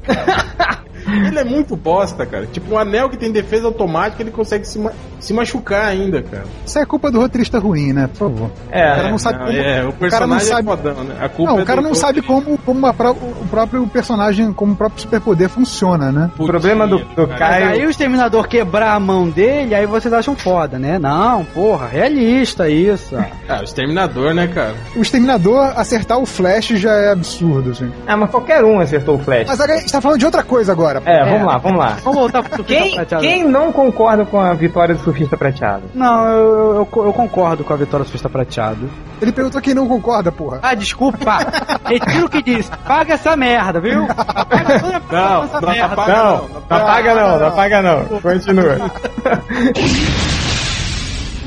Ele 1.28 1.40
é 1.40 1.44
muito 1.44 1.76
bosta, 1.76 2.26
cara. 2.26 2.46
Tipo, 2.46 2.74
um 2.76 2.78
anel 2.78 3.10
que 3.10 3.18
tem 3.18 3.32
defesa 3.32 3.68
automática, 3.68 4.22
ele 4.22 4.32
consegue 4.32 4.66
se, 4.66 4.80
ma 4.80 4.92
se 5.20 5.34
machucar 5.34 5.86
ainda, 5.86 6.22
cara. 6.24 6.44
Isso 6.66 6.80
é 6.80 6.86
culpa 6.86 7.12
do 7.12 7.20
roteirista 7.20 7.60
ruim, 7.60 7.94
né? 7.94 8.08
Por 8.08 8.18
favor. 8.30 8.52
É, 8.72 8.92
o 8.92 8.96
cara 8.96 9.10
não 9.12 9.18
sabe 9.20 9.38
não, 9.40 9.46
como. 9.46 9.58
é, 9.58 9.84
o 9.84 9.90
o 9.90 9.94
cara 10.10 10.28
não 10.28 10.38
personagem 10.38 10.48
sabe. 10.48 10.62
é 10.62 10.64
fodão, 10.72 11.04
né? 11.04 11.16
A 11.22 11.30
culpa 11.30 11.52
Não, 11.52 11.60
é 11.60 11.62
o 11.62 11.66
cara 11.66 11.82
do- 11.82 11.88
não 11.88 11.96
sabe 11.96 12.22
como, 12.24 12.58
como 12.58 12.94
pró- 12.94 13.12
o 13.12 13.48
próprio 13.50 13.86
personagem, 13.88 14.52
como 14.54 14.74
o 14.74 14.76
próprio 14.76 15.02
superpoder 15.02 15.48
funciona, 15.50 16.12
né? 16.12 16.32
O 16.40 16.46
problema 16.48 16.88
do, 16.88 17.00
do 17.00 17.28
cara. 17.28 17.28
Mas 17.28 17.40
Caio. 17.64 17.70
aí 17.70 17.86
o 17.86 17.90
exterminador 17.90 18.48
quebrar 18.48 18.94
a 18.96 19.00
mão 19.00 19.30
dele, 19.30 19.76
aí 19.76 19.86
vocês 19.86 20.12
acham 20.14 20.36
foda, 20.36 20.80
né? 20.80 20.98
Não, 20.98 21.44
porra, 21.46 21.88
realista 21.88 22.68
isso. 22.70 23.16
Ah, 23.52 23.60
o 23.60 23.64
Exterminador, 23.66 24.34
né, 24.34 24.48
cara? 24.48 24.74
O 24.96 25.02
Exterminador 25.02 25.74
acertar 25.76 26.18
o 26.18 26.26
Flash 26.26 26.68
já 26.70 26.94
é 26.94 27.12
absurdo, 27.12 27.72
assim. 27.72 27.92
Ah, 28.08 28.16
mas 28.16 28.30
qualquer 28.30 28.64
um 28.64 28.80
acertou 28.80 29.16
o 29.16 29.20
Flash. 29.20 29.46
Mas 29.48 29.60
agora 29.60 29.78
a 29.78 29.82
gente 29.82 29.92
tá 29.92 30.00
falando 30.00 30.20
de 30.20 30.26
outra 30.26 30.42
coisa 30.42 30.72
agora. 30.72 31.01
É, 31.06 31.24
vamos 31.26 31.48
lá, 31.48 31.58
vamos 31.58 31.80
lá. 31.80 31.98
Vamos 32.04 32.20
voltar 32.20 32.44
pro 32.44 32.56
surfista 32.58 32.84
Quem, 32.84 32.96
prateado. 32.96 33.24
quem 33.24 33.44
não 33.44 33.72
concorda 33.72 34.26
com 34.26 34.40
a 34.40 34.54
vitória 34.54 34.94
do 34.96 35.02
surfista 35.02 35.36
prateado? 35.38 35.84
Não, 35.96 36.28
eu, 36.28 36.88
eu, 36.96 37.06
eu 37.06 37.14
concordo 37.14 37.64
com 37.64 37.74
a 37.74 37.76
vitória 37.76 38.04
do 38.04 38.08
surfista 38.08 38.30
prateado. 38.30 38.90
Ele 39.22 39.32
perguntou 39.32 39.62
quem 39.62 39.74
não 39.74 39.88
concorda, 39.88 40.32
porra. 40.32 40.60
Ah, 40.62 40.74
desculpa. 40.76 41.38
Retiro 41.86 42.26
o 42.26 42.30
que 42.30 42.42
disse. 42.42 42.70
Paga 42.88 43.14
essa 43.16 43.36
merda, 43.36 43.80
viu? 43.80 44.06
Paga 44.08 44.80
toda 44.80 45.02
Não, 45.12 45.44
essa 45.44 45.62
não 45.62 45.70
merda. 45.70 45.86
apaga 45.94 46.14
Não, 46.14 46.24
não, 46.24 46.48
não 46.70 46.78
apaga 46.78 47.16
não, 47.16 47.40
não 47.40 47.48
apaga 47.48 47.82
não. 47.82 48.06
Continua. 48.22 48.78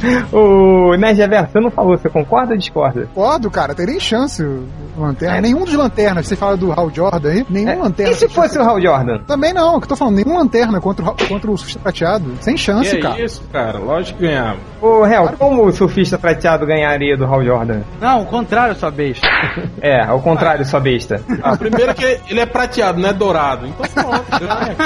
o 0.33 0.95
Nerd 0.97 1.19
Reverso, 1.19 1.53
você 1.53 1.61
não 1.61 1.71
falou, 1.71 1.97
você 1.97 2.09
concorda 2.09 2.53
ou 2.53 2.59
discorda? 2.59 3.09
Concordo, 3.14 3.51
cara, 3.51 3.75
tem 3.75 3.87
nem 3.87 4.01
chance 4.01 4.43
o 4.43 4.67
Lanterna. 4.97 5.40
Nenhum 5.40 5.64
dos 5.64 5.75
lanternas, 5.75 6.27
você 6.27 6.37
fala 6.37 6.57
do 6.57 6.71
Hal 6.73 6.88
Jordan 6.90 7.29
aí, 7.31 7.47
nenhum 7.51 7.69
É, 7.71 7.75
lanterna. 7.77 8.12
e 8.12 8.14
se 8.14 8.29
fosse 8.29 8.57
o 8.59 8.62
Hal 8.62 8.81
Jordan? 8.81 9.19
Também 9.27 9.53
não, 9.53 9.79
que 9.81 9.85
eu 9.85 9.88
tô 9.88 9.97
falando, 9.97 10.14
nenhum 10.17 10.37
lanterna 10.38 10.81
contra 10.81 11.05
o, 11.05 11.14
contra 11.29 11.51
o 11.51 11.57
surfista 11.59 11.81
prateado. 11.81 12.33
Sem 12.40 12.55
Que 12.55 12.61
chance, 12.61 12.97
é 12.97 13.01
cara. 13.01 13.21
isso, 13.21 13.43
cara? 13.53 13.79
Lógico 13.79 14.19
que 14.19 14.27
ganhava. 14.27 14.59
Ô, 14.81 15.05
Hel, 15.05 15.31
como 15.38 15.64
o 15.64 15.73
surfista 15.73 16.17
prateado 16.17 16.64
ganharia 16.67 17.17
do 17.17 17.25
Hal 17.25 17.45
Jordan? 17.45 17.81
Não, 18.01 18.23
o 18.23 18.27
contrário, 18.27 18.75
sua 18.77 18.90
besta. 18.90 19.27
É, 19.81 20.03
ao 20.03 20.21
contrário, 20.21 20.64
sua 20.64 20.81
besta. 20.81 21.21
Ah, 21.43 21.57
primeiro 21.57 21.93
que 21.95 22.19
ele 22.29 22.40
é 22.40 22.47
prateado, 22.47 22.99
não 23.01 23.09
é 23.11 23.12
dourado. 23.12 23.67
Então 23.67 23.87
pronto, 23.93 24.25
ganha. 24.40 24.77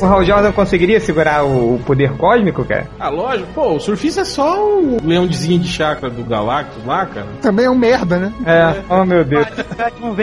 O 0.00 0.06
Hal 0.06 0.24
Jordan 0.24 0.52
conseguiria 0.52 1.00
segurar 1.00 1.44
o, 1.44 1.78
poder 1.86 2.12
cósmico, 2.16 2.64
cara? 2.64 2.86
Ah, 2.98 3.08
lógico. 3.08 3.48
Pô, 3.54 3.74
o 3.74 3.80
surfista 3.80 4.22
é 4.22 4.24
só 4.24 4.62
o 4.64 4.98
leãozinho 5.04 5.60
de 5.60 5.68
chakra 5.68 6.10
do 6.10 6.24
Galactus 6.24 6.84
lá, 6.84 7.06
cara. 7.06 7.26
Também 7.40 7.66
é 7.66 7.70
um 7.70 7.74
merda, 7.74 8.18
né? 8.18 8.32
É, 8.44 8.82
oh 8.88 9.04
meu 9.04 9.24
Deus. 9.24 9.46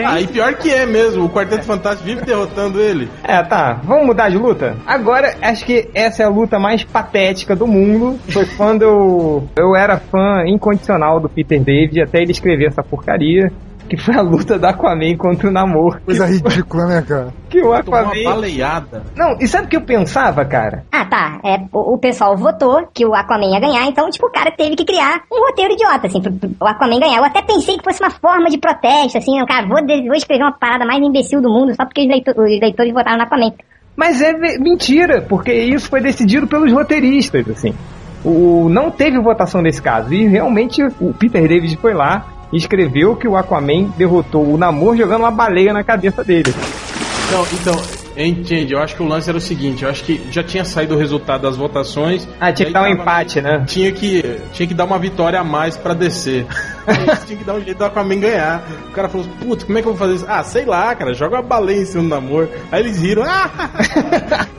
Ah, 0.06 0.20
e 0.20 0.26
pior 0.26 0.54
que 0.54 0.70
é 0.70 0.86
mesmo. 0.86 1.24
O 1.24 1.30
Quarteto 1.30 1.64
Fantástico 1.64 2.04
vive 2.04 2.24
derrotando 2.24 2.80
ele. 2.80 3.08
É, 3.24 3.42
tá. 3.42 3.80
Vamos 3.84 4.06
mudar 4.06 4.28
de 4.28 4.36
luta? 4.36 4.76
Agora, 4.86 5.34
acho 5.40 5.64
que 5.64 5.88
essa 5.94 6.22
é 6.22 6.26
a 6.26 6.28
luta 6.28 6.58
mais 6.58 6.84
patética 6.84 7.56
do 7.56 7.66
mundo. 7.66 8.18
Foi 8.28 8.46
quando 8.56 8.82
eu, 8.82 9.48
eu 9.56 9.76
era 9.76 9.98
fã 9.98 10.44
incondicional 10.46 11.20
do 11.20 11.28
Peter 11.28 11.60
David 11.60 12.02
até 12.02 12.20
ele 12.22 12.32
escrever 12.32 12.68
essa 12.68 12.82
porcaria. 12.82 13.52
Que 13.92 13.96
foi 13.98 14.14
a 14.14 14.22
luta 14.22 14.58
do 14.58 14.64
Aquaman 14.66 15.14
contra 15.18 15.50
o 15.50 15.52
Namor. 15.52 16.00
Coisa 16.02 16.24
ridícula, 16.24 16.86
né, 16.86 17.02
cara? 17.06 17.28
Que 17.50 17.58
o 17.58 17.60
Tomou 17.82 18.00
uma 18.00 18.00
Aquaman. 18.00 18.24
baleada. 18.24 19.02
Não, 19.14 19.36
e 19.38 19.46
sabe 19.46 19.66
o 19.66 19.68
que 19.68 19.76
eu 19.76 19.82
pensava, 19.82 20.42
cara? 20.46 20.82
Ah, 20.90 21.04
tá. 21.04 21.38
É, 21.44 21.58
o, 21.70 21.92
o 21.94 21.98
pessoal 21.98 22.34
votou 22.34 22.88
que 22.94 23.04
o 23.04 23.14
Aquaman 23.14 23.50
ia 23.52 23.60
ganhar, 23.60 23.84
então, 23.86 24.08
tipo, 24.08 24.26
o 24.28 24.32
cara 24.32 24.50
teve 24.50 24.76
que 24.76 24.84
criar 24.86 25.20
um 25.30 25.46
roteiro 25.46 25.74
idiota, 25.74 26.06
assim, 26.06 26.22
pro, 26.22 26.32
pro 26.32 26.50
o 26.58 26.66
Aquaman 26.66 27.00
ganhar. 27.00 27.18
Eu 27.18 27.24
até 27.24 27.42
pensei 27.42 27.76
que 27.76 27.84
fosse 27.84 28.02
uma 28.02 28.08
forma 28.08 28.48
de 28.48 28.56
protesto, 28.56 29.18
assim, 29.18 29.42
o 29.42 29.46
cara, 29.46 29.66
vou, 29.66 29.84
de- 29.84 30.06
vou 30.06 30.16
escrever 30.16 30.42
uma 30.42 30.52
parada 30.58 30.86
mais 30.86 31.02
imbecil 31.02 31.42
do 31.42 31.50
mundo 31.50 31.74
só 31.76 31.84
porque 31.84 32.00
os, 32.00 32.08
leitor- 32.08 32.34
os 32.38 32.60
leitores 32.62 32.94
votaram 32.94 33.18
no 33.18 33.24
Aquaman. 33.24 33.52
Mas 33.94 34.22
é 34.22 34.32
mentira, 34.58 35.20
porque 35.20 35.52
isso 35.52 35.90
foi 35.90 36.00
decidido 36.00 36.46
pelos 36.46 36.72
roteiristas, 36.72 37.46
assim. 37.50 37.74
O, 38.24 38.68
não 38.70 38.90
teve 38.90 39.20
votação 39.20 39.60
nesse 39.60 39.82
caso. 39.82 40.14
E 40.14 40.26
realmente 40.26 40.82
o 40.98 41.12
Peter 41.12 41.46
David 41.46 41.76
foi 41.76 41.92
lá 41.92 42.24
escreveu 42.52 43.16
que 43.16 43.26
o 43.26 43.36
Aquaman 43.36 43.84
derrotou 43.96 44.52
o 44.52 44.56
Namor 44.56 44.96
jogando 44.96 45.22
uma 45.22 45.30
baleia 45.30 45.72
na 45.72 45.82
cabeça 45.82 46.22
dele. 46.22 46.54
Então, 47.26 47.46
então, 47.52 47.82
entende, 48.14 48.74
eu 48.74 48.80
acho 48.80 48.94
que 48.94 49.02
o 49.02 49.06
lance 49.06 49.26
era 49.28 49.38
o 49.38 49.40
seguinte, 49.40 49.84
eu 49.84 49.88
acho 49.88 50.04
que 50.04 50.20
já 50.30 50.42
tinha 50.42 50.66
saído 50.66 50.94
o 50.94 50.98
resultado 50.98 51.42
das 51.42 51.56
votações. 51.56 52.28
Ah, 52.38 52.52
tinha 52.52 52.66
que 52.66 52.72
dar 52.72 52.82
um 52.82 52.88
empate, 52.88 53.40
né? 53.40 53.64
Tinha 53.66 53.90
que, 53.90 54.38
tinha 54.52 54.66
que 54.66 54.74
dar 54.74 54.84
uma 54.84 54.98
vitória 54.98 55.40
a 55.40 55.44
mais 55.44 55.76
pra 55.76 55.94
descer. 55.94 56.44
tinha 57.26 57.38
que 57.38 57.44
dar 57.44 57.54
um 57.54 57.62
jeito 57.62 57.78
do 57.78 57.84
Aquaman 57.86 58.20
ganhar. 58.20 58.62
O 58.88 58.92
cara 58.92 59.08
falou, 59.08 59.26
putz, 59.40 59.64
como 59.64 59.78
é 59.78 59.82
que 59.82 59.88
eu 59.88 59.94
vou 59.94 59.98
fazer 59.98 60.16
isso? 60.16 60.26
Ah, 60.28 60.44
sei 60.44 60.66
lá, 60.66 60.94
cara, 60.94 61.14
joga 61.14 61.36
uma 61.36 61.42
baleia 61.42 61.80
em 61.80 61.86
cima 61.86 62.02
do 62.02 62.08
namoro. 62.10 62.50
Aí 62.70 62.80
eles 62.80 63.00
riram, 63.00 63.24
ah! 63.26 63.48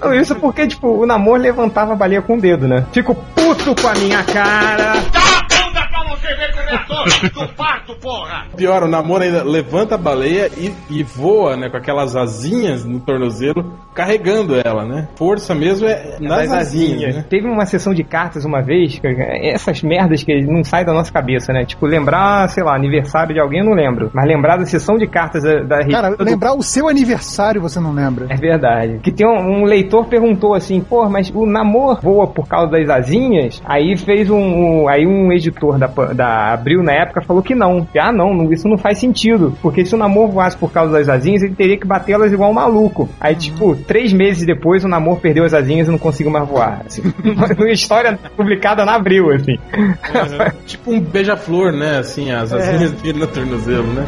Não, 0.02 0.14
Isso 0.14 0.36
porque, 0.36 0.68
tipo, 0.68 0.88
o 0.88 1.06
Namor 1.06 1.40
levantava 1.40 1.94
a 1.94 1.96
baleia 1.96 2.22
com 2.22 2.36
o 2.36 2.42
dedo, 2.42 2.68
né? 2.68 2.86
Fico 2.92 3.16
puto 3.16 3.74
com 3.80 3.88
a 3.88 3.94
minha 3.94 4.24
cara. 4.24 4.94
Dá 5.12 5.43
é 7.08 7.30
do 7.30 7.48
parto, 7.54 7.96
porra! 7.96 8.46
Pior, 8.56 8.84
o 8.84 8.88
namoro 8.88 9.24
ainda 9.24 9.44
levanta 9.44 9.96
a 9.96 9.98
baleia 9.98 10.50
e, 10.58 10.72
e 10.90 11.04
voa, 11.04 11.56
né, 11.58 11.70
com 11.70 11.78
aquelas 11.78 12.16
asinhas 12.16 12.84
no 12.86 13.00
tornozelo, 13.00 13.74
carregando 13.94 14.56
ela, 14.64 14.86
né? 14.86 15.08
Força 15.16 15.54
mesmo 15.54 15.88
é 15.88 16.18
nas 16.20 16.52
asinhas, 16.52 17.16
né? 17.16 17.26
Teve 17.30 17.48
uma 17.48 17.66
sessão 17.66 17.94
de 17.94 18.04
cartas 18.04 18.46
uma 18.46 18.62
vez, 18.62 19.00
essas 19.54 19.82
merdas 19.84 20.24
que 20.24 20.42
não 20.42 20.64
saem 20.64 20.86
da 20.86 20.94
nossa 20.94 21.12
cabeça, 21.12 21.52
né? 21.54 21.66
Tipo, 21.66 21.86
lembrar, 21.86 22.48
sei 22.50 22.64
lá, 22.64 22.76
aniversário 22.76 23.34
de 23.34 23.40
alguém, 23.40 23.60
eu 23.60 23.66
não 23.66 23.74
lembro. 23.74 24.10
Mas 24.14 24.28
lembrar 24.28 24.58
da 24.58 24.66
sessão 24.66 24.98
de 24.98 25.08
cartas 25.08 25.44
da, 25.44 25.62
da 25.64 25.88
Cara, 25.88 26.16
do- 26.16 26.24
lembrar 26.24 26.54
o 26.54 26.62
seu 26.64 26.88
aniversário 26.88 27.62
você 27.62 27.80
não 27.80 27.92
lembra. 27.94 28.26
É 28.30 28.36
verdade. 28.36 29.00
Que 29.04 29.12
tem 29.12 29.28
um, 29.28 29.62
um 29.62 29.66
leitor 29.66 30.06
perguntou 30.08 30.54
assim, 30.54 30.82
pô, 30.82 31.08
mas 31.10 31.30
o 31.34 31.46
namor 31.46 32.00
voa 32.02 32.28
por 32.28 32.48
causa 32.48 32.72
das 32.72 32.90
asinhas? 32.90 33.62
Aí 33.66 33.96
fez 33.98 34.30
um, 34.30 34.38
um- 34.84 34.88
aí 34.88 35.06
um 35.06 35.32
editor 35.32 35.78
da, 35.78 35.88
da 35.88 36.54
Abril 36.54 36.82
na 36.84 36.93
época 36.94 37.22
falou 37.22 37.42
que 37.42 37.56
não. 37.56 37.86
Que, 37.86 38.00
ah, 38.00 38.12
não, 38.12 38.34
não, 38.34 38.52
isso 38.52 38.68
não 38.68 38.78
faz 38.78 39.00
sentido. 39.00 39.58
Porque 39.62 39.86
se 39.86 39.96
o 39.96 39.98
namor 39.98 40.30
voasse 40.30 40.58
por 40.58 40.72
causa 40.72 40.94
das 40.94 41.10
asinhas, 41.10 41.44
ele 41.44 41.56
teria 41.56 41.78
que 41.78 41.88
batê-las 41.88 42.32
igual 42.32 42.52
um 42.52 42.54
maluco. 42.54 43.10
Aí, 43.20 43.36
tipo, 43.36 43.76
três 43.76 44.14
meses 44.14 44.46
depois, 44.46 44.84
o 44.84 44.88
namor 44.88 45.20
perdeu 45.20 45.44
as 45.44 45.54
asinhas 45.54 45.88
e 45.88 45.92
não 45.92 45.98
conseguiu 45.98 46.32
mais 46.32 46.48
voar. 46.48 46.84
Assim, 46.86 47.02
uma 47.24 47.72
história 47.72 48.18
publicada 48.36 48.86
na 48.86 48.96
Abril, 48.96 49.32
assim. 49.32 49.58
tipo 50.66 50.92
um 50.92 51.00
beija-flor, 51.00 51.72
né? 51.72 52.00
Assim, 52.00 52.32
as 52.32 52.54
asinhas 52.54 52.92
dele 52.94 53.20
no 53.20 53.28
tornozelo, 53.28 53.88
né? 53.94 54.06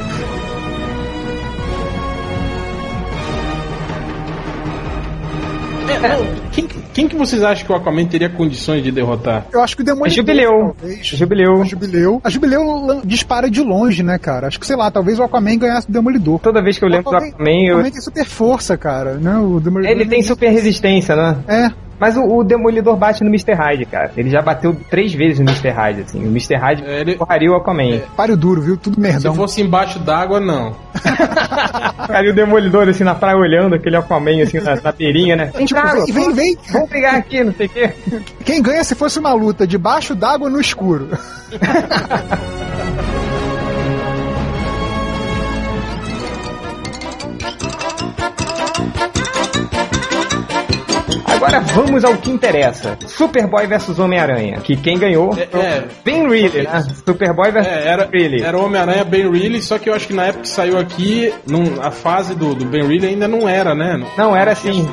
É, 5.87 6.09
não, 6.09 6.25
quem, 6.51 6.64
quem 6.95 7.10
que 7.10 7.15
vocês 7.17 7.43
acham 7.43 7.65
que 7.65 7.71
o 7.73 7.75
Aquaman 7.75 8.05
teria 8.05 8.29
condições 8.29 8.81
de 8.81 8.89
derrotar? 8.89 9.47
Eu 9.51 9.62
acho 9.62 9.75
que 9.75 9.81
o 9.81 9.86
Demolidor. 9.86 10.08
É 10.08 10.15
Jubileu. 10.15 10.75
talvez. 10.79 11.05
Jubileu. 11.05 11.62
A 11.62 11.65
Jubileu. 11.65 12.21
A 12.23 12.29
Jubileu 12.29 13.01
dispara 13.03 13.49
de 13.49 13.62
longe, 13.62 14.01
né, 14.01 14.17
cara? 14.17 14.47
Acho 14.47 14.58
que, 14.58 14.65
sei 14.65 14.77
lá, 14.77 14.89
talvez 14.89 15.19
o 15.19 15.23
Aquaman 15.23 15.58
ganhasse 15.58 15.88
do 15.88 15.91
Demolidor. 15.91 16.39
Toda 16.39 16.63
vez 16.63 16.79
que 16.79 16.86
eu 16.86 16.89
lembro 16.89 17.12
do 17.12 17.17
Aquaman, 17.17 17.65
eu... 17.67 17.73
Aquaman 17.75 17.91
tem 17.91 18.01
super 18.01 18.25
força, 18.25 18.77
cara. 18.77 19.15
Né? 19.15 19.38
O 19.38 19.60
Demolidor 19.60 19.91
ele 19.91 20.05
tem 20.05 20.23
super 20.23 20.49
resistência, 20.49 21.17
né? 21.17 21.38
É. 21.49 21.84
Mas 21.99 22.17
o, 22.17 22.23
o 22.23 22.43
Demolidor 22.43 22.95
bate 22.97 23.23
no 23.23 23.29
Mr. 23.29 23.53
Hyde, 23.53 23.86
cara. 23.86 24.12
Ele 24.17 24.29
já 24.29 24.41
bateu 24.41 24.75
três 24.89 25.13
vezes 25.13 25.39
no 25.39 25.45
Mr. 25.49 25.69
Hyde, 25.69 26.01
assim. 26.01 26.19
O 26.23 26.27
Mr. 26.27 26.55
Hyde 26.55 26.84
É, 26.86 27.01
ele- 27.01 27.15
porraria 27.15 27.51
o 27.51 27.55
Aquaman. 27.55 27.99
Páreo 28.17 28.36
duro, 28.36 28.62
viu? 28.62 28.75
Tudo 28.77 28.95
Se 28.95 28.99
merdão. 29.01 29.34
fosse 29.34 29.62
embaixo 29.62 29.97
d'água, 29.99 30.39
não. 30.39 30.75
Cara, 32.08 32.25
e 32.25 32.29
o 32.31 32.36
Demolidor, 32.36 32.88
assim, 32.89 33.03
na 33.03 33.15
praia 33.15 33.38
olhando 33.38 33.75
aquele 33.75 33.95
Aquaman, 33.95 34.43
assim, 34.43 34.60
na, 34.60 34.75
na 34.75 34.91
beirinha, 34.91 35.36
né? 35.36 35.51
Vem 35.55 35.65
Tipo, 35.65 35.81
cá, 35.81 35.93
vem, 35.93 36.05
vem, 36.13 36.34
vem. 36.34 36.58
Vamos 36.71 36.89
brigar 36.89 37.15
aqui, 37.15 37.43
não 37.43 37.53
sei 37.53 37.65
o 37.67 37.69
quê. 37.69 37.91
Quem 38.43 38.62
ganha 38.62 38.84
se 38.84 38.93
fosse 38.95 39.17
uma 39.19 39.34
luta 39.34 39.65
debaixo 39.65 40.13
d'água 40.15 40.49
no 40.49 40.60
escuro? 40.60 41.10
Agora 51.45 51.60
vamos 51.62 52.03
ao 52.03 52.15
que 52.17 52.31
interessa. 52.31 52.97
Superboy 53.08 53.67
vs 53.67 53.99
Homem-Aranha. 53.99 54.60
Que 54.62 54.75
quem 54.75 54.97
ganhou 54.97 55.31
É, 55.38 55.58
é. 55.58 55.84
Ben 56.03 56.27
Reilly, 56.27 56.63
né? 56.63 56.84
Superboy 57.05 57.51
vs 57.51 57.67
É, 57.67 57.88
era, 57.88 58.10
Reilly. 58.12 58.41
era 58.43 58.58
o 58.58 58.65
Homem-Aranha 58.65 59.03
Ben 59.03 59.29
Reilly, 59.31 59.62
só 59.62 59.77
que 59.77 59.89
eu 59.89 59.93
acho 59.93 60.08
que 60.08 60.13
na 60.13 60.23
época 60.25 60.43
que 60.43 60.49
saiu 60.49 60.77
aqui, 60.79 61.34
num- 61.47 61.81
a 61.81 61.91
fase 61.91 62.36
do, 62.36 62.53
do 62.55 62.65
Ben 62.65 62.86
Reilly 62.86 63.08
ainda 63.08 63.27
não 63.27 63.47
era, 63.47 63.73
né? 63.75 64.01
Não, 64.17 64.36
era 64.36 64.55
tinha 64.55 64.71
assim. 64.73 64.89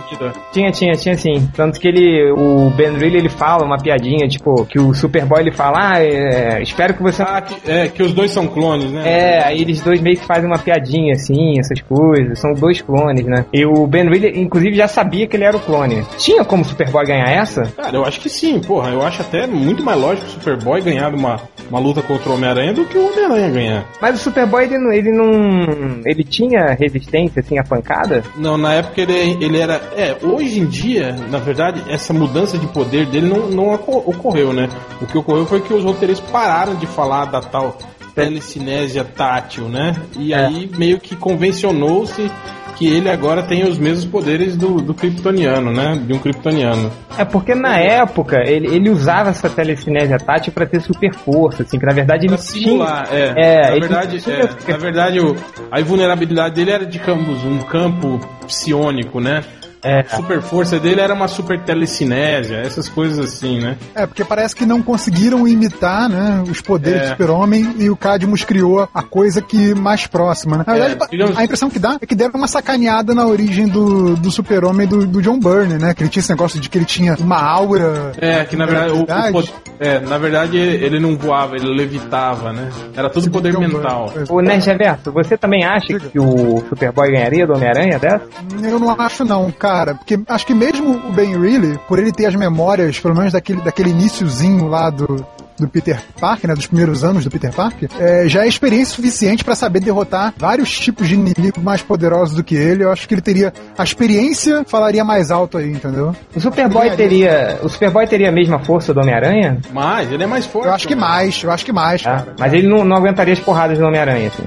Tinha, 0.53 0.71
tinha, 0.71 0.93
tinha 0.95 1.17
sim. 1.17 1.49
Tanto 1.55 1.81
que 1.81 1.89
ele, 1.89 2.31
o 2.33 2.71
Ben 2.71 2.97
Reilly, 2.97 3.19
ele 3.19 3.29
fala 3.29 3.65
uma 3.65 3.79
piadinha, 3.79 4.29
tipo, 4.29 4.65
que 4.67 4.79
o 4.79 4.93
Superboy 4.95 5.41
ele 5.41 5.53
fala, 5.53 5.93
ah, 5.95 6.03
é, 6.03 6.63
espero 6.63 6.95
que 6.95 7.03
você 7.03 7.23
Ah, 7.23 7.41
que, 7.41 7.71
é, 7.71 7.89
que 7.89 8.03
os 8.03 8.13
dois 8.13 8.31
são 8.31 8.47
clones, 8.47 8.91
né? 8.91 9.03
É, 9.05 9.45
aí 9.45 9.61
eles 9.63 9.81
dois 9.81 10.01
meio 10.01 10.17
que 10.17 10.25
fazem 10.27 10.47
uma 10.47 10.59
piadinha 10.59 11.15
assim, 11.15 11.59
essas 11.59 11.81
coisas. 11.81 12.39
São 12.39 12.53
dois 12.53 12.81
clones, 12.81 13.25
né? 13.25 13.45
E 13.53 13.65
o 13.65 13.87
Ben 13.87 14.09
Reilly, 14.09 14.41
inclusive, 14.41 14.77
já 14.77 14.89
sabia 14.89 15.27
que 15.27 15.37
ele 15.37 15.45
era 15.45 15.57
o 15.57 15.61
clone. 15.61 16.05
Tinha 16.19 16.42
tinha 16.43 16.45
como 16.45 16.63
o 16.63 16.65
Superboy 16.65 17.05
ganhar 17.07 17.31
essa? 17.31 17.63
Cara, 17.77 17.97
eu 17.97 18.05
acho 18.05 18.21
que 18.21 18.29
sim, 18.29 18.61
porra. 18.61 18.91
Eu 18.91 19.03
acho 19.03 19.23
até 19.23 19.47
muito 19.47 19.83
mais 19.83 19.99
lógico 20.01 20.27
o 20.27 20.31
Superboy 20.31 20.81
ganhar 20.81 21.15
uma, 21.15 21.41
uma 21.71 21.79
luta 21.79 22.03
contra 22.03 22.31
o 22.31 22.35
Homem-Aranha 22.35 22.73
do 22.73 22.85
que 22.85 22.99
o 22.99 23.07
Homem-Aranha 23.11 23.51
ganhar. 23.51 23.85
Mas 24.01 24.21
o 24.21 24.23
Superboy, 24.25 24.65
ele, 24.65 24.79
não- 24.79 24.93
ele 24.93 25.11
não. 25.13 26.01
Ele 26.05 26.25
tinha 26.25 26.75
resistência, 26.79 27.41
assim, 27.41 27.59
à 27.59 27.63
pancada? 27.65 28.23
Não, 28.37 28.57
na 28.59 28.75
época 28.75 29.01
ele, 29.01 29.39
ele 29.45 29.59
era. 29.61 29.81
É, 29.97 30.17
hoje 30.23 30.61
em 30.61 30.67
dia, 30.67 31.15
na 31.31 31.39
verdade, 31.39 31.83
essa 31.89 32.13
mudança 32.13 32.59
de 32.59 32.67
poder 32.67 33.07
dele 33.07 33.29
não, 33.29 33.49
não 33.49 33.75
oco- 33.75 34.03
ocorreu, 34.07 34.53
né? 34.53 34.69
O 35.01 35.07
que 35.07 35.17
ocorreu 35.19 35.47
foi 35.47 35.61
que 35.61 35.73
os 35.73 35.85
roteiristas 35.85 36.29
pararam 36.31 36.75
de 36.75 36.87
falar 36.87 37.27
da 37.27 37.41
tal 37.41 37.77
telecinésia 38.15 39.05
tátil, 39.05 39.69
né? 39.69 39.95
E 40.19 40.33
É. 40.33 40.47
aí 40.47 40.71
meio 40.77 40.99
que 40.99 41.17
convencionou-se 41.17 42.31
que 42.77 42.87
ele 42.87 43.11
agora 43.11 43.43
tem 43.43 43.65
os 43.65 43.79
mesmos 43.79 44.05
poderes 44.07 44.57
do, 44.57 44.81
do 44.81 44.95
kryptoniano, 44.95 45.71
né? 45.73 46.01
De 46.05 46.13
um 46.13 46.19
kryptoniano. 46.19 46.91
É 47.19 47.25
porque 47.25 47.55
na 47.55 47.79
época 47.79 48.39
ele, 48.47 48.67
ele 48.75 48.89
usava 48.91 49.31
essa 49.31 49.49
telecinésia 49.49 50.19
tátil 50.19 50.53
pra 50.53 50.67
ter 50.67 50.81
super 50.81 51.13
força, 51.15 51.63
assim, 51.63 51.79
que 51.79 51.85
na 51.87 51.93
verdade 51.93 52.23
ele 52.27 52.29
Pra 52.35 52.39
simular, 52.39 53.09
é. 53.13 53.35
É, 53.37 53.61
na 53.61 53.71
ele 53.73 53.81
verdade, 53.81 54.21
tinha 54.21 54.37
é, 54.37 54.73
na 54.73 54.79
verdade 54.79 55.21
o, 55.21 55.37
a 55.71 55.81
invulnerabilidade 55.81 56.55
dele 56.55 56.71
era 56.71 56.87
de 56.87 56.99
campos, 56.99 57.45
um 57.45 57.59
campo 57.59 58.19
psiônico, 58.47 59.21
né? 59.21 59.43
É. 59.83 60.01
A 60.01 60.17
super 60.17 60.41
força 60.43 60.79
dele 60.79 61.01
era 61.01 61.13
uma 61.13 61.27
super 61.29 61.61
telecinésia, 61.65 62.57
essas 62.59 62.89
coisas 62.89 63.19
assim, 63.19 63.61
né? 63.61 63.77
É, 63.95 64.07
porque 64.07 64.25
parece 64.25 64.55
que 64.55 64.65
não 64.65 64.83
conseguiram 64.83 65.47
imitar, 65.47 66.09
né, 66.09 66.43
os 66.49 66.61
poderes 66.61 67.01
É. 67.03 67.05
do 67.05 67.09
super-homem 67.11 67.75
e 67.79 67.91
o 67.91 67.97
Cadmus 67.97 68.45
criou 68.45 68.89
a 68.95 69.03
coisa 69.03 69.43
que 69.43 69.75
mais 69.75 70.07
próxima, 70.07 70.59
né? 70.59 70.65
Na 70.67 70.77
É, 70.77 70.81
verdade, 70.89 71.11
digamos- 71.11 71.37
a 71.39 71.45
impressão 71.45 71.69
que 71.71 71.79
dá 71.79 71.99
é 72.01 72.07
que 72.07 72.15
deram 72.15 72.33
uma 72.35 72.47
sacaneada 72.49 73.15
na 73.15 73.27
origem 73.27 73.67
do, 73.67 74.15
do 74.17 74.31
super-homem 74.31 74.87
do, 74.87 75.07
do 75.07 75.21
John 75.21 75.39
Byrne, 75.39 75.75
né? 75.79 75.95
Que 75.95 76.03
ele 76.03 76.11
tinha 76.11 76.21
esse 76.21 76.31
negócio 76.31 76.61
de 76.61 76.69
que 76.69 76.79
ele 76.79 76.85
tinha 76.85 77.17
uma 77.19 77.41
aura... 77.43 78.13
É, 78.19 78.45
que 78.45 78.57
na 78.57 78.67
verdade, 78.67 78.93
o, 78.93 79.03
o 79.03 79.45
é, 79.81 79.99
na 80.01 80.19
verdade 80.19 80.57
ele 80.59 81.01
não 81.01 81.17
voava, 81.17 81.57
ele 81.57 81.75
levitava, 81.75 82.53
né? 82.53 82.71
Era 82.95 83.09
tudo 83.11 83.25
Segundo 83.25 83.33
poder 83.43 83.53
John 83.53 83.61
Byrne. 83.61 83.75
mental. 83.75 84.13
O 84.29 84.41
Nerd 84.41 84.65
Reverso, 84.67 85.11
você 85.13 85.37
também 85.37 85.65
acha 85.65 85.87
Diga. 85.89 86.09
que 86.09 86.19
o 86.21 86.63
Superboy 86.69 87.11
ganharia 87.11 87.47
do 87.47 87.55
Homem-Aranha 87.55 87.99
dessa? 87.99 88.23
Eu 88.63 88.79
não 88.79 88.91
acho 89.01 89.25
não, 89.25 89.51
cara, 89.51 89.72
porque 89.95 90.19
acho 90.29 90.47
que 90.47 90.55
mesmo 90.55 91.09
o 91.09 91.13
Ben 91.13 91.39
Reilly, 91.39 91.79
por 91.89 91.99
ele 91.99 92.13
ter 92.13 92.27
as 92.27 92.35
memórias, 92.35 92.99
pelo 92.99 93.15
menos 93.15 93.33
daquele, 93.33 93.61
daquele 93.61 93.91
iniciozinho 93.91 94.69
lá 94.69 94.91
do, 94.91 95.25
do 95.59 95.69
Peter 95.69 96.01
Parker, 96.21 96.49
né, 96.49 96.55
dos 96.55 96.67
primeiros 96.67 97.05
anos 97.05 97.25
do 97.25 97.31
Peter 97.31 97.53
Parker, 97.53 97.89
é, 97.99 98.29
já 98.29 98.45
é 98.45 98.49
experiência 98.49 98.95
suficiente 98.95 99.45
pra 99.45 99.55
saber 99.55 99.81
derrotar 99.81 100.35
vários 100.37 100.79
tipos 100.79 101.09
de 101.09 101.15
inimigos 101.15 101.63
mais 101.63 101.83
poderosos 101.83 102.35
do 102.35 102.45
que 102.45 102.55
ele. 102.55 102.85
Eu 102.85 102.93
acho 102.93 103.07
que 103.07 103.15
ele 103.15 103.21
teria 103.21 103.53
a 103.77 103.85
experiência 103.85 104.65
falaria 104.67 105.05
mais 105.05 105.31
alto 105.31 105.59
aí, 105.59 105.71
entendeu? 105.71 106.15
O 106.35 106.41
Superboy 106.41 106.91
teria. 106.97 107.59
O 107.63 107.69
Superboy 107.69 108.07
teria 108.07 108.29
a 108.29 108.33
mesma 108.33 108.59
força 108.59 108.93
do 108.93 109.01
Homem-Aranha? 109.01 109.59
Mas 109.73 110.11
ele 110.11 110.23
é 110.23 110.27
mais 110.27 110.47
forte. 110.47 110.69
Eu 110.69 110.75
acho 110.75 110.89
que 110.89 110.97
mais, 110.97 111.43
eu 111.43 111.51
acho 111.51 111.65
que 111.65 111.73
mais, 111.73 112.03
cara. 112.03 112.35
Mas 112.39 112.53
ele 112.53 112.69
não, 112.69 112.85
não 112.85 112.97
aguentaria 112.97 113.33
as 113.33 113.41
porradas 113.41 113.79
do 113.79 113.85
Homem-Aranha, 113.85 114.29
assim. 114.29 114.45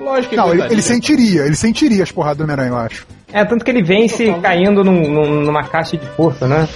Lógico 0.00 0.30
que 0.30 0.36
Não, 0.36 0.52
ele, 0.52 0.62
ele 0.70 0.82
sentiria, 0.82 1.42
ele 1.46 1.54
sentiria 1.56 2.02
as 2.02 2.10
porradas 2.12 2.38
do 2.38 2.42
Homem-Aranha, 2.44 2.70
eu 2.70 2.76
acho. 2.78 3.06
É, 3.32 3.44
tanto 3.44 3.64
que 3.64 3.70
ele 3.70 3.82
vence 3.82 4.32
caindo 4.42 4.82
num- 4.84 5.08
num- 5.08 5.40
numa 5.42 5.64
caixa 5.64 5.96
de 5.96 6.06
força, 6.16 6.46
né? 6.46 6.68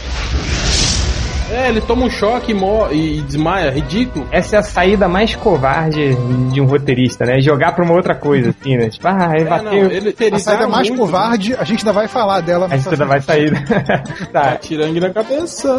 É, 1.50 1.70
ele 1.70 1.80
toma 1.80 2.04
um 2.04 2.10
choque 2.10 2.52
e, 2.52 2.54
mo- 2.54 2.88
e 2.92 3.22
desmaia, 3.22 3.70
ridículo. 3.70 4.28
Essa 4.30 4.56
é 4.56 4.58
a 4.58 4.62
saída 4.62 5.08
mais 5.08 5.34
covarde 5.34 6.14
de 6.52 6.60
um 6.60 6.66
roteirista, 6.66 7.24
né? 7.24 7.40
Jogar 7.40 7.72
pra 7.72 7.82
uma 7.82 7.94
outra 7.94 8.14
coisa, 8.14 8.50
assim, 8.50 8.76
né? 8.76 8.90
Tipo, 8.90 9.08
ah, 9.08 9.30
ele 9.34 9.44
É, 9.46 9.50
não, 9.50 9.64
bateu. 9.64 9.90
ele 9.90 10.08
A 10.10 10.12
teria 10.12 10.38
saída 10.38 10.68
mais 10.68 10.88
muito, 10.90 11.00
covarde, 11.00 11.54
a 11.58 11.64
gente 11.64 11.78
ainda 11.80 11.92
vai 11.94 12.06
falar 12.06 12.40
dela. 12.42 12.66
A 12.70 12.76
gente 12.76 12.90
ainda 12.90 13.06
vai 13.06 13.22
sair. 13.22 13.50
tá. 14.30 14.56
Tirangue 14.56 15.00
na 15.00 15.08
cabeça. 15.10 15.74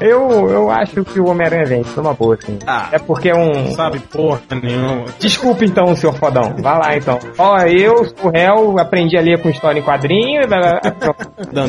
Eu, 0.00 0.48
eu 0.50 0.70
acho 0.70 1.04
que 1.04 1.20
o 1.20 1.28
Homem-Aranha 1.28 1.64
vence, 1.64 1.96
numa 1.96 2.14
boa, 2.14 2.36
assim. 2.40 2.58
Ah. 2.66 2.88
É 2.92 2.98
porque 2.98 3.28
é 3.28 3.34
um. 3.34 3.72
Sabe 3.72 3.98
porra 4.00 4.40
nenhuma. 4.62 5.04
Desculpa 5.18 5.64
então, 5.64 5.94
senhor 5.96 6.14
fodão. 6.14 6.54
Vai 6.58 6.78
lá 6.78 6.96
então. 6.96 7.18
Ó, 7.38 7.58
eu 7.60 8.04
sou 8.04 8.30
réu, 8.30 8.78
aprendi 8.78 9.16
a 9.16 9.20
ler 9.20 9.40
com 9.40 9.48
história 9.48 9.80
em 9.80 9.82
quadrinho. 9.82 10.42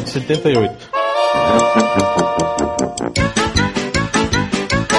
de 0.04 0.10
78. 0.10 0.74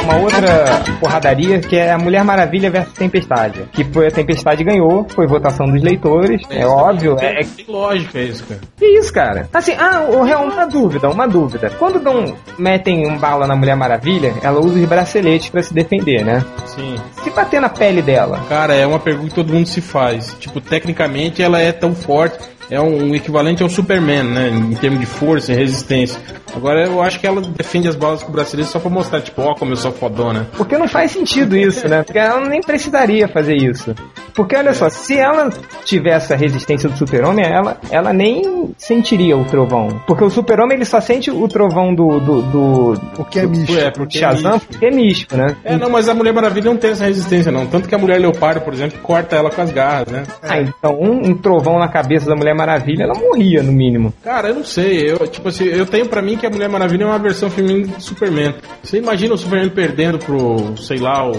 Uma 0.04 0.16
outra 0.16 0.82
porradaria 1.00 1.58
que 1.60 1.76
é 1.76 1.90
a 1.90 1.98
Mulher 1.98 2.22
Maravilha 2.24 2.70
versus 2.70 2.92
Tempestade. 2.94 3.64
Que 3.72 3.82
foi 3.84 4.06
a 4.06 4.10
Tempestade 4.10 4.62
ganhou, 4.62 5.06
foi 5.08 5.26
votação 5.26 5.66
dos 5.66 5.82
leitores. 5.82 6.42
É, 6.50 6.66
óbvio. 6.66 7.16
É, 7.20 7.40
é 7.40 7.44
Que 7.44 7.70
lógica 7.70 8.18
é 8.18 8.24
isso, 8.24 8.44
cara. 8.44 8.60
que 8.76 8.84
isso, 8.84 9.12
cara? 9.12 9.48
Assim, 9.52 9.72
ah, 9.78 10.04
uma 10.42 10.66
dúvida, 10.66 11.08
uma 11.08 11.26
dúvida. 11.26 11.70
Quando 11.78 11.98
dão, 11.98 12.34
metem 12.58 13.06
um 13.06 13.16
bala 13.18 13.46
na 13.46 13.56
Mulher 13.56 13.76
Maravilha, 13.76 14.34
ela 14.42 14.60
usa 14.60 14.78
os 14.78 14.84
braceletes 14.88 15.48
pra 15.48 15.62
se 15.62 15.72
defender, 15.72 16.24
né? 16.24 16.44
Sim. 16.66 16.96
Se 17.22 17.30
bater 17.30 17.60
na 17.60 17.68
pele 17.68 18.02
dela, 18.02 18.40
Cara, 18.48 18.74
é 18.74 18.86
uma 18.86 18.98
pergunta 18.98 19.30
que 19.30 19.34
todo 19.34 19.52
mundo 19.52 19.66
se 19.66 19.80
faz. 19.80 20.36
Tipo, 20.38 20.60
tecnicamente 20.60 21.42
ela 21.42 21.60
é 21.60 21.72
tão 21.72 21.94
forte, 21.94 22.38
é 22.70 22.80
um 22.80 23.14
equivalente 23.14 23.62
ao 23.62 23.68
Superman, 23.68 24.24
né? 24.24 24.48
Em 24.48 24.74
termos 24.74 25.00
de 25.00 25.06
força 25.06 25.52
e 25.52 25.56
resistência. 25.56 26.18
Agora 26.54 26.86
eu 26.86 27.02
acho 27.02 27.18
que 27.18 27.26
ela 27.26 27.40
defende 27.40 27.88
as 27.88 27.96
balas 27.96 28.22
com 28.22 28.28
o 28.28 28.32
bracelete 28.32 28.68
só 28.68 28.78
pra 28.78 28.90
mostrar, 28.90 29.20
tipo, 29.20 29.42
ó, 29.42 29.54
como 29.54 29.72
eu 29.72 29.76
sou 29.76 29.92
fodona. 29.92 30.48
Porque 30.56 30.78
não 30.78 30.86
faz 30.88 31.10
sentido 31.10 31.56
isso, 31.56 31.88
né? 31.88 32.02
Porque 32.02 32.18
ela 32.18 32.48
nem 32.48 32.60
precisaria 32.60 33.26
fazer 33.26 33.56
isso. 33.56 33.94
Porque 34.34 34.56
olha 34.56 34.72
só, 34.74 34.88
se 34.88 35.16
ela 35.16 35.50
tivesse 35.84 36.32
a 36.32 36.36
resistência 36.36 36.88
do 36.88 36.96
super-homem, 36.96 37.44
ela, 37.44 37.78
ela 37.90 38.12
nem 38.12 38.72
sentiria 38.76 39.36
o 39.36 39.44
trovão. 39.44 40.00
Porque 40.06 40.24
o 40.24 40.30
super-homem 40.30 40.76
ele 40.76 40.84
só 40.84 41.00
sente 41.00 41.30
o 41.30 41.46
trovão 41.48 41.94
do, 41.94 42.18
do, 42.18 42.42
do, 42.42 43.00
O 43.18 43.24
que 43.24 43.40
é 43.40 43.46
misto. 43.46 43.78
É, 43.78 43.90
porque 43.90 44.18
é 44.18 44.20
Shazam 44.20 44.52
místico. 44.52 44.72
porque 44.72 44.86
é 44.86 44.90
místico, 44.90 45.36
né? 45.36 45.56
É, 45.64 45.76
não, 45.76 45.88
mas 45.88 46.08
a 46.08 46.14
Mulher 46.14 46.32
Maravilha 46.32 46.70
não 46.70 46.76
tem 46.76 46.90
essa 46.90 47.04
resistência, 47.04 47.52
não. 47.52 47.66
Tanto 47.66 47.88
que 47.88 47.94
a 47.94 47.98
Mulher 47.98 48.20
Leopardo, 48.20 48.60
por 48.60 48.72
exemplo, 48.72 48.98
corta 49.00 49.36
ela 49.36 49.50
com 49.50 49.62
as 49.62 49.70
garras, 49.70 50.08
né? 50.08 50.24
Ah, 50.42 50.60
então 50.60 50.98
um, 51.00 51.30
um 51.30 51.36
trovão 51.36 51.78
na 51.78 51.88
cabeça 51.88 52.28
da 52.28 52.34
Mulher 52.34 52.53
Maravilha, 52.54 53.04
ela 53.04 53.14
morria, 53.14 53.62
no 53.62 53.72
mínimo. 53.72 54.12
Cara, 54.22 54.48
eu 54.48 54.54
não 54.54 54.64
sei. 54.64 55.10
Eu, 55.10 55.26
tipo 55.28 55.48
assim, 55.48 55.64
eu 55.64 55.86
tenho 55.86 56.06
pra 56.08 56.22
mim 56.22 56.36
que 56.36 56.46
a 56.46 56.50
Mulher 56.50 56.68
Maravilha 56.68 57.04
é 57.04 57.06
uma 57.06 57.18
versão 57.18 57.50
feminina 57.50 57.86
do 57.86 58.02
Superman. 58.02 58.54
Você 58.82 58.98
imagina 58.98 59.34
o 59.34 59.38
Superman 59.38 59.70
perdendo 59.70 60.18
pro, 60.18 60.76
sei 60.78 60.98
lá, 60.98 61.26
o, 61.28 61.32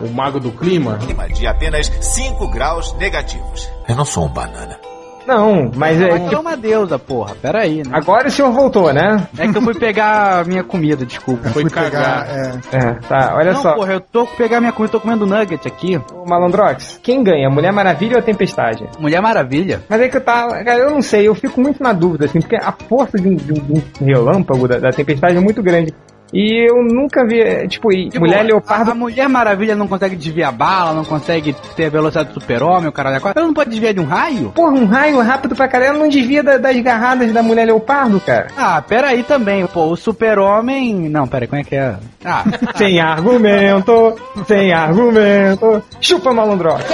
o 0.00 0.10
Mago 0.12 0.40
do 0.40 0.50
Clima? 0.52 0.98
Clima 0.98 1.28
de 1.28 1.46
apenas 1.46 1.86
5 2.00 2.48
graus 2.48 2.94
negativos. 2.94 3.68
Eu 3.88 3.96
não 3.96 4.04
sou 4.04 4.26
um 4.26 4.28
banana. 4.28 4.78
Não, 5.28 5.70
mas 5.76 6.00
é. 6.00 6.08
Mas 6.18 6.32
é 6.32 6.38
uma 6.38 6.56
deusa, 6.56 6.98
porra. 6.98 7.34
Pera 7.40 7.60
aí, 7.62 7.78
né? 7.86 7.90
Agora 7.92 8.28
o 8.28 8.30
senhor 8.30 8.50
voltou, 8.50 8.90
né? 8.94 9.28
É 9.36 9.46
que 9.46 9.58
eu 9.58 9.60
fui 9.62 9.74
pegar 9.74 10.40
a 10.40 10.44
minha 10.44 10.64
comida, 10.64 11.04
desculpa. 11.04 11.50
Foi 11.50 11.62
Fui 11.62 11.70
cagar. 11.70 12.26
pegar, 12.26 12.60
é, 12.72 12.76
É, 12.76 12.94
tá, 13.06 13.34
olha 13.36 13.52
Não, 13.52 13.60
só. 13.60 13.74
porra, 13.74 13.92
eu 13.92 14.00
tô 14.00 14.26
pegar 14.26 14.58
minha 14.60 14.72
comida, 14.72 14.92
tô 14.92 15.00
comendo 15.00 15.26
nugget 15.26 15.68
aqui. 15.68 16.00
Ô, 16.14 16.24
Malandrox, 16.26 16.98
quem 17.02 17.22
ganha, 17.22 17.50
Mulher 17.50 17.72
Maravilha 17.72 18.14
ou 18.14 18.18
a 18.20 18.22
Tempestade? 18.22 18.86
Mulher 18.98 19.20
Maravilha. 19.20 19.82
Mas 19.88 20.00
é 20.00 20.08
que 20.08 20.16
eu 20.16 20.24
tava. 20.24 20.64
Cara, 20.64 20.78
eu 20.78 20.90
não 20.90 21.02
sei, 21.02 21.28
eu 21.28 21.34
fico 21.34 21.60
muito 21.60 21.82
na 21.82 21.92
dúvida, 21.92 22.24
assim, 22.24 22.40
porque 22.40 22.56
a 22.56 22.72
força 22.72 23.18
de 23.18 23.28
um, 23.28 23.36
de 23.36 23.52
um- 23.52 23.64
de 23.64 23.82
um 24.02 24.06
relâmpago 24.06 24.66
da, 24.66 24.78
da 24.78 24.90
tempestade 24.90 25.36
é 25.36 25.40
muito 25.40 25.62
grande. 25.62 25.92
E 26.32 26.68
eu 26.68 26.82
nunca 26.82 27.26
vi, 27.26 27.40
é, 27.40 27.66
tipo, 27.66 27.88
Tipo, 27.90 28.20
Mulher 28.20 28.40
A, 28.40 28.42
Leopardo. 28.42 28.90
a 28.90 28.94
Mulher 28.94 29.28
Maravilha 29.28 29.74
não 29.74 29.88
consegue 29.88 30.14
desviar 30.16 30.52
bala, 30.52 30.92
não 30.92 31.04
consegue 31.04 31.54
ter 31.74 31.86
a 31.86 31.90
velocidade 31.90 32.32
do 32.32 32.40
super-homem, 32.40 32.88
o 32.88 32.92
caralho. 32.92 33.16
a. 33.24 33.32
Ela 33.34 33.46
não 33.46 33.54
pode 33.54 33.70
desviar 33.70 33.94
de 33.94 34.00
um 34.00 34.04
raio? 34.04 34.50
Porra, 34.54 34.72
um 34.72 34.84
raio 34.86 35.20
rápido 35.20 35.56
pra 35.56 35.66
caralho 35.68 35.90
ela 35.90 35.98
não 35.98 36.08
desvia 36.08 36.42
da- 36.42 36.58
das 36.58 36.76
garradas 36.80 37.32
da 37.32 37.42
Mulher 37.42 37.64
Leopardo, 37.66 38.20
cara. 38.20 38.48
Ah, 38.56 38.82
pera 38.82 39.08
aí 39.08 39.22
também, 39.22 39.66
pô. 39.66 39.84
O 39.86 39.96
super-homem... 39.96 41.08
Não, 41.08 41.26
pera 41.26 41.44
aí, 41.44 41.48
como 41.48 41.60
é 41.60 41.64
que 41.64 41.74
é? 41.76 41.96
Ah, 42.24 42.44
Sem 42.76 43.00
argumento, 43.00 44.14
sem 44.46 44.72
argumento. 44.72 45.82
Chupa, 46.00 46.32
Malandrox. 46.34 46.84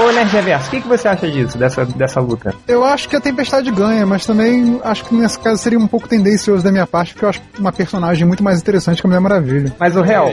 Ô, 0.00 0.12
Nerd 0.12 0.30
Reverso, 0.30 0.68
o 0.68 0.70
que, 0.70 0.80
que 0.80 0.88
você 0.88 1.08
acha 1.08 1.28
disso, 1.30 1.58
dessa, 1.58 1.84
dessa 1.84 2.20
luta? 2.20 2.54
Eu 2.66 2.84
acho 2.84 3.08
que 3.08 3.16
a 3.16 3.20
Tempestade 3.20 3.70
ganha, 3.70 4.06
mas 4.06 4.24
também 4.24 4.80
acho 4.84 5.04
que 5.04 5.14
nesse 5.14 5.38
caso 5.38 5.60
seria 5.62 5.78
um 5.78 5.86
pouco 5.86 6.06
tendencioso 6.08 6.62
da 6.62 6.70
minha 6.70 6.86
parte, 6.86 7.12
porque 7.12 7.24
eu 7.24 7.28
acho 7.30 7.40
uma 7.58 7.72
personagem 7.72 8.26
muito 8.26 8.42
mais 8.42 8.60
interessante 8.60 9.00
que 9.00 9.06
a 9.06 9.08
Mulher 9.08 9.20
Maravilha. 9.20 9.74
Mas 9.78 9.96
o 9.96 10.02
réu, 10.02 10.32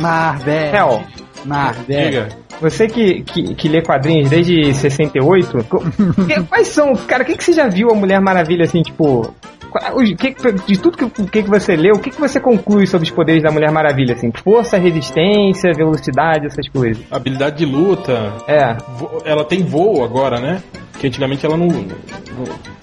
Marvel. 0.00 0.70
réu, 0.72 1.04
Marvel. 1.44 1.84
Diga. 2.04 2.28
Você 2.60 2.86
que, 2.86 3.22
que, 3.22 3.54
que 3.56 3.68
lê 3.68 3.82
quadrinhos 3.82 4.30
desde 4.30 4.72
68, 4.72 5.64
co- 5.64 5.80
que- 6.26 6.40
quais 6.48 6.68
são, 6.68 6.94
cara, 6.94 7.24
o 7.24 7.26
que, 7.26 7.36
que 7.36 7.42
você 7.42 7.52
já 7.52 7.66
viu 7.68 7.90
a 7.90 7.94
Mulher 7.94 8.20
Maravilha 8.20 8.64
assim, 8.64 8.82
tipo. 8.82 9.34
Qua- 9.72 9.92
o 9.94 10.04
que- 10.16 10.34
de 10.66 10.78
tudo 10.78 10.96
que, 10.96 11.08
que, 11.26 11.42
que 11.42 11.48
você 11.50 11.74
leu, 11.74 11.94
o 11.96 11.98
que, 11.98 12.10
que 12.10 12.20
você 12.20 12.38
conclui 12.38 12.86
sobre 12.86 13.06
os 13.08 13.10
poderes 13.14 13.42
da 13.42 13.50
Mulher 13.50 13.70
Maravilha? 13.72 14.14
Assim, 14.14 14.30
força, 14.44 14.78
resistência, 14.78 15.72
velocidade, 15.76 16.46
essas 16.46 16.68
coisas. 16.68 17.02
Habilidade 17.10 17.56
de 17.56 17.64
luta. 17.66 18.32
É. 18.46 18.76
Ela 19.24 19.44
tem 19.44 19.62
voo 19.64 20.04
agora, 20.04 20.38
né? 20.38 20.62
Que 20.98 21.06
antigamente 21.08 21.44
ela 21.44 21.56
não. 21.56 21.66
não 21.66 21.86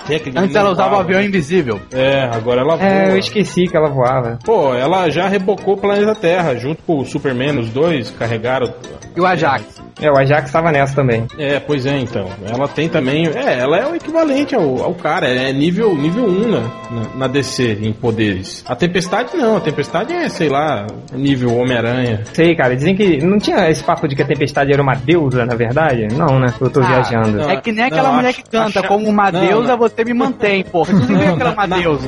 Antes 0.09 0.53
não 0.53 0.61
ela 0.61 0.71
usava 0.71 0.97
o 0.97 0.99
avião 0.99 1.21
invisível. 1.21 1.79
É, 1.93 2.23
agora 2.23 2.61
ela 2.61 2.75
voa. 2.75 2.87
É, 2.89 3.11
eu 3.11 3.17
esqueci 3.17 3.65
que 3.67 3.77
ela 3.77 3.89
voava. 3.89 4.39
Pô, 4.43 4.73
ela 4.73 5.09
já 5.09 5.27
rebocou 5.27 5.75
o 5.75 5.77
planeta 5.77 6.15
Terra, 6.15 6.55
junto 6.55 6.81
com 6.83 6.99
o 6.99 7.05
Superman, 7.05 7.59
os 7.59 7.69
dois 7.69 8.09
carregaram. 8.09 8.73
E 9.15 9.21
o 9.21 9.25
Ajax. 9.25 9.78
É, 10.01 10.09
o 10.11 10.17
Ajax 10.17 10.51
tava 10.51 10.71
nessa 10.71 10.95
também. 10.95 11.25
É, 11.37 11.59
pois 11.59 11.85
é, 11.85 11.97
então. 11.99 12.27
Ela 12.47 12.67
tem 12.67 12.87
também. 12.89 13.27
É, 13.27 13.59
ela 13.59 13.77
é 13.77 13.85
o 13.85 13.95
equivalente 13.95 14.55
ao, 14.55 14.83
ao 14.83 14.93
cara. 14.93 15.27
É 15.27 15.51
nível, 15.51 15.95
nível 15.95 16.25
1 16.25 16.47
na, 16.47 16.59
na, 16.59 17.15
na 17.15 17.27
DC 17.27 17.79
em 17.81 17.91
poderes. 17.93 18.63
A 18.67 18.75
Tempestade 18.75 19.35
não. 19.35 19.57
A 19.57 19.59
Tempestade 19.59 20.13
é, 20.13 20.29
sei 20.29 20.49
lá, 20.49 20.87
nível 21.13 21.55
Homem-Aranha. 21.57 22.21
Sei, 22.33 22.55
cara, 22.55 22.75
dizem 22.75 22.95
que 22.95 23.17
não 23.25 23.37
tinha 23.37 23.69
esse 23.69 23.83
papo 23.83 24.07
de 24.07 24.15
que 24.15 24.21
a 24.21 24.25
Tempestade 24.25 24.71
era 24.71 24.81
uma 24.81 24.95
deusa, 24.95 25.45
na 25.45 25.55
verdade? 25.55 26.07
Não, 26.15 26.39
né? 26.39 26.47
Eu 26.59 26.69
tô 26.69 26.81
viajando. 26.81 27.37
não. 27.37 27.49
É 27.49 27.57
que 27.59 27.71
nem 27.71 27.85
aquela 27.85 28.09
Não, 28.09 28.15
mulher 28.15 28.29
acho- 28.29 28.43
que 28.43 28.49
canta, 28.49 28.79
acho- 28.79 28.87
como 28.87 29.07
uma 29.09 29.31
não, 29.31 29.41
deusa 29.41 29.67
não. 29.69 29.77
você 29.77 30.03
me 30.05 30.13
mantém, 30.13 30.63
porra. 30.63 30.93
Tu 30.99 31.11
não 31.11 31.19
vê 31.19 31.25
aquela 31.27 31.51
uma 31.51 31.67
na- 31.67 31.77
deusa. 31.77 32.07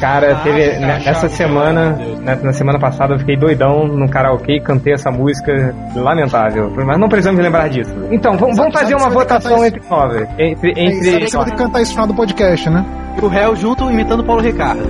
Cara, 0.00 0.32
Ah, 0.32 0.40
teve 0.42 0.66
cara, 0.66 0.78
ne- 0.78 0.92
achava 0.92 1.04
nessa 1.06 1.28
semana, 1.30 1.92
deusa. 1.92 2.22
na, 2.22 2.36
na 2.36 2.52
semana 2.52 2.78
passada 2.78 3.14
eu 3.14 3.18
fiquei 3.18 3.36
doidão 3.36 3.86
no 3.86 4.08
karaokê 4.08 4.56
e 4.56 4.60
cantei 4.60 4.92
essa 4.92 5.10
música 5.10 5.74
lamentável. 5.94 6.70
Mas 6.84 6.98
não 6.98 7.08
precisamos 7.08 7.40
lembrar 7.42 7.68
disso. 7.68 7.94
Então, 8.10 8.36
vamos, 8.36 8.56
vamos 8.56 8.72
fazer 8.74 8.90
sabe 8.92 9.02
uma 9.02 9.10
votação 9.10 9.64
entre 9.64 9.80
nós. 9.88 10.28
Entre, 10.38 10.70
entre 10.70 11.04
sabe 11.04 11.20
que 11.24 11.30
você 11.30 11.36
vai 11.36 11.44
ter 11.46 11.50
que 11.52 11.56
cantar 11.58 11.80
isso 11.82 11.90
no 11.92 11.94
final 11.94 12.06
do 12.08 12.14
podcast, 12.14 12.68
né? 12.70 12.84
E 13.20 13.24
o 13.24 13.28
réu 13.28 13.56
junto 13.56 13.90
imitando 13.90 14.20
o 14.20 14.24
Paulo 14.24 14.42
Ricardo. 14.42 14.82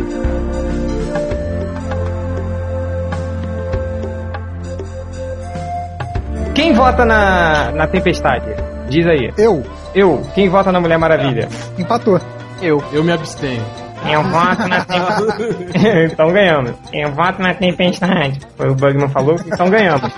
Quem 6.55 6.73
vota 6.73 7.05
na, 7.05 7.71
na 7.73 7.87
Tempestade? 7.87 8.47
Diz 8.88 9.07
aí. 9.07 9.33
Eu, 9.37 9.62
Eu. 9.95 10.23
Quem 10.35 10.49
vota 10.49 10.73
na 10.73 10.81
Mulher 10.81 10.99
Maravilha? 10.99 11.49
empatou. 11.79 12.21
Eu. 12.62 12.83
Eu 12.92 13.05
me 13.05 13.12
abstenho. 13.12 13.62
Eu 14.11 14.23
voto 14.23 14.69
na 14.69 14.85
Tempestade. 14.85 16.07
então 16.12 16.33
ganhamos. 16.33 16.73
Eu 16.92 17.12
voto 17.12 17.42
na 17.42 17.55
Tempestade. 17.55 18.40
Foi 18.57 18.71
o 18.71 18.75
Bugman 18.75 19.09
falou, 19.09 19.37
então 19.47 19.69
ganhamos. 19.69 20.11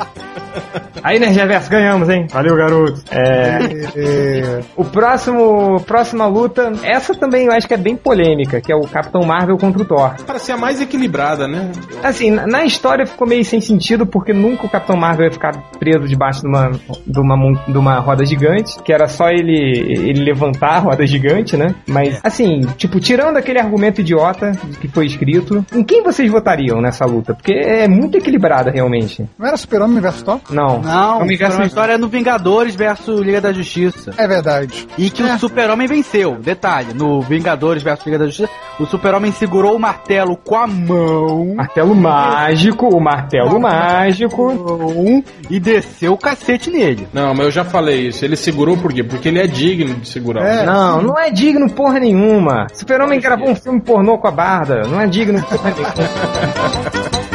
Aí, 1.02 1.18
Reverso, 1.18 1.70
ganhamos, 1.70 2.08
hein? 2.08 2.26
Valeu, 2.30 2.56
garoto. 2.56 3.02
É. 3.10 3.58
É, 3.96 4.60
O 4.76 4.84
próximo, 4.84 5.80
próxima 5.80 6.26
luta, 6.26 6.72
essa 6.82 7.14
também 7.14 7.46
eu 7.46 7.52
acho 7.52 7.66
que 7.66 7.74
é 7.74 7.76
bem 7.76 7.96
polêmica, 7.96 8.60
que 8.60 8.72
é 8.72 8.76
o 8.76 8.82
Capitão 8.82 9.22
Marvel 9.22 9.56
contra 9.56 9.82
o 9.82 9.84
Thor. 9.84 10.14
Para 10.26 10.38
ser 10.38 10.52
a 10.52 10.56
mais 10.56 10.80
equilibrada, 10.80 11.46
né? 11.46 11.70
Assim, 12.02 12.30
na, 12.30 12.64
história 12.64 13.06
ficou 13.06 13.26
meio 13.26 13.44
sem 13.44 13.60
sentido, 13.60 14.06
porque 14.06 14.32
nunca 14.32 14.66
o 14.66 14.68
Capitão 14.68 14.96
Marvel 14.96 15.26
ia 15.26 15.32
ficar 15.32 15.52
preso 15.78 16.06
debaixo 16.06 16.42
de 16.42 16.48
uma, 16.48 16.70
de 17.06 17.20
uma, 17.20 17.64
de 17.66 17.78
uma 17.78 17.98
roda 18.00 18.24
gigante, 18.24 18.82
que 18.82 18.92
era 18.92 19.08
só 19.08 19.28
ele, 19.28 19.56
ele 19.56 20.24
levantar 20.24 20.76
a 20.76 20.78
roda 20.78 21.06
gigante, 21.06 21.56
né? 21.56 21.74
Mas, 21.86 22.20
assim, 22.22 22.60
tipo, 22.76 23.00
tirando 23.00 23.36
aquele 23.36 23.58
argumento 23.58 24.00
idiota 24.00 24.52
que 24.80 24.88
foi 24.88 25.06
escrito, 25.06 25.64
em 25.72 25.82
quem 25.82 26.02
vocês 26.02 26.30
votariam 26.30 26.80
nessa 26.80 27.04
luta? 27.04 27.34
Porque 27.34 27.52
é 27.52 27.88
muito 27.88 28.18
equilibrada, 28.18 28.70
realmente. 28.70 29.28
não 29.38 29.46
era 29.46 29.56
Super-Homem 29.56 30.00
versus 30.00 30.22
Thor? 30.22 30.37
Não. 30.50 30.80
Não, 30.80 31.20
universo 31.20 31.60
a 31.62 31.66
história 31.66 31.92
é 31.94 31.98
no 31.98 32.08
Vingadores 32.08 32.74
versus 32.74 33.20
Liga 33.20 33.40
da 33.40 33.52
Justiça. 33.52 34.12
É 34.16 34.26
verdade. 34.26 34.86
E 34.96 35.10
que 35.10 35.22
É. 35.22 35.34
o 35.34 35.38
Super-Homem 35.38 35.86
venceu. 35.86 36.36
Detalhe, 36.36 36.92
no 36.94 37.20
Vingadores 37.20 37.82
versus 37.82 38.04
Liga 38.06 38.18
da 38.18 38.26
Justiça, 38.26 38.50
o 38.78 38.86
Super-Homem 38.86 39.32
segurou 39.32 39.74
o 39.76 39.78
martelo 39.78 40.36
com 40.36 40.56
a 40.56 40.66
mão. 40.66 41.54
Martelo 41.56 41.94
mágico, 41.94 42.88
o 42.88 43.00
martelo 43.00 43.60
mágico. 43.60 44.52
mão 44.54 45.22
e 45.50 45.58
desceu 45.60 46.12
o 46.12 46.18
cacete 46.18 46.70
nele. 46.70 47.08
Não, 47.12 47.34
mas 47.34 47.46
eu 47.46 47.50
já 47.50 47.64
falei 47.64 48.08
isso. 48.08 48.24
Ele 48.24 48.36
segurou 48.36 48.76
por 48.76 48.92
quê? 48.92 49.02
Porque 49.02 49.28
ele 49.28 49.40
é 49.40 49.46
digno 49.46 49.94
de 49.96 50.08
segurar. 50.08 50.44
É. 50.44 50.64
Não, 50.64 51.02
não 51.02 51.18
é 51.18 51.30
digno 51.30 51.68
porra 51.70 51.98
nenhuma. 52.00 52.66
Super-Homem 52.74 53.20
gravou 53.20 53.50
um 53.50 53.54
filme 53.56 53.80
pornô 53.80 54.18
com 54.18 54.28
a 54.28 54.30
Barda. 54.30 54.82
Não 54.88 55.00
é 55.00 55.06
digno 55.06 55.42
porra 55.42 55.70
nenhuma. 55.70 57.18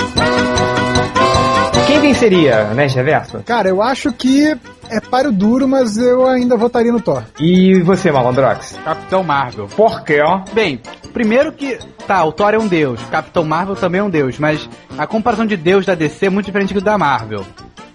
Quem 2.04 2.12
venceria, 2.12 2.66
né, 2.74 2.86
Reverso? 2.86 3.42
Cara, 3.46 3.70
eu 3.70 3.82
acho 3.82 4.12
que 4.12 4.54
é 4.90 5.00
páreo 5.00 5.32
duro, 5.32 5.70
mas 5.70 5.96
eu 5.96 6.28
ainda 6.28 6.58
votaria 6.58 6.92
no 6.92 7.00
Thor. 7.00 7.24
E 7.40 7.80
você, 7.80 8.12
Malandrox? 8.12 8.78
Capitão 8.84 9.24
Marvel. 9.24 9.68
Por 9.68 10.04
quê, 10.04 10.20
ó? 10.22 10.42
Bem, 10.52 10.82
primeiro 11.14 11.54
que. 11.54 11.80
Tá, 12.06 12.26
o 12.26 12.34
Thor 12.34 12.54
é 12.54 12.60
um 12.60 12.68
deus, 12.68 13.00
Capitão 13.10 13.46
Marvel 13.46 13.78
também 13.78 14.02
é 14.02 14.04
um 14.04 14.10
deus, 14.10 14.38
mas 14.38 14.70
a 14.98 15.08
comparação 15.08 15.46
de 15.46 15.56
deus 15.56 15.86
da 15.86 15.96
DC 15.96 16.26
é 16.26 16.30
muito 16.30 16.48
diferente 16.48 16.74
do 16.74 16.82
da 16.82 16.98
Marvel. 16.98 17.46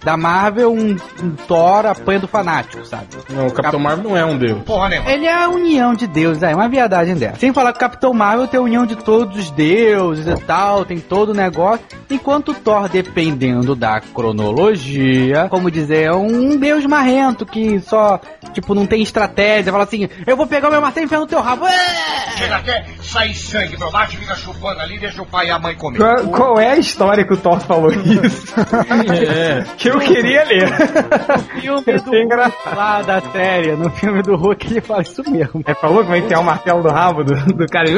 Da 0.03 0.15
Marvel, 0.15 0.71
um, 0.71 0.95
um 1.21 1.31
Thor 1.47 1.85
apanha 1.85 2.19
do 2.19 2.27
fanático, 2.27 2.85
sabe? 2.85 3.07
Não, 3.29 3.47
o 3.47 3.51
Capitão 3.51 3.79
Marvel 3.79 4.09
não 4.09 4.17
é 4.17 4.25
um 4.25 4.37
deus. 4.37 4.63
Porra 4.63 4.89
nenhuma. 4.89 5.11
Ele 5.11 5.25
é 5.25 5.33
a 5.33 5.49
união 5.49 5.93
de 5.93 6.07
deuses, 6.07 6.41
é 6.41 6.55
uma 6.55 6.69
viadagem 6.69 7.15
dessa. 7.15 7.39
Sem 7.39 7.53
falar 7.53 7.71
que 7.73 7.77
o 7.77 7.81
Capitão 7.81 8.13
Marvel 8.13 8.47
tem 8.47 8.59
a 8.59 8.63
união 8.63 8.85
de 8.85 8.95
todos 8.95 9.37
os 9.37 9.51
deuses 9.51 10.25
e 10.25 10.35
tal, 10.45 10.85
tem 10.85 10.99
todo 10.99 11.29
o 11.29 11.33
negócio. 11.33 11.85
Enquanto 12.09 12.49
o 12.49 12.53
Thor, 12.53 12.87
dependendo 12.87 13.75
da 13.75 13.99
cronologia, 13.99 15.47
como 15.49 15.69
dizer, 15.69 16.05
é 16.05 16.13
um 16.13 16.57
deus 16.57 16.85
marrento 16.85 17.45
que 17.45 17.79
só, 17.81 18.19
tipo, 18.53 18.73
não 18.73 18.85
tem 18.85 19.01
estratégia. 19.01 19.71
Fala 19.71 19.83
assim, 19.83 20.07
eu 20.25 20.37
vou 20.37 20.47
pegar 20.47 20.69
o 20.69 20.71
meu 20.71 20.81
martelo 20.81 21.03
e 21.03 21.05
enfiar 21.05 21.19
no 21.19 21.27
teu 21.27 21.41
rabo. 21.41 21.65
Chega 22.37 22.55
até 22.55 22.85
sair 23.01 23.33
sangue 23.33 23.75
do 23.75 23.91
mate, 23.91 24.17
fica 24.17 24.35
chupando 24.35 24.79
ali, 24.79 24.97
deixa 24.97 25.21
o 25.21 25.25
pai 25.25 25.47
e 25.47 25.51
a 25.51 25.59
mãe 25.59 25.75
comer. 25.75 25.97
Qual, 25.97 26.27
qual 26.27 26.59
é 26.59 26.71
a 26.71 26.77
história 26.77 27.25
que 27.25 27.33
o 27.33 27.37
Thor 27.37 27.59
falou 27.59 27.91
isso? 27.91 28.53
É. 29.29 29.63
que 29.77 29.88
eu 29.89 29.99
queria 29.99 30.43
ler. 30.45 30.67
filme 31.61 31.81
do 31.99 32.15
É 32.15 32.23
engraçado. 32.23 32.75
lá 32.75 33.01
da 33.01 33.21
série, 33.21 33.75
no 33.75 33.89
filme 33.91 34.21
do 34.21 34.35
Hulk, 34.35 34.67
ele 34.67 34.81
fala 34.81 35.01
isso 35.01 35.23
mesmo. 35.29 35.61
É, 35.65 35.73
falou 35.73 36.03
que 36.03 36.09
vai 36.09 36.19
enfiar 36.19 36.39
o 36.39 36.43
martelo 36.43 36.81
do 36.81 36.89
rabo 36.89 37.23
do, 37.23 37.33
do 37.53 37.65
cara. 37.67 37.89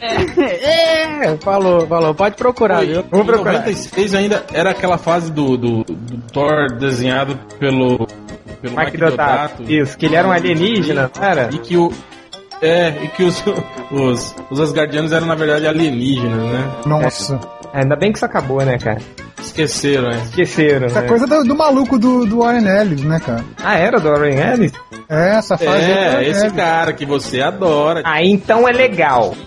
É, 0.00 1.36
falou, 1.38 1.86
falou. 1.86 2.14
Pode 2.14 2.36
procurar, 2.36 2.78
Foi, 2.78 2.86
viu? 2.86 3.04
Vou 3.10 3.22
em 3.22 3.26
procurar. 3.26 3.52
96 3.52 4.14
ainda 4.14 4.44
era 4.52 4.70
aquela 4.70 4.98
fase 4.98 5.30
do, 5.32 5.56
do, 5.56 5.84
do 5.84 6.18
Thor 6.32 6.66
desenhado 6.78 7.38
pelo, 7.58 8.06
pelo 8.60 8.76
Mike 8.76 8.96
Deodato. 8.96 9.62
Isso, 9.62 9.96
que 9.96 10.06
ele 10.06 10.16
era 10.16 10.26
um 10.26 10.32
alienígena, 10.32 11.10
não 11.16 11.24
era? 11.24 11.48
E 11.52 11.58
que 11.58 11.76
o. 11.76 11.92
É, 12.60 12.90
e 13.02 13.08
que 13.08 13.24
os, 13.24 13.42
os, 13.90 14.36
os 14.48 14.60
Asgardianos 14.60 15.12
eram 15.12 15.26
na 15.26 15.34
verdade 15.34 15.66
alienígenas, 15.66 16.38
né? 16.52 16.70
Nossa. 16.86 17.40
É, 17.74 17.80
Ainda 17.80 17.96
bem 17.96 18.12
que 18.12 18.18
isso 18.18 18.24
acabou, 18.24 18.62
né, 18.64 18.78
cara? 18.78 19.00
Esqueceram, 19.42 20.08
né? 20.10 20.22
Esqueceram. 20.24 20.86
Essa 20.86 21.02
né? 21.02 21.08
coisa 21.08 21.26
do, 21.26 21.44
do 21.44 21.54
maluco 21.56 21.98
do, 21.98 22.24
do 22.24 22.38
Warren 22.38 22.66
Ellis, 22.66 23.02
né, 23.02 23.20
cara? 23.20 23.44
Ah, 23.62 23.76
era 23.78 23.98
do 24.00 24.08
Warren 24.08 24.38
Ellis? 24.38 24.72
É, 25.08 25.34
essa 25.36 25.58
fase. 25.58 25.70
aí 25.70 25.84
do 25.84 25.90
É, 25.90 26.28
esse 26.28 26.40
Ellis. 26.46 26.52
cara 26.56 26.92
que 26.92 27.04
você 27.04 27.42
adora. 27.42 28.02
Ah, 28.04 28.22
então 28.22 28.66
é 28.68 28.72
legal. 28.72 29.34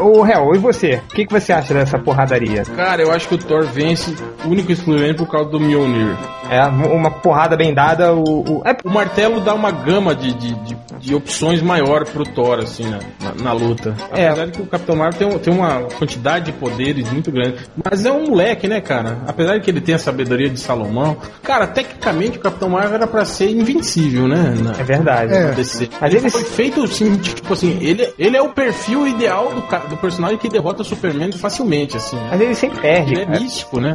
Ô, 0.00 0.26
Hel, 0.26 0.54
e 0.54 0.58
você? 0.58 1.00
O 1.10 1.14
que, 1.14 1.26
que 1.26 1.32
você 1.32 1.52
acha 1.52 1.74
dessa 1.74 1.98
porradaria? 1.98 2.62
Cara, 2.76 3.02
eu 3.02 3.12
acho 3.12 3.28
que 3.28 3.34
o 3.34 3.38
Thor 3.38 3.64
vence 3.64 4.14
único 4.44 4.70
e 4.70 4.74
exclusivamente 4.74 5.18
por 5.18 5.28
causa 5.28 5.50
do 5.50 5.60
Mjolnir. 5.60 6.16
É, 6.50 6.62
uma 6.64 7.10
porrada 7.10 7.56
bem 7.56 7.74
dada, 7.74 8.14
o... 8.14 8.22
o- 8.22 8.62
É, 8.64 8.76
O 8.84 8.90
martelo 8.90 9.40
dá 9.40 9.54
uma 9.54 9.70
gama 9.70 10.14
de, 10.14 10.32
de, 10.34 10.54
de, 10.54 10.76
de 11.00 11.14
opções 11.14 11.62
maior 11.62 12.04
pro 12.04 12.24
Thor, 12.24 12.58
assim, 12.60 12.84
na, 12.88 12.98
na, 13.20 13.44
na 13.44 13.52
luta. 13.52 13.94
É. 14.12 14.28
Apesar 14.28 14.46
de 14.46 14.52
que 14.52 14.62
o 14.62 14.66
Capitão 14.66 14.96
Marvel 14.96 15.28
tem, 15.30 15.38
tem 15.38 15.54
uma 15.54 15.82
quantidade 15.98 16.46
de 16.46 16.52
poderes 16.52 17.10
muito 17.10 17.30
grande. 17.30 17.56
Mas 17.84 18.04
é 18.04 18.12
um 18.12 18.26
moleque, 18.28 18.66
né, 18.68 18.80
cara? 18.80 19.18
Apesar 19.26 19.54
de 19.58 19.60
que 19.64 19.70
ele 19.70 19.80
tem 19.80 19.94
a 19.94 19.98
sabedoria 19.98 20.48
de 20.48 20.58
Salomão. 20.60 21.16
Cara, 21.42 21.66
tecnicamente 21.66 22.38
o 22.38 22.40
Capitão 22.40 22.68
Marvel 22.68 22.94
era 22.94 23.06
pra 23.06 23.24
ser 23.24 23.50
invencível, 23.50 24.26
né? 24.28 24.54
Na, 24.62 24.70
é 24.72 24.84
verdade. 24.84 25.32
É. 25.34 25.52
DC. 25.52 25.88
Mas 26.00 26.10
ele 26.12 26.20
ele- 26.22 26.30
foi 26.30 26.44
feito 26.44 26.82
assim, 26.82 27.16
tipo 27.16 27.52
assim, 27.52 27.78
ele, 27.80 28.12
ele 28.18 28.36
é 28.36 28.42
o 28.42 28.50
perfil 28.50 29.06
ideal 29.06 29.52
do, 29.54 29.88
do 29.88 29.96
personagem 29.96 30.38
que 30.38 30.48
derrota 30.48 30.82
o 30.82 30.84
Superman 30.84 31.30
facilmente, 31.32 31.96
assim. 31.96 32.16
né? 32.16 32.28
Mas 32.32 32.40
ele 32.40 32.54
sempre 32.54 32.80
perde, 32.80 33.14
Ele 33.14 33.22
é 33.22 33.26
místico, 33.40 33.80
né? 33.80 33.92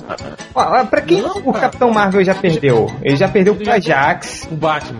Ó, 0.56 0.84
pra 0.86 1.02
quem 1.02 1.22
Não, 1.22 1.38
o 1.38 1.52
cara. 1.54 1.60
Capitão 1.62 1.92
Marvel 1.92 2.24
já 2.24 2.36
perdeu? 2.36 2.90
Ele 3.02 3.16
já 3.16 3.28
perdeu 3.28 3.56
pro 3.56 3.72
Ajax, 3.72 4.48
O 4.52 4.56
Batman. 4.56 5.00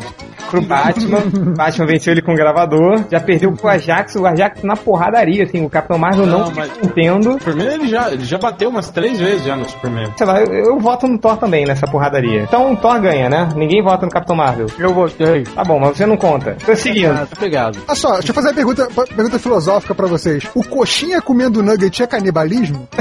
pro 0.50 0.62
Batman. 0.62 1.22
Batman 1.56 1.86
venceu 1.92 2.14
ele 2.14 2.22
com 2.22 2.32
o 2.34 2.36
gravador. 2.36 3.06
Já 3.12 3.20
perdeu 3.20 3.52
pro 3.54 3.68
Ajax, 3.70 4.16
o 4.16 4.26
Ajax 4.26 4.64
na 4.64 4.76
porradaria, 4.76 5.44
assim. 5.44 5.64
O 5.66 5.70
Capitão 5.70 5.98
Marvel 5.98 6.26
não, 6.26 6.40
Não, 6.40 6.52
mas- 6.56 6.72
entendo. 6.84 7.34
Superman 7.34 7.68
ele 7.74 7.88
já, 7.88 8.12
ele 8.12 8.24
já 8.26 8.38
bateu 8.38 8.70
umas 8.70 8.90
três 8.90 9.20
vezes 9.20 9.44
já 9.46 9.56
no 9.56 9.68
Superman. 9.70 10.12
Sei 10.18 10.26
lá, 10.26 10.42
eu, 10.42 10.54
eu 10.54 10.80
voto 10.80 11.08
no 11.08 11.18
Thor 11.20 11.38
também 11.38 11.66
nessa 11.66 11.86
porradaria. 11.88 12.42
Então 12.44 12.74
o 12.74 12.78
Thor 12.78 13.00
ganha, 13.00 13.30
né? 13.30 13.50
Ninguém 13.56 13.84
vota 13.84 14.06
no 14.06 14.12
Capitão 14.12 14.36
Marvel. 14.36 14.68
Eu 14.80 14.94
gostei. 14.94 15.44
Tá 15.44 15.64
bom, 15.64 15.80
mas 15.80 15.98
você 15.98 16.06
não 16.06 16.18
conta. 16.18 16.56
Tô 16.66 16.76
seguindo. 16.76 17.28
Obrigado. 17.36 17.78
Olha 17.88 17.96
só, 17.96 18.14
deixa 18.14 18.30
eu 18.32 18.36
fazer 18.36 18.48
uma 18.50 18.54
pergunta, 18.54 18.88
pergunta 19.16 19.40
filosófica 19.40 19.94
pra 19.96 20.08
vocês. 20.08 20.44
O 20.56 20.64
coxinha 20.64 21.22
comendo 21.22 21.62
nugget 21.64 22.02
é 22.04 22.08
canibalismo? 22.08 22.88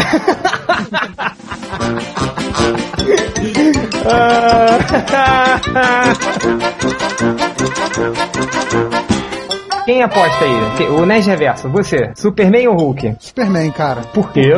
Quem 9.85 10.03
aposta 10.03 10.45
aí? 10.45 10.87
O 10.89 11.05
Nerd 11.05 11.27
Reverso, 11.27 11.69
você. 11.69 12.13
Superman 12.15 12.69
ou 12.69 12.77
Hulk? 12.77 13.17
Superman, 13.19 13.71
cara. 13.73 14.03
Por 14.03 14.33
quê? 14.33 14.53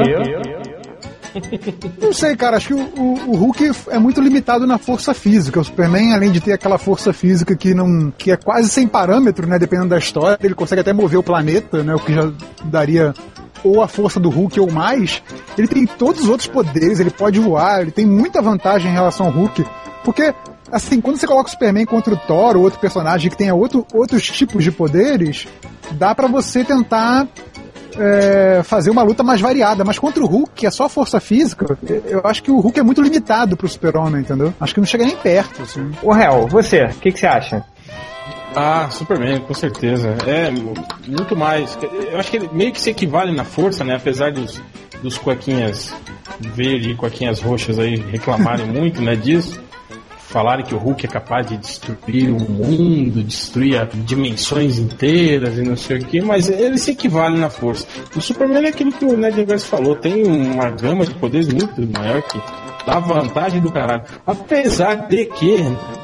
Não 2.00 2.12
sei, 2.12 2.36
cara. 2.36 2.58
Acho 2.58 2.68
que 2.68 2.74
o, 2.74 2.78
o, 2.78 3.30
o 3.30 3.36
Hulk 3.36 3.70
é 3.90 3.98
muito 3.98 4.20
limitado 4.20 4.64
na 4.66 4.78
força 4.78 5.12
física. 5.14 5.60
O 5.60 5.64
Superman, 5.64 6.12
além 6.12 6.30
de 6.30 6.40
ter 6.40 6.52
aquela 6.52 6.78
força 6.78 7.12
física 7.12 7.56
que 7.56 7.74
não. 7.74 8.12
que 8.16 8.30
é 8.30 8.36
quase 8.36 8.68
sem 8.68 8.86
parâmetro, 8.86 9.44
né? 9.46 9.58
Dependendo 9.58 9.88
da 9.88 9.98
história, 9.98 10.38
ele 10.42 10.54
consegue 10.54 10.82
até 10.82 10.92
mover 10.92 11.18
o 11.18 11.22
planeta, 11.22 11.82
né? 11.82 11.94
O 11.94 11.98
que 11.98 12.12
já 12.12 12.30
daria 12.64 13.12
ou 13.64 13.82
a 13.82 13.88
força 13.88 14.18
do 14.18 14.30
Hulk 14.30 14.58
ou 14.60 14.70
mais, 14.70 15.22
ele 15.56 15.68
tem 15.68 15.86
todos 15.86 16.22
os 16.22 16.28
outros 16.28 16.48
poderes, 16.48 17.00
ele 17.00 17.10
pode 17.10 17.38
voar, 17.38 17.82
ele 17.82 17.90
tem 17.90 18.06
muita 18.06 18.42
vantagem 18.42 18.90
em 18.90 18.94
relação 18.94 19.26
ao 19.26 19.32
Hulk. 19.32 19.64
Porque, 20.04 20.34
assim, 20.70 21.00
quando 21.00 21.16
você 21.16 21.26
coloca 21.26 21.48
o 21.48 21.50
Superman 21.50 21.86
contra 21.86 22.14
o 22.14 22.16
Thor 22.16 22.56
ou 22.56 22.62
outro 22.62 22.80
personagem 22.80 23.30
que 23.30 23.36
tenha 23.36 23.54
outro, 23.54 23.86
outros 23.92 24.24
tipos 24.24 24.64
de 24.64 24.72
poderes, 24.72 25.46
dá 25.92 26.14
pra 26.14 26.26
você 26.26 26.64
tentar 26.64 27.28
é, 27.98 28.62
fazer 28.64 28.90
uma 28.90 29.02
luta 29.02 29.22
mais 29.22 29.40
variada. 29.40 29.84
Mas 29.84 29.98
contra 29.98 30.22
o 30.22 30.26
Hulk, 30.26 30.52
que 30.54 30.66
é 30.66 30.70
só 30.70 30.88
força 30.88 31.20
física, 31.20 31.78
eu 32.06 32.20
acho 32.24 32.42
que 32.42 32.50
o 32.50 32.58
Hulk 32.58 32.80
é 32.80 32.82
muito 32.82 33.02
limitado 33.02 33.56
pro 33.56 33.68
Super-Homem, 33.68 34.22
entendeu? 34.22 34.52
Acho 34.60 34.74
que 34.74 34.80
não 34.80 34.86
chega 34.86 35.04
nem 35.04 35.16
perto, 35.16 35.62
assim. 35.62 35.90
O 36.02 36.12
réu, 36.12 36.46
você, 36.48 36.84
o 36.84 36.94
que, 36.94 37.12
que 37.12 37.20
você 37.20 37.26
acha? 37.26 37.64
Ah, 38.54 38.88
Superman, 38.90 39.40
com 39.40 39.54
certeza. 39.54 40.16
É 40.26 40.50
muito 40.50 41.34
mais. 41.36 41.78
Eu 42.10 42.18
acho 42.18 42.30
que 42.30 42.36
ele 42.36 42.50
meio 42.52 42.72
que 42.72 42.80
se 42.80 42.90
equivale 42.90 43.32
na 43.32 43.44
força, 43.44 43.82
né? 43.82 43.96
Apesar 43.96 44.32
dos, 44.32 44.60
dos 45.02 45.16
cuequinhas 45.16 45.94
verde 46.40 46.90
e 46.90 46.94
cuequinhas 46.94 47.40
roxas 47.40 47.78
aí 47.78 47.96
reclamarem 47.96 48.66
muito, 48.70 49.00
né, 49.00 49.14
disso. 49.16 49.60
Falarem 50.28 50.64
que 50.64 50.74
o 50.74 50.78
Hulk 50.78 51.04
é 51.04 51.08
capaz 51.10 51.46
de 51.46 51.58
destruir 51.58 52.30
o 52.30 52.40
mundo, 52.40 53.22
destruir 53.22 53.86
dimensões 53.92 54.78
inteiras 54.78 55.58
e 55.58 55.62
não 55.62 55.76
sei 55.76 55.98
o 55.98 56.04
que, 56.06 56.22
mas 56.22 56.48
ele 56.48 56.78
se 56.78 56.92
equivale 56.92 57.38
na 57.38 57.50
força. 57.50 57.86
O 58.16 58.20
Superman 58.20 58.64
é 58.64 58.68
aquilo 58.68 58.92
que 58.92 59.04
o 59.04 59.14
Ned 59.14 59.36
Reverso 59.36 59.66
falou, 59.66 59.94
tem 59.94 60.24
uma 60.24 60.70
gama 60.70 61.04
de 61.04 61.12
poderes 61.16 61.48
muito 61.52 61.82
maior 61.98 62.22
que 62.22 62.40
dá 62.86 62.98
vantagem 62.98 63.60
do 63.60 63.70
caralho. 63.70 64.02
Apesar 64.26 65.06
de 65.08 65.26
que, 65.26 65.56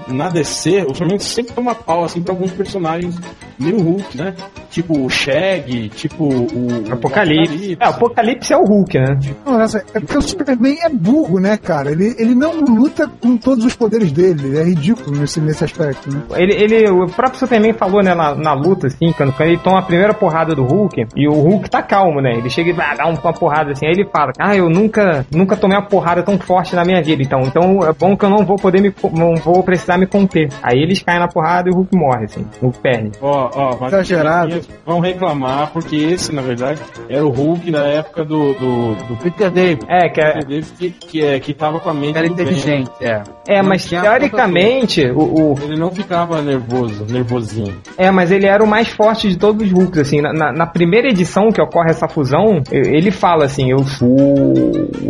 na 0.08 0.28
DC, 0.28 0.84
o 0.88 0.94
Superman 0.94 1.18
sempre 1.18 1.52
toma 1.52 1.74
pau, 1.74 2.04
assim, 2.04 2.22
pra 2.22 2.32
alguns 2.32 2.50
personagens 2.50 3.18
meio 3.58 3.80
Hulk, 3.80 4.16
né? 4.16 4.34
Tipo 4.70 5.04
o 5.04 5.10
Shag, 5.10 5.88
tipo 5.90 6.24
o... 6.24 6.92
Apocalipse. 6.92 7.76
É, 7.80 7.86
o 7.86 7.90
Apocalipse 7.90 8.52
é 8.52 8.56
o 8.56 8.64
Hulk, 8.64 8.98
né? 8.98 9.18
Nossa, 9.44 9.84
é 9.92 10.00
porque 10.00 10.18
o 10.18 10.22
Superman 10.22 10.78
é 10.82 10.88
burro, 10.88 11.40
né, 11.40 11.56
cara? 11.56 11.90
Ele, 11.90 12.14
ele 12.18 12.34
não 12.34 12.60
luta 12.60 13.10
com 13.20 13.36
todos 13.36 13.64
os 13.64 13.74
poderes 13.74 14.12
dele. 14.12 14.58
É 14.58 14.62
ridículo 14.62 15.16
nesse, 15.16 15.40
nesse 15.40 15.64
aspecto, 15.64 16.10
né? 16.10 16.22
Ele, 16.36 16.54
ele, 16.54 16.90
o 16.90 17.06
próprio 17.06 17.38
Superman 17.38 17.72
falou, 17.72 18.02
né, 18.02 18.14
na, 18.14 18.34
na 18.34 18.52
luta, 18.52 18.86
assim, 18.86 19.12
quando, 19.16 19.32
quando 19.32 19.48
ele 19.48 19.58
toma 19.58 19.80
a 19.80 19.82
primeira 19.82 20.14
porrada 20.14 20.54
do 20.54 20.64
Hulk, 20.64 21.06
e 21.16 21.28
o 21.28 21.32
Hulk 21.32 21.68
tá 21.68 21.82
calmo, 21.82 22.20
né? 22.20 22.36
Ele 22.36 22.50
chega 22.50 22.70
e 22.70 22.72
vai 22.72 22.96
dar 22.96 23.06
uma 23.06 23.32
porrada 23.32 23.72
assim, 23.72 23.86
aí 23.86 23.92
ele 23.92 24.08
fala, 24.08 24.32
ah, 24.38 24.56
eu 24.56 24.68
nunca, 24.68 25.26
nunca 25.30 25.56
tomei 25.56 25.76
uma 25.76 25.86
porrada 25.86 26.22
tão 26.22 26.38
forte 26.38 26.67
na 26.74 26.84
minha 26.84 27.02
vida, 27.02 27.22
então, 27.22 27.40
então 27.42 27.80
é 27.86 27.92
bom 27.92 28.16
que 28.16 28.24
eu 28.24 28.30
não 28.30 28.44
vou 28.44 28.56
poder 28.56 28.80
me, 28.80 28.92
não 29.12 29.34
vou 29.36 29.62
precisar 29.62 29.96
me 29.98 30.06
conter. 30.06 30.48
Aí 30.62 30.78
eles 30.80 31.02
caem 31.02 31.20
na 31.20 31.28
porrada 31.28 31.68
e 31.68 31.72
o 31.72 31.76
Hulk 31.76 31.96
morre, 31.96 32.24
assim, 32.24 32.44
o 32.60 32.66
Hulk 32.66 32.78
perde. 32.80 33.10
Ó, 33.20 33.50
ó, 33.54 33.86
Exagerado. 33.86 34.60
vão 34.86 35.00
reclamar, 35.00 35.70
porque 35.72 35.96
esse, 35.96 36.34
na 36.34 36.42
verdade, 36.42 36.80
era 37.08 37.24
o 37.24 37.30
Hulk 37.30 37.70
da 37.70 37.84
época 37.86 38.24
do, 38.24 38.52
do, 38.54 38.94
do 39.06 39.16
Peter 39.22 39.50
David. 39.50 39.84
É, 39.88 40.08
que 40.08 40.20
é, 40.20 40.32
Peter 40.32 40.48
David 40.48 40.72
que, 40.78 40.90
que, 40.90 41.24
é, 41.24 41.40
que 41.40 41.54
tava 41.54 41.80
com 41.80 41.90
a 41.90 41.94
mente 41.94 42.16
Era 42.18 42.26
inteligente, 42.26 42.90
é. 43.00 43.22
é 43.46 43.62
Não 43.62 43.68
mas 43.68 43.88
teoricamente, 43.88 45.06
o, 45.10 45.52
o, 45.52 45.58
Ele 45.62 45.76
não 45.78 45.90
ficava 45.90 46.40
nervoso, 46.42 47.04
nervosinho. 47.10 47.74
É, 47.96 48.10
mas 48.10 48.30
ele 48.30 48.46
era 48.46 48.62
o 48.62 48.66
mais 48.66 48.88
forte 48.88 49.28
de 49.28 49.36
todos 49.36 49.62
os 49.66 49.72
Hulks, 49.72 49.98
assim. 50.00 50.20
Na, 50.20 50.32
na- 50.32 50.52
na 50.52 50.66
primeira 50.66 51.08
edição 51.08 51.50
que 51.50 51.60
ocorre 51.60 51.90
essa 51.90 52.08
fusão, 52.08 52.62
ele 52.70 53.10
fala 53.10 53.44
assim, 53.44 53.70
eu 53.70 53.78
Sou. 53.84 54.16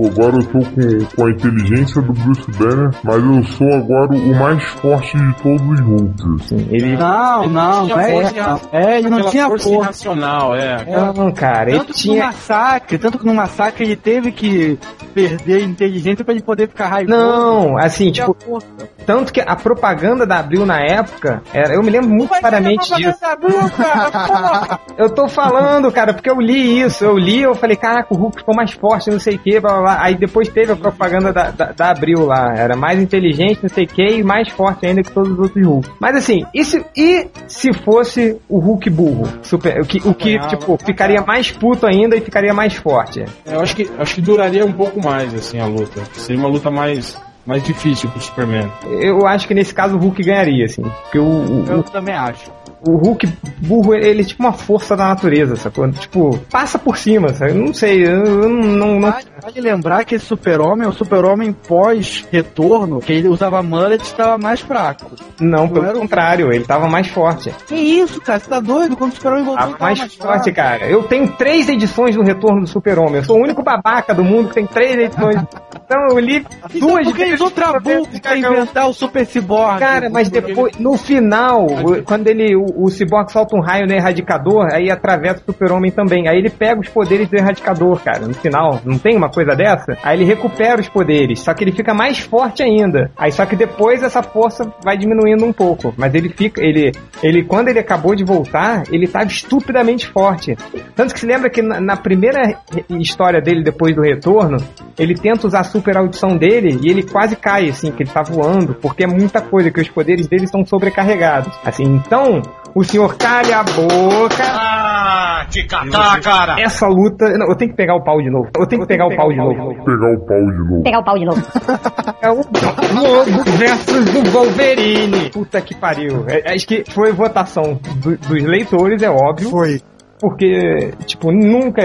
Agora 0.06 0.36
eu 0.36 0.44
tô 0.44 0.58
com, 0.58 1.04
com 1.16 1.26
a 1.26 1.30
inteligência 1.48 2.02
do 2.02 2.12
Bruce 2.12 2.50
Banner, 2.52 2.90
mas 3.02 3.16
eu 3.24 3.44
sou 3.44 3.72
agora 3.74 4.12
o 4.14 4.34
mais 4.38 4.62
forte 4.64 5.16
de 5.16 5.34
todos 5.42 5.60
os 5.68 5.80
Hulks. 5.80 6.52
ele... 6.70 6.96
Não, 6.96 7.44
Ele 7.44 7.52
não, 7.52 7.84
tinha 7.84 7.96
não 7.96 8.00
é. 8.02 8.10
força- 8.12 8.68
É, 8.72 8.98
ele 8.98 9.08
não 9.10 9.16
Aquela 9.18 9.30
tinha 9.30 9.46
força 9.48 9.64
força. 9.68 9.82
irracional, 9.82 10.54
é. 10.56 10.84
Não, 11.14 11.32
cara, 11.32 11.70
ele 11.70 11.78
Tanto 11.80 11.92
que 11.94 12.08
no 12.08 12.14
tinha... 12.14 12.26
massacre, 12.26 12.98
tanto 12.98 13.18
que 13.18 13.26
no 13.26 13.34
massacre 13.34 13.84
ele 13.84 13.96
teve 13.96 14.32
que 14.32 14.78
perder 15.14 15.64
inteligência 15.64 16.24
pra 16.24 16.34
ele 16.34 16.42
poder 16.42 16.68
ficar 16.68 16.88
raivoso. 16.88 17.18
Não, 17.18 17.76
assim, 17.78 18.10
Tinha 18.12 18.26
tipo, 18.26 18.36
força. 18.44 18.66
Tanto 19.08 19.32
que 19.32 19.40
a 19.40 19.56
propaganda 19.56 20.26
da 20.26 20.38
Abril 20.38 20.66
na 20.66 20.82
época, 20.82 21.40
era, 21.50 21.72
eu 21.72 21.82
me 21.82 21.88
lembro 21.88 22.10
muito 22.10 22.28
claramente 22.28 22.94
disso. 22.94 23.18
Eu 24.98 25.08
tô 25.10 25.28
falando, 25.28 25.90
cara, 25.92 26.12
porque 26.12 26.28
eu 26.28 26.40
li 26.40 26.80
isso, 26.80 27.04
eu 27.04 27.16
li, 27.16 27.42
eu 27.42 27.54
falei, 27.54 27.76
caraca, 27.76 28.12
o 28.12 28.16
Hulk 28.16 28.38
ficou 28.38 28.54
mais 28.54 28.72
forte, 28.72 29.10
não 29.10 29.20
sei 29.20 29.36
o 29.36 29.38
que, 29.38 29.60
blá, 29.60 29.74
blá, 29.74 29.80
blá. 29.82 29.98
Aí 30.02 30.16
depois 30.16 30.48
teve 30.48 30.72
a 30.72 30.76
propaganda 30.76 31.32
da, 31.32 31.50
da, 31.52 31.66
da 31.66 31.90
Abril 31.90 32.26
lá, 32.26 32.52
era 32.56 32.76
mais 32.76 33.00
inteligente, 33.00 33.60
não 33.62 33.68
sei 33.68 33.84
o 33.84 33.86
que, 33.86 34.02
e 34.02 34.24
mais 34.24 34.48
forte 34.48 34.86
ainda 34.86 35.02
que 35.02 35.12
todos 35.12 35.30
os 35.30 35.38
outros 35.38 35.64
Hulk. 35.64 35.88
Mas 36.00 36.16
assim, 36.16 36.44
e 36.52 36.64
se, 36.64 36.84
e 36.96 37.28
se 37.46 37.72
fosse 37.72 38.40
o 38.48 38.58
Hulk 38.58 38.90
burro? 38.90 39.28
Super, 39.40 39.80
o 39.80 39.86
que, 39.86 39.98
o 40.06 40.12
que 40.12 40.36
tipo, 40.48 40.76
ficaria 40.84 41.22
mais 41.22 41.52
puto 41.52 41.86
ainda 41.86 42.16
e 42.16 42.20
ficaria 42.20 42.52
mais 42.52 42.74
forte. 42.74 43.24
Eu 43.46 43.60
acho 43.60 43.76
que, 43.76 43.88
acho 43.98 44.16
que 44.16 44.20
duraria 44.20 44.66
um 44.66 44.72
pouco 44.72 45.00
mais, 45.02 45.32
assim, 45.32 45.60
a 45.60 45.66
luta. 45.66 46.02
Seria 46.14 46.40
uma 46.40 46.48
luta 46.48 46.70
mais, 46.72 47.16
mais 47.48 47.62
difícil 47.62 48.10
pro 48.10 48.20
Superman. 48.20 48.70
Eu 48.84 49.26
acho 49.26 49.48
que 49.48 49.54
nesse 49.54 49.72
caso 49.72 49.96
o 49.96 49.98
Hulk 49.98 50.22
ganharia, 50.22 50.66
assim. 50.66 50.82
Porque 50.82 51.18
o, 51.18 51.24
o, 51.24 51.66
Eu 51.66 51.82
também 51.82 52.14
acho. 52.14 52.52
O 52.82 52.96
Hulk 52.96 53.28
burro, 53.58 53.94
ele 53.94 54.22
é 54.22 54.24
tipo 54.24 54.42
uma 54.42 54.52
força 54.52 54.96
da 54.96 55.08
natureza, 55.08 55.56
sacou? 55.56 55.90
Tipo, 55.90 56.38
passa 56.50 56.78
por 56.78 56.96
cima, 56.96 57.28
sabe? 57.34 57.52
Eu 57.52 57.56
Não 57.56 57.74
sei, 57.74 58.04
eu 58.06 58.24
eu 58.24 58.48
não. 58.48 58.98
não. 58.98 59.00
Vale, 59.10 59.24
vale 59.42 59.60
lembrar 59.60 60.04
que 60.04 60.14
esse 60.14 60.24
super-homem 60.24 60.86
é 60.86 60.88
o 60.88 60.92
super-homem 60.92 61.52
pós-retorno, 61.52 63.00
que 63.00 63.12
ele 63.12 63.28
usava 63.28 63.62
mullet 63.62 64.02
e 64.02 64.06
estava 64.06 64.38
mais 64.38 64.60
fraco. 64.60 65.10
Não, 65.40 65.68
pelo 65.68 65.82
Não 65.82 65.88
era 65.90 65.98
o- 65.98 66.00
contrário, 66.00 66.52
ele 66.52 66.64
tava 66.64 66.88
mais 66.88 67.08
forte. 67.08 67.52
Que 67.66 67.74
isso, 67.74 68.20
cara? 68.20 68.38
Você 68.38 68.48
tá 68.48 68.60
doido? 68.60 68.96
Quando 68.96 69.12
o 69.12 69.14
super-homem 69.14 69.44
voltou, 69.44 69.58
Tava 69.64 69.72
tava 69.78 69.84
mais 69.84 70.14
forte, 70.14 70.52
cara. 70.52 70.86
Eu 70.88 71.02
tenho 71.04 71.28
três 71.36 71.68
edições 71.68 72.14
do 72.16 72.22
Retorno 72.22 72.62
do 72.62 72.66
Super-Homem. 72.68 73.16
Eu 73.16 73.24
sou 73.24 73.36
o 73.38 73.42
único 73.42 73.62
babaca 73.62 74.14
do 74.14 74.24
mundo 74.24 74.48
que 74.48 74.54
tem 74.54 74.66
três 74.66 74.96
edições. 74.96 75.36
Então 75.84 75.98
eu 76.10 76.18
li 76.18 76.38
Então, 76.74 76.88
duas 76.88 77.06
por 77.06 77.14
que 77.16 77.22
eles 77.22 77.30
vezes 77.32 77.40
usam 77.40 77.50
Trabuco 77.50 78.20
pra 78.20 78.36
inventar 78.36 78.88
o 78.88 78.92
Super 78.92 79.26
Cyborg? 79.26 79.78
Cara, 79.78 80.10
mas 80.10 80.28
depois, 80.28 80.76
no 80.78 80.96
final, 80.96 81.66
quando 82.04 82.26
ele, 82.28 82.54
o, 82.76 82.88
Cyborg 82.90 83.30
solta 83.30 83.56
um 83.56 83.60
raio 83.60 83.86
no 83.86 83.94
Erradicador, 83.94 84.68
aí 84.72 84.90
atravessa 84.90 85.40
o 85.40 85.52
Super-Homem 85.52 85.90
também. 85.90 86.28
Aí 86.28 86.38
ele 86.38 86.50
pega 86.50 86.80
os 86.80 86.88
poderes 86.88 87.28
do 87.28 87.36
Erradicador, 87.36 88.00
cara, 88.02 88.26
no 88.26 88.34
final. 88.34 88.80
Não 88.84 88.98
tem 88.98 89.16
uma 89.16 89.30
coisa 89.30 89.54
dessa? 89.54 89.96
Aí 90.02 90.18
ele 90.18 90.24
recupera 90.24 90.80
os 90.80 90.88
poderes, 90.88 91.40
só 91.40 91.54
que 91.54 91.64
ele 91.64 91.72
fica 91.72 91.94
mais 91.94 92.18
forte 92.18 92.62
ainda. 92.62 93.10
Aí 93.16 93.32
só 93.32 93.46
que 93.46 93.56
depois 93.56 94.02
essa 94.02 94.22
força 94.22 94.70
vai 94.82 94.96
diminuindo 94.96 95.44
um 95.44 95.52
pouco. 95.52 95.94
Mas 95.96 96.14
ele 96.14 96.28
fica, 96.28 96.62
ele, 96.62 96.92
ele 97.22 97.44
quando 97.44 97.68
ele 97.68 97.78
acabou 97.78 98.14
de 98.14 98.24
voltar, 98.24 98.84
ele 98.90 99.06
tava 99.06 99.26
estupidamente 99.26 100.06
forte. 100.08 100.56
Tanto 100.94 101.14
que 101.14 101.20
se 101.20 101.26
lembra 101.26 101.50
que 101.50 101.62
na, 101.62 101.80
na 101.80 101.96
primeira 101.96 102.58
história 102.90 103.40
dele 103.40 103.62
depois 103.62 103.94
do 103.94 104.02
retorno, 104.02 104.58
ele 104.98 105.14
tenta 105.14 105.46
usar 105.46 105.60
a 105.60 105.64
super 105.64 105.96
audição 105.96 106.36
dele 106.36 106.78
e 106.82 106.90
ele 106.90 107.02
quase 107.02 107.36
cai, 107.36 107.68
assim, 107.68 107.90
que 107.90 108.02
ele 108.02 108.10
tá 108.10 108.22
voando, 108.22 108.74
porque 108.74 109.04
é 109.04 109.06
muita 109.06 109.40
coisa, 109.40 109.70
que 109.70 109.80
os 109.80 109.88
poderes 109.88 110.26
dele 110.26 110.44
estão 110.44 110.64
sobrecarregados. 110.64 111.52
Assim, 111.64 111.84
então, 111.84 112.42
o 112.74 112.84
senhor 112.84 113.16
calha 113.16 113.58
a 113.60 113.62
boca. 113.64 114.44
Ah, 114.44 115.46
te 115.48 115.66
catar, 115.66 116.20
cara! 116.20 116.60
Essa 116.60 116.86
luta. 116.86 117.26
Não, 117.38 117.48
eu 117.48 117.56
tenho 117.56 117.70
que 117.70 117.76
pegar 117.76 117.94
o 117.96 118.02
pau 118.04 118.20
de 118.20 118.30
novo. 118.30 118.48
Eu 118.56 118.66
tenho 118.66 118.82
que 118.82 118.88
pegar 118.88 119.06
o 119.06 119.16
pau 119.16 119.30
de 119.30 119.36
novo. 119.36 119.74
Pegar 119.84 120.12
o 120.12 120.26
pau 120.26 120.38
de 120.38 120.58
novo. 120.68 120.82
Pegar 120.82 120.98
o 121.00 121.04
pau 121.04 121.18
de 121.18 121.24
novo. 121.24 121.42
É 122.20 122.30
o 122.30 122.34
Lobo 122.36 123.44
versus 123.58 124.14
o 124.14 124.30
Wolverine. 124.32 125.30
Puta 125.30 125.60
que 125.60 125.74
pariu. 125.74 126.24
É, 126.26 126.52
acho 126.52 126.66
que 126.66 126.82
foi 126.90 127.12
votação 127.12 127.78
do- 128.02 128.16
dos 128.16 128.42
leitores, 128.42 129.02
é 129.02 129.08
óbvio. 129.10 129.50
Foi. 129.50 129.80
Porque, 130.20 130.90
tipo, 131.06 131.30
nunca 131.30 131.82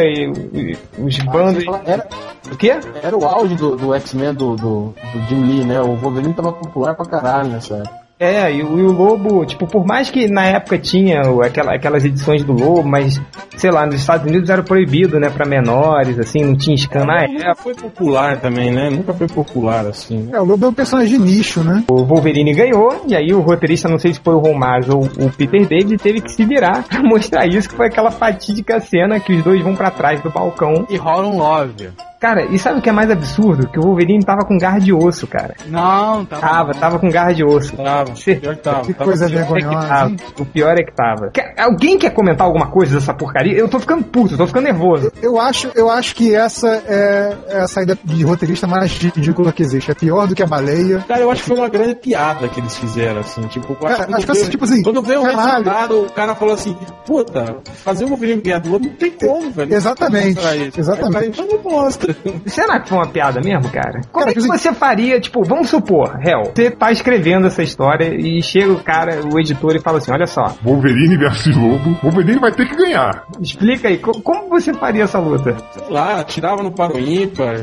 os 0.98 1.18
bandos. 1.20 1.64
Era, 1.86 2.08
O 2.52 2.58
quê? 2.58 2.74
era 3.04 3.16
o 3.16 3.24
auge 3.26 3.54
do, 3.56 3.76
do 3.76 3.94
X-Men 3.94 4.34
do, 4.34 4.56
do, 4.56 4.94
do 5.14 5.20
Jim 5.30 5.44
Lee, 5.46 5.64
né? 5.66 5.80
O 5.82 5.96
Wolverine 5.98 6.34
tava 6.34 6.52
popular 6.54 6.96
pra 6.96 7.06
caralho 7.06 7.50
nessa 7.50 7.76
época. 7.76 8.03
É, 8.24 8.52
e 8.54 8.64
o, 8.64 8.80
e 8.80 8.84
o 8.84 8.92
Lobo, 8.92 9.46
tipo, 9.46 9.68
por 9.68 9.86
mais 9.86 10.10
que 10.10 10.28
na 10.28 10.46
época 10.46 10.78
tinha 10.78 11.22
aquela, 11.44 11.76
aquelas 11.76 12.06
edições 12.06 12.44
do 12.44 12.54
Lobo, 12.54 12.88
mas, 12.88 13.22
sei 13.58 13.70
lá, 13.70 13.86
nos 13.86 13.96
Estados 13.96 14.26
Unidos 14.26 14.50
era 14.50 14.64
proibido, 14.64 15.20
né, 15.20 15.30
pra 15.30 15.46
menores, 15.46 16.18
assim, 16.18 16.44
não 16.44 16.56
tinha 16.56 16.78
scan 16.78 17.04
na 17.06 17.28
Nunca 17.28 17.50
época. 17.50 17.56
foi 17.56 17.74
popular 17.76 18.38
também, 18.40 18.72
né? 18.72 18.90
Nunca 18.90 19.14
foi 19.14 19.28
popular, 19.28 19.86
assim. 19.86 20.20
né? 20.20 20.32
É, 20.38 20.40
o 20.40 20.46
Lobo 20.46 20.66
é 20.66 20.70
um 20.70 20.74
personagem 20.74 21.18
de 21.20 21.24
nicho, 21.24 21.62
né? 21.64 21.84
O 21.90 22.06
Wolverine 22.06 22.54
ganhou, 22.54 23.04
e 23.08 23.16
aí 23.16 23.34
o 23.34 23.42
roteirista, 23.42 23.90
não 23.90 24.00
sei 24.00 24.14
se 24.14 24.20
foi 24.22 24.36
o 24.36 24.40
Romaz 24.40 24.88
ou 24.88 25.04
o 25.04 25.30
Peter 25.36 25.68
David, 25.68 25.98
teve 25.98 26.22
que 26.22 26.32
se 26.32 26.46
virar 26.46 26.84
pra 26.84 27.02
mostrar 27.04 27.46
isso, 27.46 27.68
que 27.68 27.76
foi 27.76 27.88
aquela 27.88 28.10
fatídica 28.12 28.80
cena 28.80 29.20
que 29.20 29.34
os 29.34 29.44
dois 29.44 29.62
vão 29.62 29.76
pra 29.76 29.92
trás 29.92 30.22
do 30.22 30.30
balcão. 30.30 30.86
E 30.90 30.96
rola 30.96 31.28
um 31.28 31.38
love. 31.38 31.90
Cara, 32.24 32.46
e 32.46 32.58
sabe 32.58 32.80
o 32.80 32.82
que 32.82 32.88
é 32.88 32.92
mais 32.94 33.12
absurdo? 33.12 33.68
Que 33.68 33.78
o 33.78 33.82
Wolverine 33.82 34.24
tava 34.24 34.46
com 34.46 34.58
garra 34.58 34.80
de 34.80 34.94
osso, 34.94 35.28
cara. 35.28 35.56
Não, 35.68 36.24
tá 36.24 36.38
Tava, 36.38 36.74
tava 36.74 36.98
com 36.98 37.10
garra 37.10 37.34
de 37.34 37.44
osso. 37.44 37.76
Tava, 37.76 38.14
pior 38.14 38.56
que 38.56 38.62
tava. 38.62 38.82
Que 38.86 38.94
Tava 38.94 39.04
coisa 39.04 39.28
pior 39.28 39.42
é 39.42 39.46
que 39.46 39.52
vergonhosa. 39.54 39.88
tava. 39.90 40.16
O 40.40 40.46
pior 40.46 40.72
é 40.80 40.84
que 40.86 40.92
tava. 40.94 41.32
Quer- 41.34 41.54
alguém 41.58 41.98
quer 42.00 42.12
comentar 42.12 42.48
alguma 42.48 42.68
coisa 42.68 42.96
dessa 42.98 43.14
porcaria? 43.14 43.58
Eu 43.58 43.68
tô 43.68 43.78
ficando 43.78 44.06
puto, 44.06 44.36
eu 44.36 44.38
tô 44.38 44.48
ficando 44.48 44.64
nervoso. 44.64 45.12
Eu 45.22 45.38
acho, 45.38 45.70
eu 45.76 45.90
acho 45.90 46.16
que 46.16 46.34
essa 46.34 46.70
é, 46.88 47.36
é 47.50 47.60
a 47.60 47.68
saída 47.68 48.00
de 48.02 48.24
roteirista 48.24 48.66
mais 48.68 48.90
ridícula 48.98 49.52
que 49.52 49.62
existe. 49.62 49.92
É 49.92 49.94
pior 49.94 50.26
do 50.26 50.34
que 50.34 50.42
a 50.44 50.48
baleia. 50.48 51.04
Cara, 51.06 51.20
eu 51.20 51.30
acho 51.30 51.42
que 51.42 51.50
foi 51.50 51.58
uma 51.58 51.68
grande 51.68 51.96
piada 51.96 52.48
que 52.48 52.58
eles 52.62 52.78
fizeram, 52.78 53.20
assim, 53.20 53.42
tipo, 53.48 53.74
acho 53.86 54.02
É, 54.02 54.06
que 54.06 54.14
acho 54.14 54.22
que 54.22 54.26
quando 54.28 54.38
assim, 54.38 54.50
tipo 54.50 54.64
assim, 54.64 54.82
Quando 54.82 55.02
veio 55.02 55.20
o 55.20 55.24
resultado, 55.26 56.04
o 56.06 56.10
cara 56.14 56.36
falou 56.36 56.54
assim, 56.54 56.74
puta, 57.06 57.58
fazer 57.84 58.06
o 58.06 58.08
Wolverine 58.08 58.42
ganhar 58.42 58.60
do 58.60 58.72
outro 58.72 58.88
não 58.88 58.96
tem 58.96 59.12
como, 59.12 59.52
velho. 59.52 59.74
Exatamente, 59.74 60.40
exatamente. 60.80 61.18
Aí 61.18 61.32
cara, 61.32 61.48
Então 61.48 61.48
não 61.48 61.70
mostra. 61.70 62.13
Será 62.46 62.80
que 62.80 62.90
foi 62.90 62.98
uma 62.98 63.08
piada 63.08 63.40
mesmo, 63.44 63.70
cara? 63.72 64.02
Como 64.12 64.26
Cara, 64.26 64.32
é 64.32 64.34
que 64.34 64.42
que 64.42 64.48
você 64.48 64.74
faria, 64.74 65.20
tipo, 65.20 65.44
vamos 65.44 65.70
supor, 65.70 66.18
Hel, 66.26 66.52
você 66.56 66.72
tá 66.72 66.92
escrevendo 66.92 67.48
essa 67.48 67.64
história 67.64 68.14
e 68.16 68.42
chega 68.42 68.72
o 68.72 68.80
cara, 68.84 69.22
o 69.26 69.40
editor, 69.40 69.76
e 69.76 69.80
fala 69.82 69.98
assim, 69.98 70.12
olha 70.12 70.28
só, 70.28 70.56
Wolverine 70.64 71.18
versus 71.18 71.56
Lobo. 71.56 71.98
Wolverine 72.04 72.40
vai 72.40 72.52
ter 72.52 72.68
que 72.68 72.76
ganhar. 72.76 73.24
explica 73.42 73.88
aí, 73.88 73.98
co- 73.98 74.22
como 74.22 74.50
você 74.50 74.74
faria 74.74 75.04
essa 75.04 75.20
luta? 75.20 75.56
Sei 75.72 75.90
lá, 75.90 76.24
tirava 76.24 76.62
no 76.64 76.72
paro 76.72 77.00
ímpar. 77.00 77.56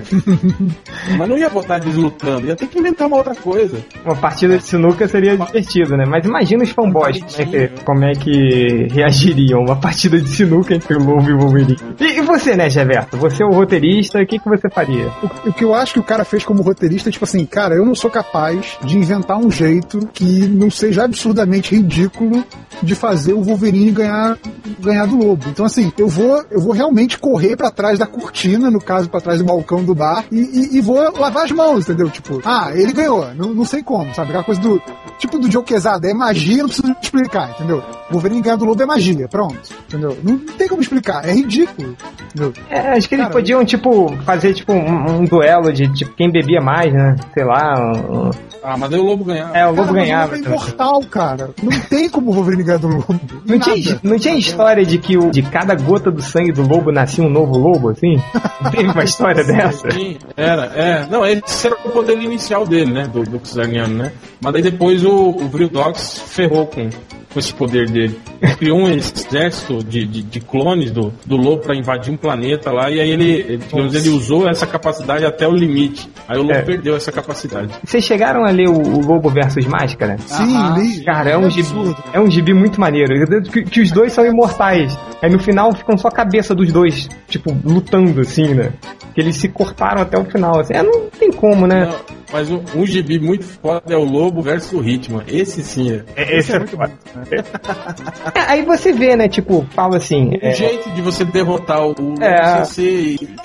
Mas 1.17 1.29
não 1.29 1.37
ia 1.39 1.49
botar 1.49 1.79
eles 1.79 1.97
lutando, 1.97 2.47
ia 2.47 2.57
ter 2.57 2.67
que 2.67 2.79
inventar 2.79 3.07
uma 3.07 3.17
outra 3.19 3.35
coisa. 3.35 3.79
Uma 4.05 4.17
partida 4.17 4.57
de 4.59 4.65
sinuca 4.65 5.07
seria 5.09 5.37
divertido, 5.37 5.97
né? 5.97 6.05
Mas 6.07 6.25
imagina 6.27 6.63
os 6.65 6.71
fanboys, 6.71 7.21
como 7.23 7.43
é 7.43 7.45
que, 7.47 7.85
como 7.85 8.05
é 8.05 8.13
que 8.13 8.89
reagiriam 8.93 9.61
uma 9.61 9.77
partida 9.77 10.19
de 10.21 10.29
sinuca 10.29 10.75
entre 10.75 10.95
o 10.97 10.99
Lobo 11.05 11.29
e 11.31 11.33
o 11.35 11.39
Wolverine. 11.39 11.77
E, 12.01 12.19
e 12.19 12.23
você, 12.23 12.57
né, 12.57 12.69
Geverto? 12.71 13.17
Você 13.17 13.43
é 13.43 13.47
o 13.47 13.51
roteirista, 13.51 14.21
o 14.21 14.27
que, 14.27 14.39
que 14.43 14.49
você 14.49 14.69
faria? 14.71 15.09
O, 15.23 15.49
o 15.51 15.53
que 15.53 15.65
eu 15.65 15.75
acho 15.75 15.95
que 15.95 16.01
o 16.01 16.05
cara 16.05 16.25
fez 16.25 16.45
como 16.45 16.63
roteirista 16.63 17.09
é 17.09 17.13
tipo 17.13 17.25
assim, 17.25 17.45
cara, 17.47 17.75
eu 17.75 17.85
não 17.85 17.95
sou 17.95 18.11
capaz 18.11 18.77
de 18.83 18.97
inventar 18.97 19.39
um 19.39 19.51
jeito 19.51 20.09
que 20.13 20.47
não 20.49 20.71
seja 20.71 21.05
absurdamente 21.05 21.75
ridículo 21.75 22.45
de 22.83 22.95
fazer 22.95 23.33
o 23.35 23.43
Wolverine 23.43 23.91
ganhar, 23.91 24.39
ganhar 24.79 25.07
do 25.07 25.17
lobo. 25.17 25.45
Então 25.49 25.65
assim, 25.67 25.93
eu 25.99 26.09
vou, 26.09 26.43
eu 26.51 26.61
vou 26.61 26.73
realmente 26.73 27.19
correr 27.19 27.57
pra 27.57 27.71
trás 27.71 27.99
da 27.99 28.07
cortina, 28.07 28.71
no 28.71 28.81
caso 28.81 29.09
pra 29.09 29.21
trás 29.21 29.39
do 29.39 29.45
balcão 29.45 29.85
do 29.85 29.95
bar, 29.95 30.25
e, 30.33 30.39
e- 30.39 30.77
e 30.79 30.81
vou 30.81 30.97
lavar 31.19 31.45
as 31.45 31.51
mãos, 31.53 31.85
entendeu? 31.85 32.09
Tipo, 32.11 32.41
ah, 32.45 32.71
ele 32.75 32.93
ganhou, 32.93 33.35
não, 33.35 33.53
não 33.55 33.65
sei 33.65 33.83
como, 33.83 34.15
sabe? 34.15 34.29
Aquela 34.31 34.45
coisa 34.45 34.61
do 34.61 34.81
tipo 35.19 35.39
do 35.39 35.51
Joe 35.51 35.63
Quesada, 35.63 36.09
é 36.11 36.15
magia, 36.15 36.59
não 36.63 36.67
preciso 36.69 36.95
explicar, 37.03 37.51
entendeu? 37.51 37.83
O 38.09 38.13
Wolverine 38.15 38.41
ganhar 38.41 38.57
do 38.57 38.65
lobo 38.65 38.83
é 38.83 38.87
magia, 38.87 39.29
pronto, 39.29 39.59
entendeu? 39.89 40.17
Não, 40.23 40.33
não 40.35 40.39
tem 40.57 40.67
como 40.69 40.81
explicar, 40.81 41.25
é 41.29 41.33
ridículo, 41.33 41.97
entendeu? 42.35 42.53
É, 42.71 42.79
acho 42.93 43.09
que 43.09 43.15
eles 43.15 43.25
Cara, 43.25 43.33
podiam, 43.35 43.65
tipo, 43.65 44.07
fazer, 44.21 44.55
tipo, 44.55 44.73
um, 44.73 45.21
um 45.21 45.25
duelo 45.25 45.73
de, 45.73 45.89
tipo, 45.93 46.13
quem 46.15 46.31
bebia 46.31 46.61
mais, 46.61 46.93
né? 46.93 47.17
Sei 47.35 47.45
lá, 47.45 47.75
um- 47.93 48.31
Ah, 48.63 48.77
mas 48.77 48.93
aí 48.93 48.99
o 49.01 49.05
Lobo 49.05 49.25
ganhava. 49.25 49.57
É, 49.57 49.65
o 49.67 49.71
Lobo 49.71 49.83
Cara, 49.83 49.93
mas 49.93 50.03
ganhava. 50.05 50.35
O 50.35 50.37
lobo 50.39 50.47
é 50.47 50.49
imortal, 50.53 51.01
cara. 51.11 51.51
Não 51.63 51.81
tem 51.81 52.09
como 52.11 52.31
o 52.31 52.35
Wolverine 52.35 52.63
ganhar 52.63 52.79
do 52.79 52.89
lobo. 52.89 53.21
Não 53.47 53.59
tinha, 53.59 53.99
não 54.03 54.19
tinha 54.19 54.35
história 54.37 54.85
de 54.85 54.99
que 54.99 55.17
o, 55.17 55.31
de 55.31 55.43
cada 55.43 55.75
gota 55.75 56.11
do 56.11 56.21
sangue 56.21 56.53
do 56.53 56.67
lobo 56.67 56.93
nascia 56.93 57.25
um 57.25 57.31
novo 57.31 57.57
lobo, 57.59 57.89
assim? 57.89 58.21
Não 58.61 58.71
teve 58.71 58.89
uma 58.91 59.03
história 59.05 59.43
dessa? 59.45 59.91
Sim, 59.91 60.19
era, 60.37 60.67
é. 60.75 61.07
Não, 61.11 61.25
esse 61.25 61.67
era 61.67 61.77
o 61.85 61.91
poder 61.91 62.19
inicial 62.21 62.67
dele, 62.67 62.93
né? 62.93 63.09
Do, 63.11 63.23
do 63.23 63.41
Xarniano, 63.43 63.95
né? 63.95 64.13
Mas 64.43 64.53
daí 64.53 64.63
depois 64.63 65.05
o, 65.05 65.11
o 65.31 65.49
Vril 65.49 65.69
Dogs 65.71 66.21
ferrou 66.27 66.67
com, 66.67 66.89
com 67.33 67.39
esse 67.39 67.53
poder 67.55 67.89
dele. 67.89 68.19
Criou 68.59 68.79
um 68.81 68.89
exército 68.91 69.85
de, 69.85 70.05
de, 70.07 70.23
de 70.23 70.41
clones 70.41 70.91
do, 70.91 71.13
do 71.25 71.37
lobo 71.37 71.63
pra 71.63 71.77
invadir 71.77 72.13
um 72.13 72.17
planeta 72.17 72.71
lá, 72.73 72.91
e 72.91 73.01
aí 73.01 73.11
ele, 73.11 73.31
ele, 73.31 73.57
digamos, 73.59 73.95
ele 73.95 74.09
usou 74.11 74.49
essa 74.49 74.67
capacidade 74.67 75.25
até 75.25 75.47
o 75.47 75.53
limite. 75.53 76.09
Aí 76.29 76.39
o 76.39 76.43
lobo 76.43 76.55
É. 76.55 76.63
perdeu 76.63 76.97
essa 76.97 77.13
capacidade. 77.13 77.73
Vocês 77.85 78.05
chegaram 78.05 78.45
a 78.45 78.51
ler 78.51 78.69
o, 78.69 78.73
o 78.81 79.05
Lobo 79.07 79.31
versus 79.31 79.67
Máscara? 79.67 80.17
Sim, 80.27 80.57
Aham. 80.57 80.79
li. 80.79 81.05
Cara, 81.05 81.31
é 81.31 81.39
um, 81.39 81.51
gibi, 81.51 81.69
é 82.13 82.21
um 82.21 82.31
gibi 82.31 82.53
muito 82.55 82.81
maneiro. 82.81 83.15
Que, 83.51 83.63
que 83.63 83.81
os 83.81 83.91
dois 83.91 84.13
são 84.13 84.25
imortais. 84.27 84.97
Aí 85.23 85.31
no 85.31 85.39
final 85.39 85.73
ficam 85.75 85.97
só 85.99 86.09
a 86.09 86.13
cabeça 86.13 86.55
dos 86.55 86.73
dois, 86.73 87.09
tipo, 87.29 87.57
lutando, 87.65 88.21
assim, 88.21 88.55
né? 88.55 88.73
Que 89.15 89.21
eles 89.21 89.37
se 89.37 89.49
cortaram 89.49 90.03
até 90.03 90.19
o 90.19 90.25
final. 90.25 90.61
Assim. 90.61 90.75
É, 90.75 90.83
não 90.83 91.09
tem 91.11 91.31
como, 91.33 91.67
né? 91.67 91.87
Não, 91.87 91.97
mas 92.33 92.51
um, 92.51 92.61
um 92.77 92.87
gibi 92.87 93.19
muito 93.19 93.45
foda 93.45 93.93
é 93.93 93.97
o 93.97 94.05
Lobo 94.05 94.41
versus 94.41 94.73
o 94.73 94.83
Hitman.Esse 94.87 95.63
sim 95.65 95.93
é. 95.93 96.05
É, 96.17 96.39
esse 96.39 96.53
é 96.53 96.59
muito 96.59 96.77
bom. 96.77 96.85
É, 98.35 98.41
aí 98.53 98.63
você 98.65 98.93
vê, 98.93 99.17
né? 99.17 99.29
Tipo, 99.29 99.67
fala 99.75 99.97
assim. 99.97 100.31
O 100.31 100.39
é, 100.41 100.55
jeito 100.55 100.91
de 100.91 101.03
você 101.03 101.25
derrotar 101.25 101.85
o 101.87 102.15
É. 102.21 102.63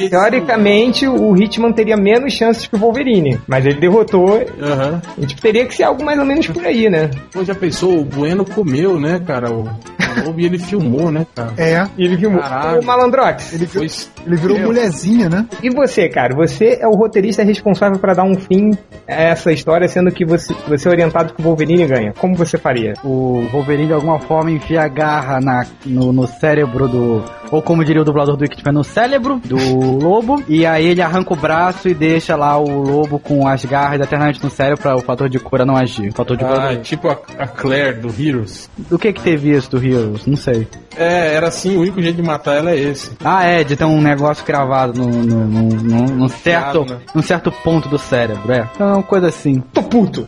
teoricamente, 0.09 1.07
o 1.07 1.35
Hitman 1.35 1.71
teria 1.71 1.97
menos 1.97 2.33
chances 2.33 2.67
que 2.67 2.75
o 2.75 2.79
Wolverine. 2.79 3.39
Mas 3.47 3.65
ele 3.65 3.79
derrotou. 3.79 4.43
Aham. 4.61 5.01
E, 5.17 5.25
tipo, 5.25 5.41
teria 5.41 5.65
que 5.65 5.73
ser 5.75 5.83
algo 5.83 6.03
mais 6.03 6.19
ou 6.19 6.25
menos 6.25 6.47
por 6.47 6.65
aí, 6.65 6.89
né? 6.89 7.09
Pô, 7.31 7.43
já 7.43 7.55
pensou? 7.55 7.99
O 7.99 8.05
Bueno 8.05 8.45
comeu, 8.45 8.99
né, 8.99 9.19
cara? 9.25 9.51
O, 9.51 9.67
o 10.21 10.25
Lobo 10.25 10.39
e 10.39 10.45
ele 10.45 10.57
filmou, 10.59 11.11
né, 11.11 11.25
cara? 11.35 11.53
É, 11.57 11.85
E 11.97 12.05
ele 12.05 12.17
filmou. 12.17 12.39
Caralho. 12.41 12.81
O 12.81 12.85
Malandrox. 12.85 13.53
ele, 13.53 13.67
Foi 13.67 13.87
ele 14.25 14.35
virou 14.35 14.57
Meu. 14.57 14.67
mulherzinha, 14.67 15.29
né? 15.29 15.45
E 15.61 15.69
você, 15.69 16.09
cara? 16.09 16.35
Você 16.35 16.77
é 16.81 16.87
o 16.87 16.91
roteirista 16.95 17.43
responsável 17.43 17.99
pra 17.99 18.13
dar 18.13 18.23
um 18.23 18.35
fim 18.35 18.71
a 19.07 19.13
essa 19.13 19.51
história, 19.51 19.87
sendo 19.87 20.11
que 20.11 20.25
você, 20.25 20.53
você 20.67 20.87
é 20.87 20.91
orientado 20.91 21.33
que 21.33 21.41
o 21.41 21.43
Wolverine 21.43 21.85
ganha. 21.85 22.13
Como 22.17 22.35
você 22.35 22.57
faria? 22.57 22.93
O 23.03 23.41
Wolverine 23.51 23.87
de 23.87 23.93
alguma 23.93 24.19
forma 24.19 24.51
enfia 24.51 24.81
a 24.83 24.87
garra 24.87 25.39
na, 25.39 25.65
no, 25.85 26.11
no 26.11 26.27
cérebro 26.27 26.87
do. 26.87 27.23
Ou 27.51 27.61
como 27.61 27.85
diria 27.85 28.01
o 28.01 28.05
dublador 28.05 28.35
do 28.35 28.41
Wicked, 28.41 28.63
no 28.71 28.83
cérebro 28.83 29.39
do 29.45 29.55
lobo. 29.99 30.43
E 30.47 30.65
aí 30.65 30.87
ele 30.87 31.01
arranca 31.01 31.33
o 31.33 31.37
braço 31.37 31.87
e 31.87 31.93
deixa 31.93 32.35
lá 32.35 32.57
o 32.57 32.67
lobo 32.81 33.19
com 33.19 33.47
as 33.47 33.63
garras 33.63 34.01
eternamente 34.01 34.43
no 34.43 34.49
cérebro 34.49 34.81
pra 34.81 34.95
o 34.95 35.01
fator 35.01 35.29
de 35.29 35.39
cura 35.39 35.63
não 35.65 35.75
agir. 35.77 36.09
O 36.09 36.13
fator 36.15 36.35
de 36.35 36.43
cura. 36.43 36.69
Ah, 36.69 36.73
é 36.73 36.77
tipo 36.77 37.07
a, 37.07 37.17
a 37.37 37.47
Claire 37.47 37.99
do 37.99 38.07
Heroes. 38.09 38.69
Do 38.77 38.97
que 38.97 39.13
que 39.13 39.21
teve 39.21 39.51
isso 39.51 39.69
do 39.71 39.77
Heroes? 39.77 40.04
Não 40.27 40.35
sei. 40.37 40.67
É, 40.97 41.33
era 41.35 41.47
assim, 41.47 41.75
o 41.77 41.81
único 41.81 42.01
jeito 42.01 42.15
de 42.15 42.23
matar 42.23 42.55
ela 42.57 42.71
é 42.71 42.77
esse. 42.79 43.11
Ah, 43.23 43.43
é, 43.45 43.63
de 43.63 43.75
ter 43.75 43.85
um 43.85 44.01
negócio 44.01 44.43
cravado 44.45 44.93
no, 44.99 45.07
no, 45.07 45.45
no, 45.45 45.61
no- 45.69 46.15
no 46.15 46.29
certo, 46.29 46.83
Criado, 46.83 46.85
né? 46.85 46.97
num 47.13 47.21
certo 47.21 47.51
ponto 47.51 47.87
do 47.89 47.97
cérebro, 47.97 48.51
é. 48.51 48.69
Então, 48.75 48.93
uma 48.93 49.03
coisa 49.03 49.27
assim. 49.27 49.61
Tô 49.73 49.83
puto. 49.83 50.27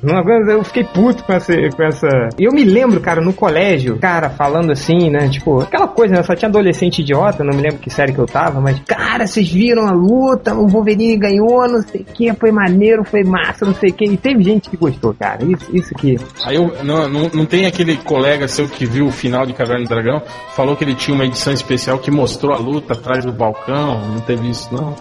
Eu 0.50 0.64
fiquei 0.64 0.84
puto 0.84 1.24
com 1.24 1.34
essa, 1.34 1.54
com 1.76 1.84
essa. 1.84 2.08
E 2.38 2.44
eu 2.46 2.52
me 2.52 2.64
lembro, 2.64 3.00
cara, 3.00 3.22
no 3.22 3.34
colégio, 3.34 3.98
cara, 4.00 4.30
falando 4.30 4.72
assim, 4.72 5.10
né? 5.10 5.28
Tipo, 5.30 5.62
aquela 5.62 5.88
coisa, 5.88 6.16
né? 6.16 6.24
Só 6.24 6.36
tinha 6.36 6.50
adolescente 6.50 7.00
idiota, 7.00 7.44
não 7.44 7.56
me 7.56 7.62
lembro 7.62 7.78
que 7.80 7.90
série 7.90 8.14
que 8.14 8.20
eu 8.20 8.26
tava, 8.26 8.60
mas, 8.60 8.80
cara, 8.86 9.26
vocês 9.28 9.50
viram 9.52 9.88
a 9.88 9.92
luta, 9.92 10.54
o 10.54 10.68
Wolverine 10.68 11.16
ganhou, 11.18 11.68
não 11.68 11.82
sei 11.82 12.02
o 12.02 12.06
que, 12.06 12.34
foi 12.34 12.52
maneiro, 12.52 13.04
foi 13.04 13.24
massa, 13.24 13.66
não 13.66 13.74
sei 13.74 13.90
o 13.90 13.94
que. 13.94 14.06
E 14.06 14.18
teve 14.18 14.44
gente 14.44 14.70
que 14.70 14.78
gostou, 14.78 15.14
cara. 15.14 15.44
Isso, 15.44 15.66
isso 15.76 15.94
que. 15.96 16.18
Aí 16.46 16.56
eu, 16.56 16.72
não, 16.84 17.08
não, 17.08 17.30
não 17.34 17.46
tem 17.46 17.66
aquele 17.66 17.98
colega 17.98 18.48
seu 18.48 18.68
que 18.68 18.86
viu 18.86 19.08
o 19.08 19.12
final 19.12 19.46
de 19.46 19.54
Caverna 19.54 19.84
do 19.84 19.90
Dragão, 19.90 20.22
falou 20.58 20.76
que 20.76 20.84
ele 20.84 20.96
tinha 20.96 21.14
uma 21.14 21.24
edição 21.26 21.54
especial 21.54 22.00
que 22.00 22.10
mostrou 22.10 22.52
a 22.54 22.58
luta 22.58 22.94
atrás 22.94 23.24
do 23.24 23.32
balcão. 23.32 24.00
Não 24.10 24.20
teve 24.22 24.50
isso, 24.50 24.68
não. 24.74 24.94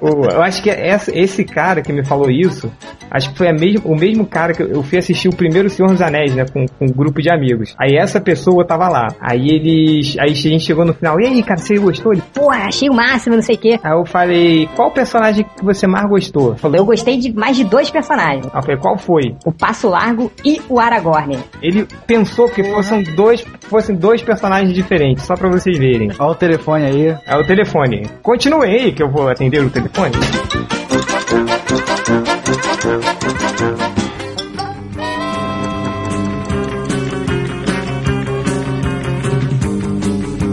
Pô, 0.00 0.26
eu 0.30 0.42
acho 0.42 0.62
que 0.62 0.70
essa- 0.70 1.16
esse 1.16 1.44
cara 1.44 1.82
que 1.82 1.92
me 1.92 2.02
falou 2.04 2.30
isso, 2.30 2.72
acho 3.10 3.30
que 3.30 3.36
foi 3.38 3.48
a 3.48 3.52
mesmo, 3.52 3.92
o 3.92 3.94
mesmo 3.94 4.26
cara 4.26 4.54
que 4.54 4.62
eu- 4.62 4.82
fui 4.82 4.96
assistir 4.98 5.28
o 5.28 5.36
primeiro 5.36 5.68
Senhor 5.68 5.90
dos 5.90 6.00
Anéis, 6.00 6.34
né, 6.34 6.44
com, 6.52 6.64
com 6.66 6.86
um 6.86 6.92
grupo 6.92 7.20
de 7.20 7.30
amigos. 7.30 7.74
Aí 7.78 7.94
essa 7.96 8.20
pessoa 8.20 8.66
tava 8.66 8.88
lá. 8.88 9.08
Aí 9.20 9.48
eles, 9.50 10.16
aí 10.18 10.30
a 10.30 10.34
gente 10.34 10.64
chegou 10.64 10.84
no 10.84 10.94
final, 10.94 11.20
e 11.20 11.26
aí, 11.26 11.42
cara, 11.42 11.60
você 11.60 11.74
gostou? 11.78 12.12
Ele, 12.14 12.22
Porra, 12.32 12.64
achei 12.68 12.88
o 12.88 12.94
máximo, 12.94 13.36
não 13.36 13.42
sei 13.42 13.56
o 13.56 13.58
quê. 13.58 13.78
Aí 13.84 13.92
eu 13.92 14.06
falei, 14.06 14.66
qual 14.74 14.90
personagem 14.90 15.44
que 15.44 15.62
você 15.64 15.86
mais 15.86 16.08
gostou? 16.08 16.56
Falou, 16.56 16.78
Eu 16.78 16.86
gostei 16.86 17.18
de 17.18 17.32
mais 17.34 17.54
de 17.56 17.64
dois 17.64 17.90
personagens. 17.90 18.46
Aí 18.46 18.58
eu 18.58 18.62
falei, 18.62 18.76
qual 18.78 18.96
foi? 18.96 19.36
O 19.44 19.52
Passo 19.52 19.88
Largo 19.90 20.32
e 20.44 20.60
o 20.70 20.80
Aragorn. 20.80 21.38
Ele 21.60 21.86
pensou 22.06 22.48
que 22.48 22.64
fossem 22.64 23.02
dois, 23.02 23.44
fossem 23.68 23.94
dois 23.94 24.22
personagens 24.22 24.72
diferentes, 24.72 25.01
só 25.18 25.34
pra 25.34 25.48
vocês 25.48 25.76
verem. 25.78 26.10
Olha 26.18 26.30
o 26.30 26.34
telefone 26.34 26.84
aí. 26.84 27.16
É 27.26 27.36
o 27.36 27.46
telefone. 27.46 28.08
Continue 28.22 28.66
aí 28.66 28.92
que 28.92 29.02
eu 29.02 29.10
vou 29.10 29.28
atender 29.28 29.62
o 29.64 29.70
telefone. 29.70 30.12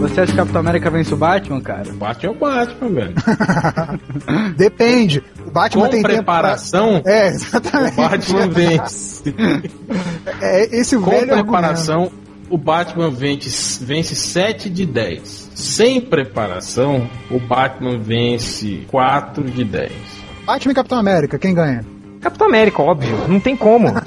Você 0.00 0.22
acha 0.22 0.32
que 0.32 0.38
Capitão 0.38 0.60
América 0.60 0.90
vence 0.90 1.14
o 1.14 1.16
Batman, 1.16 1.60
cara? 1.60 1.92
Bate 1.92 2.26
é 2.26 2.30
o 2.30 2.34
Batman, 2.34 2.88
velho. 2.90 3.14
Depende. 4.56 5.22
O 5.46 5.50
Batman 5.50 5.84
Com 5.84 5.90
tem 5.90 6.02
preparação, 6.02 6.88
tempo 6.94 7.04
pra... 7.04 7.12
É, 7.12 7.24
o 7.24 7.28
exatamente. 7.28 7.96
Batman 7.96 8.48
vence. 8.48 9.34
É, 10.40 10.64
esse 10.76 10.96
Com 10.96 11.10
velho 11.10 11.28
preparação, 11.28 12.10
o 12.50 12.58
Batman 12.58 13.10
vence, 13.10 13.82
vence 13.82 14.14
7 14.14 14.68
de 14.68 14.84
10. 14.84 15.52
Sem 15.54 16.00
preparação, 16.00 17.08
o 17.30 17.38
Batman 17.38 17.96
vence 17.98 18.84
4 18.88 19.44
de 19.44 19.64
10. 19.64 19.92
argumento. 19.92 20.46
Batman 20.46 20.72
e 20.72 20.74
Capitão 20.74 20.98
América, 20.98 21.38
quem 21.38 21.54
ganha? 21.54 21.84
Capitão 22.20 22.46
América, 22.48 22.82
óbvio. 22.82 23.16
Não 23.28 23.40
tem 23.40 23.56
como. 23.56 23.88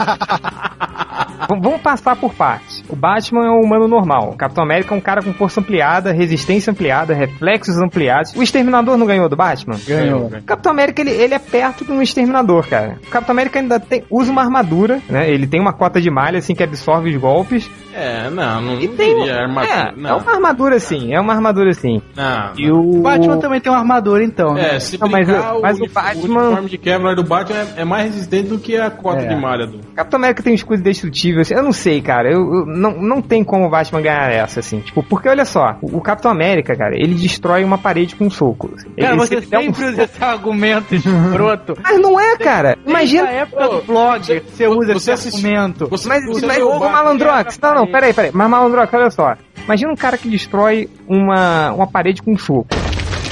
Vamos 1.49 1.81
passar 1.81 2.15
por 2.15 2.33
partes. 2.33 2.83
O 2.89 2.95
Batman 2.95 3.45
é 3.45 3.49
um 3.49 3.61
humano 3.61 3.87
normal. 3.87 4.31
O 4.31 4.37
Capitão 4.37 4.63
América 4.63 4.93
é 4.93 4.97
um 4.97 5.01
cara 5.01 5.21
com 5.21 5.33
força 5.33 5.59
ampliada, 5.59 6.11
resistência 6.11 6.71
ampliada, 6.71 7.13
reflexos 7.13 7.77
ampliados. 7.77 8.33
O 8.35 8.43
Exterminador 8.43 8.97
não 8.97 9.05
ganhou 9.05 9.27
do 9.27 9.35
Batman? 9.35 9.77
Ganhou. 9.85 10.27
O 10.27 10.43
Capitão 10.43 10.71
América, 10.71 11.01
ele, 11.01 11.11
ele 11.11 11.33
é 11.33 11.39
perto 11.39 11.85
de 11.85 11.91
um 11.91 12.01
Exterminador, 12.01 12.67
cara. 12.67 12.99
O 13.05 13.09
Capitão 13.09 13.33
América 13.33 13.59
ainda 13.59 13.79
tem, 13.79 14.03
usa 14.09 14.31
uma 14.31 14.41
armadura, 14.41 15.01
né? 15.09 15.29
Ele 15.29 15.47
tem 15.47 15.59
uma 15.59 15.73
cota 15.73 15.99
de 15.99 16.09
malha, 16.09 16.39
assim, 16.39 16.55
que 16.55 16.63
absorve 16.63 17.09
os 17.09 17.17
golpes. 17.17 17.69
É, 17.95 18.29
não, 18.29 18.61
não, 18.61 18.81
E 18.81 18.87
não 18.87 18.95
tem... 18.95 19.15
diria 19.15 19.41
armadura. 19.41 19.73
É, 19.73 19.93
não, 19.95 20.09
é 20.09 20.13
uma 20.15 20.31
armadura, 20.33 20.79
sim. 20.79 21.13
É 21.13 21.19
uma 21.19 21.33
armadura, 21.33 21.73
sim. 21.73 22.01
não. 22.15 22.51
E 22.57 22.71
o... 22.71 22.93
O 22.97 23.01
Batman 23.01 23.37
também 23.37 23.59
tem 23.61 23.71
uma 23.71 23.79
armadura, 23.79 24.23
então. 24.23 24.53
né? 24.53 24.75
É, 24.75 24.79
se 24.79 24.97
Não, 24.99 25.07
mas 25.09 25.27
o- 25.29 25.61
mas 25.61 25.79
o 25.79 25.87
Batman- 25.87 26.41
uniforme 26.47 26.69
de 26.69 26.77
Kevlar 26.77 27.15
do 27.15 27.23
Batman 27.23 27.59
é, 27.59 27.81
é 27.81 27.85
mais 27.85 28.05
resistente 28.05 28.49
do 28.49 28.57
que 28.59 28.77
a 28.77 28.89
cota 28.89 29.21
É. 29.23 29.27
de 29.27 29.35
malha 29.35 29.67
do... 29.67 29.79
Capitão 29.95 30.17
América 30.19 30.41
tem 30.43 30.53
um 30.53 30.55
escudo 30.55 30.79
indestrutível, 30.79 31.41
assim, 31.41 31.53
eu 31.53 31.63
não 31.63 31.73
sei, 31.73 32.01
cara, 32.01 32.29
eu, 32.31 32.39
eu- 32.41 32.65
não, 32.65 33.01
não 33.01 33.21
tem 33.21 33.43
como 33.43 33.65
o 33.65 33.69
Batman 33.69 34.01
ganhar 34.01 34.31
essa, 34.31 34.59
assim, 34.59 34.79
tipo, 34.79 35.03
porque 35.03 35.27
olha 35.29 35.45
só, 35.45 35.75
o, 35.81 35.97
o 35.97 36.01
Capitão 36.01 36.31
América, 36.31 36.75
cara, 36.75 36.95
ele 36.95 37.13
destrói 37.15 37.63
uma 37.63 37.77
parede 37.77 38.15
com 38.15 38.25
um 38.25 38.29
soco. 38.29 38.71
assim. 38.75 38.89
Cara, 38.97 39.13
Ele- 39.13 39.17
você 39.19 39.41
se 39.41 39.55
ele 39.55 39.57
um 39.57 39.73
sempre 39.73 39.75
soco- 39.81 39.91
usa 39.93 40.03
esse 40.03 40.23
argumento 40.23 40.95
escroto. 40.95 41.77
Mas 41.83 41.99
não 41.99 42.19
é, 42.19 42.37
cara, 42.37 42.77
Imagina 42.85 43.03
imagina... 43.23 43.27
a 43.27 43.31
época 43.31 43.67
do 43.69 43.81
blog, 43.83 44.41
você 44.47 44.67
usa 44.67 44.93
você 44.93 45.11
esse 45.11 45.27
assistiu- 45.27 45.49
argumento. 45.49 45.87
Você, 45.89 46.07
Mas, 46.07 46.25
você 46.25 46.45
mas 46.45 46.57
ô, 46.59 46.67
o 46.67 46.79
Batman- 46.79 46.91
Malandrox, 46.91 47.59
não, 47.61 47.75
não, 47.75 47.82
peraí, 47.87 48.13
peraí, 48.13 48.31
mas 48.33 48.49
Malandrox, 48.49 48.93
olha 48.93 49.11
só, 49.11 49.35
imagina 49.63 49.91
um 49.91 49.95
cara 49.95 50.17
que 50.17 50.29
destrói 50.29 50.89
uma, 51.07 51.71
uma 51.73 51.87
parede 51.87 52.21
com 52.21 52.33
um 52.33 52.37
soco. 52.37 52.67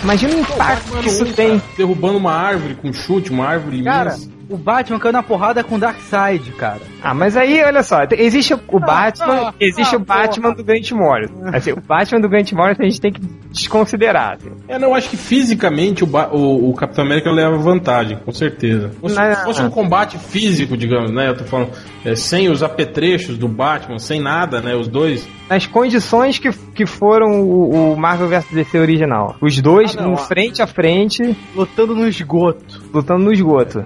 Imagina 0.03 0.35
o 0.35 0.39
impacto 0.39 0.97
que 0.97 1.07
isso 1.07 1.25
não, 1.25 1.33
tem. 1.33 1.61
derrubando 1.77 2.17
uma 2.17 2.33
árvore 2.33 2.75
com 2.75 2.91
chute, 2.91 3.31
uma 3.31 3.45
árvore 3.45 3.83
Cara, 3.83 4.15
imensa. 4.15 4.31
O 4.51 4.57
Batman 4.57 4.99
caiu 4.99 5.13
na 5.13 5.23
porrada 5.23 5.63
com 5.63 5.75
o 5.75 5.79
Darkseid, 5.79 6.51
cara. 6.51 6.81
Ah, 7.01 7.13
mas 7.13 7.35
aí, 7.37 7.63
olha 7.63 7.81
só, 7.83 8.05
te- 8.05 8.15
existe 8.15 8.53
o 8.53 8.79
Batman, 8.79 9.47
ah, 9.49 9.53
existe 9.59 9.95
ah, 9.95 9.97
o 9.97 10.01
Batman 10.01 10.51
do 10.53 10.63
Grant 10.63 10.91
Morrison. 10.91 11.33
Assim, 11.53 11.71
o 11.71 11.81
Batman 11.81 12.19
do 12.21 12.29
Grant 12.29 12.51
Morrison 12.51 12.83
a 12.83 12.85
gente 12.85 13.01
tem 13.01 13.11
que 13.11 13.21
desconsiderar. 13.51 14.37
assim. 14.37 14.49
É, 14.67 14.79
não, 14.79 14.93
acho 14.95 15.09
que 15.09 15.17
fisicamente 15.17 16.03
o, 16.03 16.07
Ba- 16.07 16.29
o- 16.31 16.69
o 16.69 16.73
Capitão 16.73 17.03
América 17.05 17.31
leva 17.31 17.57
vantagem, 17.57 18.17
com 18.17 18.31
certeza. 18.31 18.91
Se 18.91 19.15
Não. 19.15 19.35
fosse 19.43 19.61
um 19.61 19.69
combate 19.69 20.17
físico, 20.17 20.77
digamos, 20.77 21.11
né? 21.11 21.29
Eu 21.29 21.37
tô 21.37 21.43
falando, 21.43 21.71
é, 22.05 22.15
sem 22.15 22.49
os 22.49 22.63
apetrechos 22.63 23.37
do 23.37 23.47
Batman, 23.47 23.99
sem 23.99 24.21
nada, 24.21 24.61
né? 24.61 24.75
Os 24.75 24.87
dois. 24.87 25.27
Nas 25.49 25.65
condições 25.67 26.39
que, 26.39 26.49
que 26.73 26.85
foram 26.85 27.41
o, 27.41 27.93
o 27.93 27.97
Marvel 27.97 28.27
vs 28.29 28.45
DC 28.51 28.79
original. 28.79 29.35
Os 29.41 29.59
dois, 29.61 29.97
Ah, 29.97 30.01
não, 30.03 30.11
um 30.11 30.13
ah. 30.13 30.17
frente 30.17 30.61
a 30.61 30.67
frente, 30.67 31.35
Lutando 31.55 31.93
no 31.93 32.07
esgoto. 32.07 32.81
lutando 32.93 33.23
no 33.25 33.33
esgoto. 33.33 33.85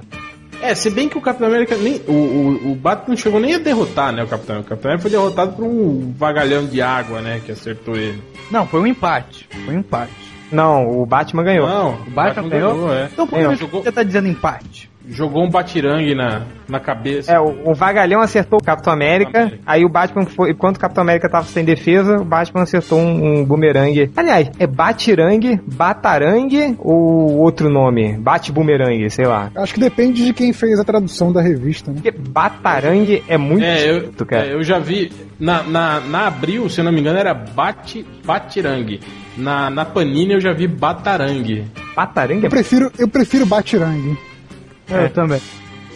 É, 0.66 0.74
se 0.76 0.90
bem 0.90 1.08
que 1.08 1.18
o 1.18 1.22
Capitão 1.22 1.48
América 1.48 1.76
nem. 1.78 2.02
O, 2.08 2.12
o, 2.12 2.72
o 2.72 2.76
Batman 2.76 3.10
não 3.10 3.18
chegou 3.18 3.40
nem 3.40 3.54
a 3.54 3.60
derrotar, 3.60 4.12
né? 4.12 4.24
O 4.24 4.28
Capitão. 4.28 4.60
O 4.62 4.64
Capitão 4.64 4.90
América 4.92 5.02
foi 5.04 5.12
derrotado 5.12 5.54
por 5.54 5.64
um 5.64 6.12
vagalhão 6.18 6.66
de 6.66 6.82
água, 6.82 7.22
né? 7.22 7.40
Que 7.46 7.52
acertou 7.52 7.96
ele. 7.96 8.22
Não, 8.50 8.66
foi 8.68 8.80
um 8.80 8.88
empate. 8.88 9.48
Foi 9.66 9.76
um 9.76 9.80
empate. 9.80 10.12
Não, 10.52 10.88
o 11.02 11.06
Batman 11.06 11.44
ganhou. 11.44 11.68
Não, 11.68 11.94
O 12.08 12.12
Batman 12.12 12.50
ganhou? 12.50 12.94
é. 12.94 13.10
Então 13.12 13.28
por 13.28 13.36
Ganhou. 13.38 13.56
que 13.56 13.66
você 13.66 13.92
tá 13.92 14.04
dizendo 14.04 14.28
empate? 14.28 14.90
Jogou 15.08 15.44
um 15.44 15.50
batirangue 15.50 16.16
na, 16.16 16.44
na 16.68 16.80
cabeça. 16.80 17.32
É, 17.32 17.40
o, 17.40 17.72
o 17.72 17.74
Vagalhão 17.74 18.22
acertou 18.22 18.60
o 18.60 18.64
Capitão 18.64 18.92
América, 18.92 19.40
América. 19.40 19.64
aí 19.66 19.86
o 19.86 19.90
Batman 19.90 20.26
foi. 20.26 20.52
Enquanto 20.52 20.78
o 20.78 20.80
Capitão 20.80 21.04
América 21.04 21.30
tava 21.30 21.46
sem 21.46 21.64
defesa, 21.64 22.18
o 22.18 22.26
Batman 22.26 22.64
acertou 22.64 23.00
um, 23.00 23.40
um 23.42 23.46
bumerangue. 23.46 24.12
Aliás, 24.16 24.50
é 24.60 24.66
batirangue, 24.66 25.60
batarangue 25.66 26.76
ou 26.80 27.38
outro 27.38 27.70
nome? 27.70 28.18
Bate-bumerangue, 28.18 29.10
sei 29.10 29.26
lá. 29.26 29.52
Acho 29.56 29.74
que 29.74 29.80
depende 29.80 30.26
de 30.26 30.34
quem 30.34 30.52
fez 30.54 30.80
a 30.80 30.84
tradução 30.84 31.32
da 31.32 31.42
revista, 31.42 31.92
né? 31.92 32.00
Porque 32.02 32.12
batarangue 32.30 33.24
é 33.28 33.38
muito 33.38 33.64
É, 33.64 33.90
eu, 33.90 34.12
cara. 34.26 34.48
é, 34.48 34.54
eu 34.54 34.64
já 34.64 34.80
vi. 34.80 35.12
Na, 35.40 35.64
na, 35.64 36.00
na 36.00 36.28
Abril, 36.28 36.70
se 36.70 36.80
eu 36.80 36.86
não 36.86 36.92
me 36.94 37.02
engano, 37.02 37.20
era 37.20 37.34
bate, 37.34 38.06
batirangue. 38.26 39.02
Na, 39.38 39.70
na 39.70 39.84
Panini 39.84 40.34
eu 40.34 40.40
já 40.40 40.54
vi 40.54 40.66
batarangue. 40.68 41.66
Batarangue 41.96 42.44
é 42.44 42.48
Eu 42.48 42.50
prefiro, 42.50 42.92
eu 42.98 43.08
prefiro 43.08 43.46
Batirangue. 43.46 44.18
Eu 44.90 45.10
também. 45.10 45.42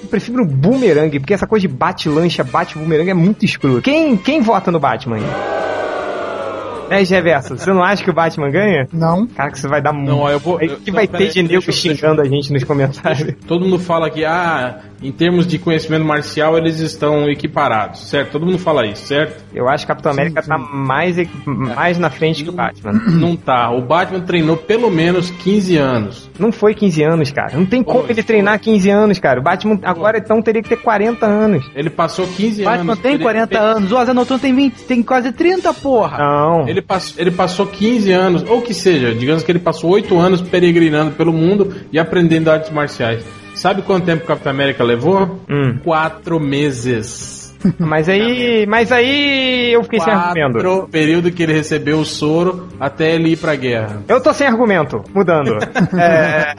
Eu 0.02 0.08
prefiro 0.10 0.44
um 0.44 0.48
bumerangue, 0.48 1.20
porque 1.20 1.34
essa 1.34 1.46
coisa 1.46 1.68
de 1.68 1.74
bate-lancha, 1.74 2.44
bate-bumerangue 2.44 3.10
é 3.12 3.14
muito 3.14 3.44
escuro. 3.46 3.82
Quem, 3.82 4.16
quem 4.18 4.42
vota 4.42 4.72
no 4.72 4.80
Batman? 4.80 5.18
É, 6.90 7.04
Reverso, 7.04 7.56
você 7.56 7.72
não 7.72 7.84
acha 7.84 8.04
que 8.04 8.10
o 8.10 8.14
Batman 8.14 8.50
ganha? 8.50 8.88
Não. 8.92 9.28
Cara, 9.28 9.52
que 9.52 9.60
você 9.60 9.68
vai 9.68 9.80
dar 9.80 9.94
muito. 9.94 10.10
Não, 10.10 10.20
ó, 10.22 10.32
eu 10.32 10.40
vou- 10.40 10.60
eu- 10.60 10.78
que 10.78 10.90
não, 10.90 10.96
vai 10.96 11.08
ter 11.08 11.18
aí, 11.26 11.30
de 11.30 11.44
nego 11.44 11.64
eu- 11.68 11.72
xingando 11.72 12.20
a 12.22 12.26
gente 12.26 12.52
nos 12.52 12.64
comentários. 12.64 13.36
Todo 13.46 13.64
mundo 13.64 13.78
fala 13.78 14.10
que, 14.10 14.26
ah, 14.26 14.80
em 15.02 15.12
termos 15.12 15.48
de 15.48 15.58
conhecimento 15.58 16.04
marcial, 16.06 16.58
eles 16.58 16.80
estão 16.80 17.30
equiparados, 17.30 18.10
certo? 18.10 18.32
Todo 18.34 18.46
mundo 18.46 18.60
fala 18.60 18.86
isso, 18.86 19.08
certo? 19.08 19.44
Eu 19.54 19.68
acho 19.70 19.86
que 19.86 19.92
o 19.92 19.96
Capitão 19.96 20.12
América 20.12 20.42
tá 20.42 20.58
mais, 20.58 21.16
mais 21.46 21.98
na 21.98 22.10
frente 22.10 22.44
que 22.44 22.50
o 22.50 22.54
Batman. 22.54 22.92
Não 22.94 23.36
tá. 23.36 23.72
O 23.72 23.82
Batman 23.82 24.20
treinou 24.22 24.58
pelo 24.58 24.90
menos 24.92 25.30
15 25.32 25.78
anos. 25.78 26.30
Não 26.38 26.52
foi 26.52 26.74
15 26.76 27.02
anos, 27.04 27.32
cara. 27.32 27.56
Não 27.58 27.66
tem 27.66 27.82
como 27.84 28.06
ele 28.10 28.22
treinar 28.24 28.60
15 28.60 28.90
anos, 28.90 29.20
cara. 29.20 29.40
O 29.40 29.44
Batman 29.44 29.80
agora 29.84 30.18
então 30.18 30.42
teria 30.42 30.62
que 30.62 30.70
ter 30.70 30.78
40 30.78 31.26
anos. 31.26 31.66
Ele 31.76 31.90
passou 31.90 32.28
15 32.28 32.64
Batman 32.64 32.92
anos. 32.94 33.00
tem 33.04 33.14
ele- 33.16 33.24
40 33.24 33.60
anos, 33.60 33.92
o 33.92 33.98
Asa 33.98 34.14
Noturno 34.14 34.40
tem 34.42 34.54
20, 34.54 34.74
tem 34.84 35.02
quase 35.04 35.32
30, 35.32 35.74
porra. 35.74 36.18
Não. 36.18 36.68
Ele 36.68 36.82
passou, 36.82 37.22
ele 37.22 37.32
passou 37.32 37.66
15 37.68 38.12
anos, 38.12 38.44
ou 38.48 38.62
que 38.62 38.74
seja, 38.74 39.14
digamos 39.14 39.44
que 39.44 39.52
ele 39.52 39.60
passou 39.60 39.90
8 39.92 40.18
anos 40.20 40.42
peregrinando 40.42 41.12
pelo 41.12 41.32
mundo 41.34 41.74
e 41.92 41.98
aprendendo 42.00 42.50
artes 42.52 42.70
marciais. 42.70 43.24
Sabe 43.60 43.82
quanto 43.82 44.06
tempo 44.06 44.24
o 44.24 44.26
Capitão 44.26 44.54
América 44.54 44.86
levou? 44.86 45.42
Hum. 45.50 45.80
Quatro 45.84 46.40
meses. 46.40 47.39
Mas 47.78 48.08
aí. 48.08 48.66
Mas 48.68 48.92
aí 48.92 49.72
eu 49.74 49.84
fiquei 49.84 50.00
sem 50.00 50.14
argumento. 50.14 50.54
Quatro 50.64 50.88
período 50.90 51.32
que 51.32 51.44
ele 51.44 51.54
recebeu 51.54 52.00
o 52.00 52.06
soro 52.06 52.68
até 52.80 53.16
ele 53.16 53.32
ir 53.32 53.38
pra 53.38 53.56
guerra. 53.56 54.02
Eu 54.08 54.22
tô 54.22 54.34
sem 54.34 54.48
argumento, 54.48 55.04
mudando. 55.14 55.58
É... 56.00 56.54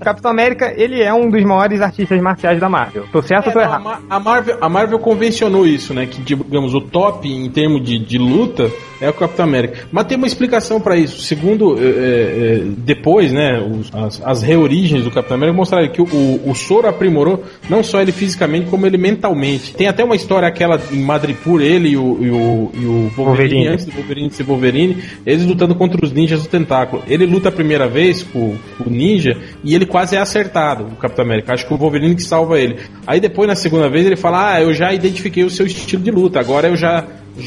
Capitão 0.00 0.30
América, 0.30 0.72
ele 0.76 1.00
é 1.00 1.12
um 1.14 1.30
dos 1.30 1.42
maiores 1.44 1.80
artistas 1.80 2.20
marciais 2.20 2.58
da 2.58 2.68
Marvel. 2.68 3.04
Tô 3.12 3.22
certo 3.22 3.46
ou 3.48 3.52
tô 3.52 3.60
É, 3.60 3.64
não, 3.64 3.70
errado? 3.70 4.02
A 4.10 4.18
Marvel, 4.20 4.58
a 4.60 4.68
Marvel 4.68 4.98
convencionou 4.98 5.66
isso, 5.66 5.94
né? 5.94 6.06
Que, 6.06 6.20
digamos, 6.20 6.74
o 6.74 6.80
top 6.80 7.28
em 7.28 7.48
termos 7.50 7.84
de, 7.84 7.98
de 8.00 8.18
luta 8.18 8.68
é 9.00 9.08
o 9.08 9.12
Capitão 9.14 9.44
América. 9.44 9.86
Mas 9.92 10.06
tem 10.06 10.16
uma 10.16 10.26
explicação 10.26 10.80
pra 10.80 10.96
isso. 10.96 11.20
Segundo, 11.22 11.78
é, 11.78 11.84
é, 11.84 11.86
é, 11.86 12.62
depois, 12.78 13.32
né? 13.32 13.60
os- 13.60 13.94
as, 13.94 14.22
as 14.24 14.42
reorigens 14.42 15.04
do 15.04 15.10
Capitão 15.10 15.36
América 15.36 15.56
mostraram 15.56 15.88
que 15.88 16.02
o, 16.02 16.04
o, 16.06 16.50
o 16.50 16.54
soro 16.54 16.88
aprimorou 16.88 17.44
não 17.70 17.82
só 17.84 18.00
ele 18.00 18.12
fisicamente, 18.12 18.68
como 18.70 18.84
ele 18.86 18.98
mentalmente. 18.98 19.71
Tem 19.76 19.88
até 19.88 20.04
uma 20.04 20.14
história 20.16 20.46
aquela 20.48 20.80
em 20.92 21.00
Madripoor, 21.02 21.60
ele 21.60 21.90
e 21.90 21.96
o, 21.96 22.18
e 22.20 22.30
o, 22.30 22.70
e 22.74 22.84
o 22.86 23.10
Wolverine, 23.16 23.16
Wolverine. 23.16 23.68
antes 23.68 23.84
do 23.84 23.92
Wolverine 23.92 24.30
ser 24.30 24.42
Wolverine, 24.42 24.96
eles 25.26 25.44
lutando 25.46 25.74
contra 25.74 25.98
os 26.04 26.12
ninjas 26.12 26.42
do 26.42 26.48
tentáculo. 26.48 27.02
Ele 27.08 27.26
luta 27.26 27.48
a 27.48 27.52
primeira 27.52 27.88
vez 27.88 28.22
com, 28.22 28.56
com 28.78 28.84
o 28.88 28.90
ninja 28.92 29.36
e 29.64 29.74
ele 29.74 29.86
quase 29.86 30.16
é 30.16 30.18
acertado, 30.20 30.84
o 30.84 30.96
Capitão 30.96 31.24
América. 31.24 31.52
Acho 31.54 31.66
que 31.66 31.72
o 31.74 31.76
Wolverine 31.76 32.14
que 32.14 32.22
salva 32.22 32.58
ele. 32.60 32.76
Aí 33.06 33.20
depois, 33.20 33.48
na 33.48 33.54
segunda 33.54 33.88
vez, 33.88 34.06
ele 34.06 34.16
fala: 34.16 34.54
Ah, 34.54 34.60
eu 34.62 34.72
já 34.74 34.92
identifiquei 34.92 35.44
o 35.44 35.50
seu 35.50 35.66
estilo 35.66 36.02
de 36.02 36.10
luta, 36.10 36.38
agora 36.40 36.68
eu 36.68 36.76
já. 36.76 37.04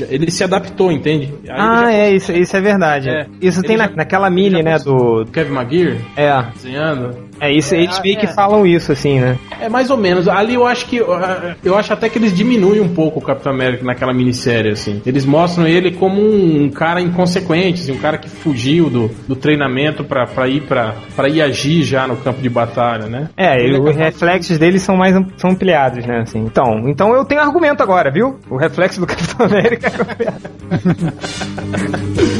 ele 0.09 0.31
se 0.31 0.43
adaptou, 0.43 0.91
entende? 0.91 1.31
Aí 1.43 1.49
Ah, 1.51 1.81
já- 1.83 1.91
é, 1.93 2.11
isso, 2.15 2.31
isso 2.31 2.57
é 2.57 2.61
verdade. 2.61 3.09
É. 3.09 3.25
Isso 3.41 3.61
tem 3.61 3.77
na, 3.77 3.85
já- 3.87 3.95
naquela 3.95 4.29
mini, 4.31 4.63
né, 4.63 4.79
do... 4.79 5.25
Kevin 5.31 5.53
McGear 5.55 5.97
É, 6.17 6.43
desenhando. 6.55 7.25
É 7.39 7.51
isso, 7.51 7.75
eles 7.75 7.99
meio 8.01 8.17
que 8.17 8.25
é. 8.25 8.33
falam 8.33 8.65
isso, 8.65 8.91
assim, 8.91 9.19
né? 9.19 9.37
É 9.59 9.67
mais 9.67 9.89
ou 9.89 9.97
menos. 9.97 10.27
Ali 10.27 10.55
eu 10.55 10.65
acho 10.65 10.85
que. 10.85 10.97
Eu 10.97 11.77
acho 11.77 11.93
até 11.93 12.09
que 12.09 12.17
eles 12.17 12.35
diminuem 12.35 12.81
um 12.81 12.93
pouco 12.93 13.19
o 13.19 13.21
Capitão 13.21 13.53
América 13.53 13.83
naquela 13.83 14.13
minissérie, 14.13 14.71
assim. 14.71 15.01
Eles 15.05 15.25
mostram 15.25 15.67
ele 15.67 15.91
como 15.91 16.21
um, 16.21 16.69
cara 16.69 17.01
inconsequente, 17.01 17.81
assim, 17.81 17.91
um 17.91 17.99
cara 17.99 18.17
que 18.17 18.29
fugiu 18.29 18.89
do, 18.89 19.09
do 19.27 19.35
treinamento 19.35 20.03
pra, 20.03 20.25
pra 20.25 20.47
ir 20.47 20.61
pra, 20.61 20.95
pra 21.15 21.29
ir 21.29 21.41
agir 21.41 21.83
já 21.83 22.07
no 22.07 22.17
campo 22.17 22.41
de 22.41 22.49
batalha, 22.49 23.07
né? 23.07 23.29
É, 23.35 23.57
e 23.57 23.65
Ele 23.65 23.79
os 23.79 23.95
reflexos 23.95 24.57
deles 24.57 24.81
são 24.81 24.95
mais 24.95 25.15
são 25.37 25.51
ampliados, 25.51 26.05
né? 26.05 26.21
Assim. 26.21 26.39
Então, 26.39 26.87
então 26.87 27.13
eu 27.13 27.25
tenho 27.25 27.41
argumento 27.41 27.83
agora, 27.83 28.11
viu? 28.11 28.39
O 28.49 28.57
reflexo 28.57 28.99
do 28.99 29.07
Capitão 29.07 29.45
América. 29.45 29.91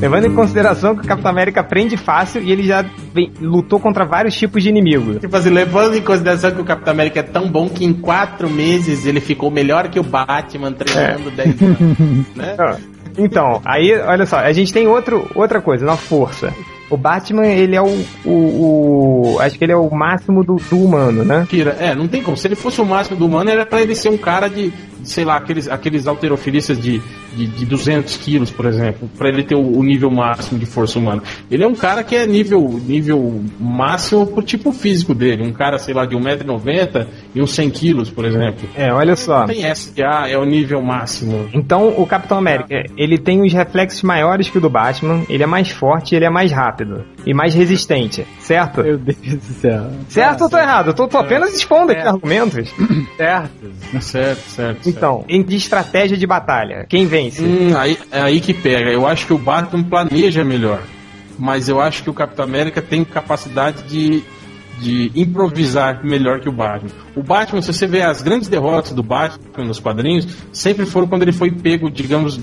Levando 0.00 0.26
em 0.26 0.34
consideração 0.34 0.94
que 0.96 1.04
o 1.04 1.06
Capitão 1.06 1.30
América 1.30 1.60
aprende 1.60 1.96
fácil 1.96 2.42
e 2.42 2.50
ele 2.50 2.62
já 2.62 2.84
vem- 3.14 3.30
lutou 3.40 3.78
contra 3.78 4.04
vários 4.04 4.34
tipos 4.34 4.62
de 4.62 4.68
inimigos. 4.68 5.18
Tipo 5.18 5.36
assim, 5.36 5.50
levando 5.50 5.94
em 5.96 6.02
consideração 6.02 6.52
que 6.52 6.60
o 6.60 6.64
Capitão 6.64 6.92
América 6.92 7.20
é 7.20 7.22
tão 7.22 7.48
bom 7.50 7.68
que 7.68 7.84
em 7.84 7.92
quatro 7.92 8.48
meses 8.48 9.04
ele 9.06 9.20
ficou 9.20 9.50
melhor 9.50 9.88
que 9.88 10.00
o 10.00 10.02
Batman 10.02 10.72
treinando 10.72 11.30
10 11.30 11.62
anos. 11.62 11.78
né? 12.34 12.56
Então, 13.18 13.60
aí, 13.64 13.92
olha 14.06 14.24
só, 14.24 14.38
a 14.38 14.52
gente 14.52 14.72
tem 14.72 14.86
outro, 14.86 15.28
outra 15.34 15.60
coisa, 15.60 15.84
na 15.84 15.96
força. 15.96 16.52
O 16.88 16.96
Batman, 16.96 17.46
ele 17.46 17.76
é 17.76 17.82
o, 17.82 18.04
o, 18.24 19.34
o- 19.34 19.38
Acho 19.40 19.56
que 19.58 19.64
ele 19.64 19.72
é 19.72 19.76
o 19.76 19.88
máximo 19.90 20.42
do, 20.44 20.56
do 20.56 20.76
humano, 20.82 21.24
né? 21.24 21.46
Kira, 21.48 21.76
é, 21.78 21.94
não 21.94 22.08
tem 22.08 22.22
como. 22.22 22.36
Se 22.36 22.48
ele 22.48 22.56
fosse 22.56 22.80
o 22.80 22.84
máximo 22.84 23.16
do 23.16 23.26
humano, 23.26 23.50
era 23.50 23.64
pra 23.66 23.80
ele 23.82 23.94
ser 23.94 24.08
um 24.08 24.16
cara 24.18 24.48
de 24.48 24.72
sei 25.04 25.24
lá, 25.24 25.36
aqueles, 25.36 25.68
aqueles 25.68 26.06
alterofilistas 26.06 26.78
de, 26.80 27.00
de, 27.34 27.46
de 27.46 27.66
200 27.66 28.16
quilos, 28.18 28.50
por 28.50 28.66
exemplo, 28.66 29.08
para 29.16 29.28
ele 29.28 29.42
ter 29.42 29.54
o, 29.54 29.78
o, 29.78 29.82
nível 29.82 30.10
máximo 30.10 30.58
de 30.58 30.66
força 30.66 30.98
humana. 30.98 31.22
Ele 31.50 31.64
é 31.64 31.66
um 31.66 31.74
cara 31.74 32.02
que 32.02 32.16
é 32.16 32.26
nível, 32.26 32.80
nível 32.86 33.42
máximo 33.58 34.26
pro 34.26 34.42
tipo 34.42 34.72
físico 34.72 35.14
dele. 35.14 35.46
Um 35.46 35.52
cara, 35.52 35.78
sei 35.78 35.94
lá, 35.94 36.04
de 36.04 36.16
1,90m 36.16 37.06
e 37.34 37.42
uns 37.42 37.52
100 37.52 37.70
quilos, 37.70 38.10
por 38.10 38.24
exemplo. 38.24 38.68
É, 38.74 38.92
olha 38.92 39.16
só. 39.16 39.46
Tem 39.46 39.68
SDA, 39.70 40.28
é 40.28 40.36
o 40.36 40.44
nível 40.44 40.82
máximo. 40.82 41.48
Então, 41.52 41.88
o 41.96 42.06
Capitão 42.06 42.38
América, 42.38 42.84
ele 42.96 43.18
tem 43.18 43.42
os 43.42 43.52
reflexos 43.52 44.02
maiores 44.02 44.48
que 44.48 44.58
o 44.58 44.60
do 44.60 44.70
Batman, 44.70 45.24
ele 45.28 45.42
é 45.42 45.46
mais 45.46 45.70
forte, 45.70 46.14
ele 46.14 46.24
é 46.24 46.30
mais 46.30 46.52
rápido 46.52 47.04
e 47.26 47.34
mais 47.34 47.54
resistente, 47.54 48.26
certo? 48.38 48.82
Meu 48.82 48.98
Deus 48.98 49.16
do 49.18 49.54
céu. 49.54 49.90
Certo 50.08 50.44
ou 50.44 50.50
tô 50.50 50.58
errado? 50.58 50.88
Eu 50.88 50.94
tô, 50.94 51.08
tô 51.08 51.18
apenas 51.18 51.54
expondo 51.54 51.92
aqui 51.92 52.06
argumentos. 52.06 52.72
Certo. 53.16 53.70
Certo, 54.00 54.40
certo. 54.50 54.89
Então, 54.90 55.24
em 55.28 55.42
de 55.42 55.56
estratégia 55.56 56.16
de 56.16 56.26
batalha, 56.26 56.86
quem 56.88 57.06
vence? 57.06 57.42
Hum, 57.42 57.76
aí, 57.76 57.98
é 58.10 58.20
aí 58.20 58.40
que 58.40 58.54
pega. 58.54 58.90
Eu 58.90 59.06
acho 59.06 59.26
que 59.26 59.32
o 59.32 59.38
Batman 59.38 59.82
planeja 59.82 60.44
melhor. 60.44 60.82
Mas 61.38 61.68
eu 61.68 61.80
acho 61.80 62.02
que 62.02 62.10
o 62.10 62.14
Capitão 62.14 62.44
América 62.44 62.82
tem 62.82 63.02
capacidade 63.02 63.82
de, 63.84 64.22
de 64.78 65.10
improvisar 65.14 66.04
melhor 66.04 66.40
que 66.40 66.48
o 66.48 66.52
Batman. 66.52 66.90
O 67.16 67.22
Batman, 67.22 67.62
se 67.62 67.72
você 67.72 67.86
vê 67.86 68.02
as 68.02 68.20
grandes 68.20 68.48
derrotas 68.48 68.92
do 68.92 69.02
Batman 69.02 69.64
nos 69.64 69.80
quadrinhos, 69.80 70.28
sempre 70.52 70.84
foram 70.84 71.06
quando 71.06 71.22
ele 71.22 71.32
foi 71.32 71.50
pego, 71.50 71.90
digamos, 71.90 72.38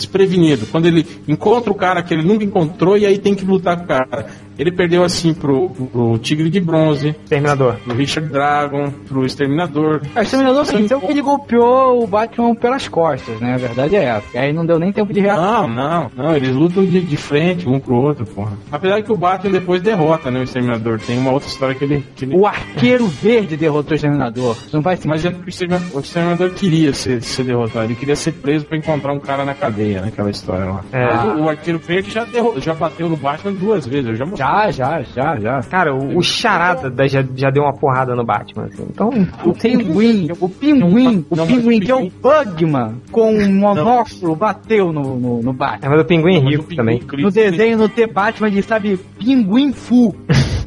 desprevenido. 0.00 0.66
Quando 0.66 0.86
ele 0.86 1.06
encontra 1.28 1.70
o 1.70 1.74
cara 1.74 2.02
que 2.02 2.12
ele 2.12 2.22
nunca 2.22 2.44
encontrou 2.44 2.96
e 2.96 3.06
aí 3.06 3.18
tem 3.18 3.34
que 3.34 3.44
lutar 3.44 3.76
com 3.76 3.84
o 3.84 3.86
cara. 3.86 4.26
Ele 4.60 4.70
perdeu 4.70 5.02
assim 5.02 5.32
pro, 5.32 5.70
pro 5.70 6.18
Tigre 6.18 6.50
de 6.50 6.60
Bronze, 6.60 7.16
Exterminador, 7.24 7.76
pro 7.76 7.94
Richard 7.94 8.30
Dragon, 8.30 8.90
pro 9.08 9.24
Exterminador. 9.24 10.02
O 10.14 10.20
Exterminador 10.20 10.64
venceu 10.66 11.00
que 11.00 11.10
ele 11.10 11.22
golpeou 11.22 12.04
o 12.04 12.06
Batman 12.06 12.54
pelas 12.54 12.86
costas, 12.86 13.40
né? 13.40 13.54
A 13.54 13.56
verdade 13.56 13.96
é 13.96 14.04
essa. 14.04 14.26
E 14.34 14.38
aí 14.38 14.52
não 14.52 14.66
deu 14.66 14.78
nem 14.78 14.92
tempo 14.92 15.14
de 15.14 15.20
reação. 15.20 15.66
Não, 15.66 15.68
não, 15.68 16.10
não. 16.14 16.36
Eles 16.36 16.54
lutam 16.54 16.84
de, 16.84 17.00
de 17.00 17.16
frente 17.16 17.66
um 17.66 17.80
pro 17.80 17.94
outro, 17.94 18.26
porra. 18.26 18.52
Apesar 18.70 19.00
que 19.02 19.10
o 19.10 19.16
Batman 19.16 19.52
depois 19.52 19.80
derrota, 19.80 20.30
né? 20.30 20.40
O 20.40 20.42
Exterminador. 20.42 21.00
Tem 21.00 21.18
uma 21.18 21.30
outra 21.32 21.48
história 21.48 21.74
que 21.74 21.84
ele. 21.84 22.04
Que 22.14 22.26
ele... 22.26 22.36
O 22.36 22.46
Arqueiro 22.46 23.06
Verde 23.06 23.56
derrotou 23.56 23.92
o 23.92 23.94
Exterminador. 23.94 24.56
Isso 24.56 24.76
não 24.76 24.82
vai 24.82 24.96
ser. 24.98 25.08
Mas 25.08 25.24
é 25.24 25.30
o 25.30 25.48
Exterminador, 25.48 25.88
o 25.94 26.00
Exterminador 26.00 26.50
queria 26.50 26.92
ser, 26.92 27.22
ser 27.22 27.44
derrotado. 27.44 27.86
Ele 27.86 27.94
queria 27.94 28.14
ser 28.16 28.32
preso 28.32 28.66
pra 28.66 28.76
encontrar 28.76 29.14
um 29.14 29.20
cara 29.20 29.42
na 29.42 29.54
cadeia, 29.54 30.02
naquela 30.02 30.30
história 30.30 30.66
lá. 30.66 30.84
É. 30.92 31.06
O, 31.38 31.44
o 31.44 31.48
Arqueiro 31.48 31.78
Verde 31.78 32.10
já, 32.10 32.24
derrotou, 32.24 32.60
já 32.60 32.74
bateu 32.74 33.08
no 33.08 33.16
Batman 33.16 33.52
duas 33.52 33.86
vezes. 33.86 34.06
Eu 34.10 34.16
já 34.16 34.26
mostrei. 34.26 34.46
Já, 34.46 34.49
já, 34.70 35.02
já, 35.02 35.36
já. 35.38 35.60
Cara, 35.62 35.94
o, 35.94 36.18
o 36.18 36.22
Charada 36.22 36.90
da- 36.90 37.06
já, 37.06 37.24
já 37.34 37.50
deu 37.50 37.62
uma 37.62 37.72
porrada 37.72 38.14
no 38.14 38.24
Batman. 38.24 38.64
assim. 38.64 38.86
Então, 38.90 39.10
O 39.44 39.52
pinguim, 39.52 40.28
o 40.40 40.48
pinguim, 40.48 41.24
o 41.30 41.36
pinguim 41.46 41.80
que 41.80 41.90
é 41.90 41.94
o 41.94 42.10
Bugman 42.10 42.94
com 43.10 43.32
um 43.34 43.52
monóculo 43.54 44.34
bateu 44.36 44.92
no, 44.92 45.18
no, 45.18 45.42
no 45.42 45.50
é, 45.50 45.54
Batman. 45.54 45.90
mas 45.90 46.00
o 46.00 46.04
pinguim 46.04 46.36
é 46.36 46.40
rico 46.40 46.74
também. 46.74 46.98
Cris- 47.00 47.24
No 47.24 47.30
desenho, 47.30 47.78
no 47.78 47.88
The 47.88 48.06
Batman, 48.06 48.48
ele 48.48 48.62
sabe 48.62 48.96
pinguim 49.18 49.72
fu. 49.72 50.14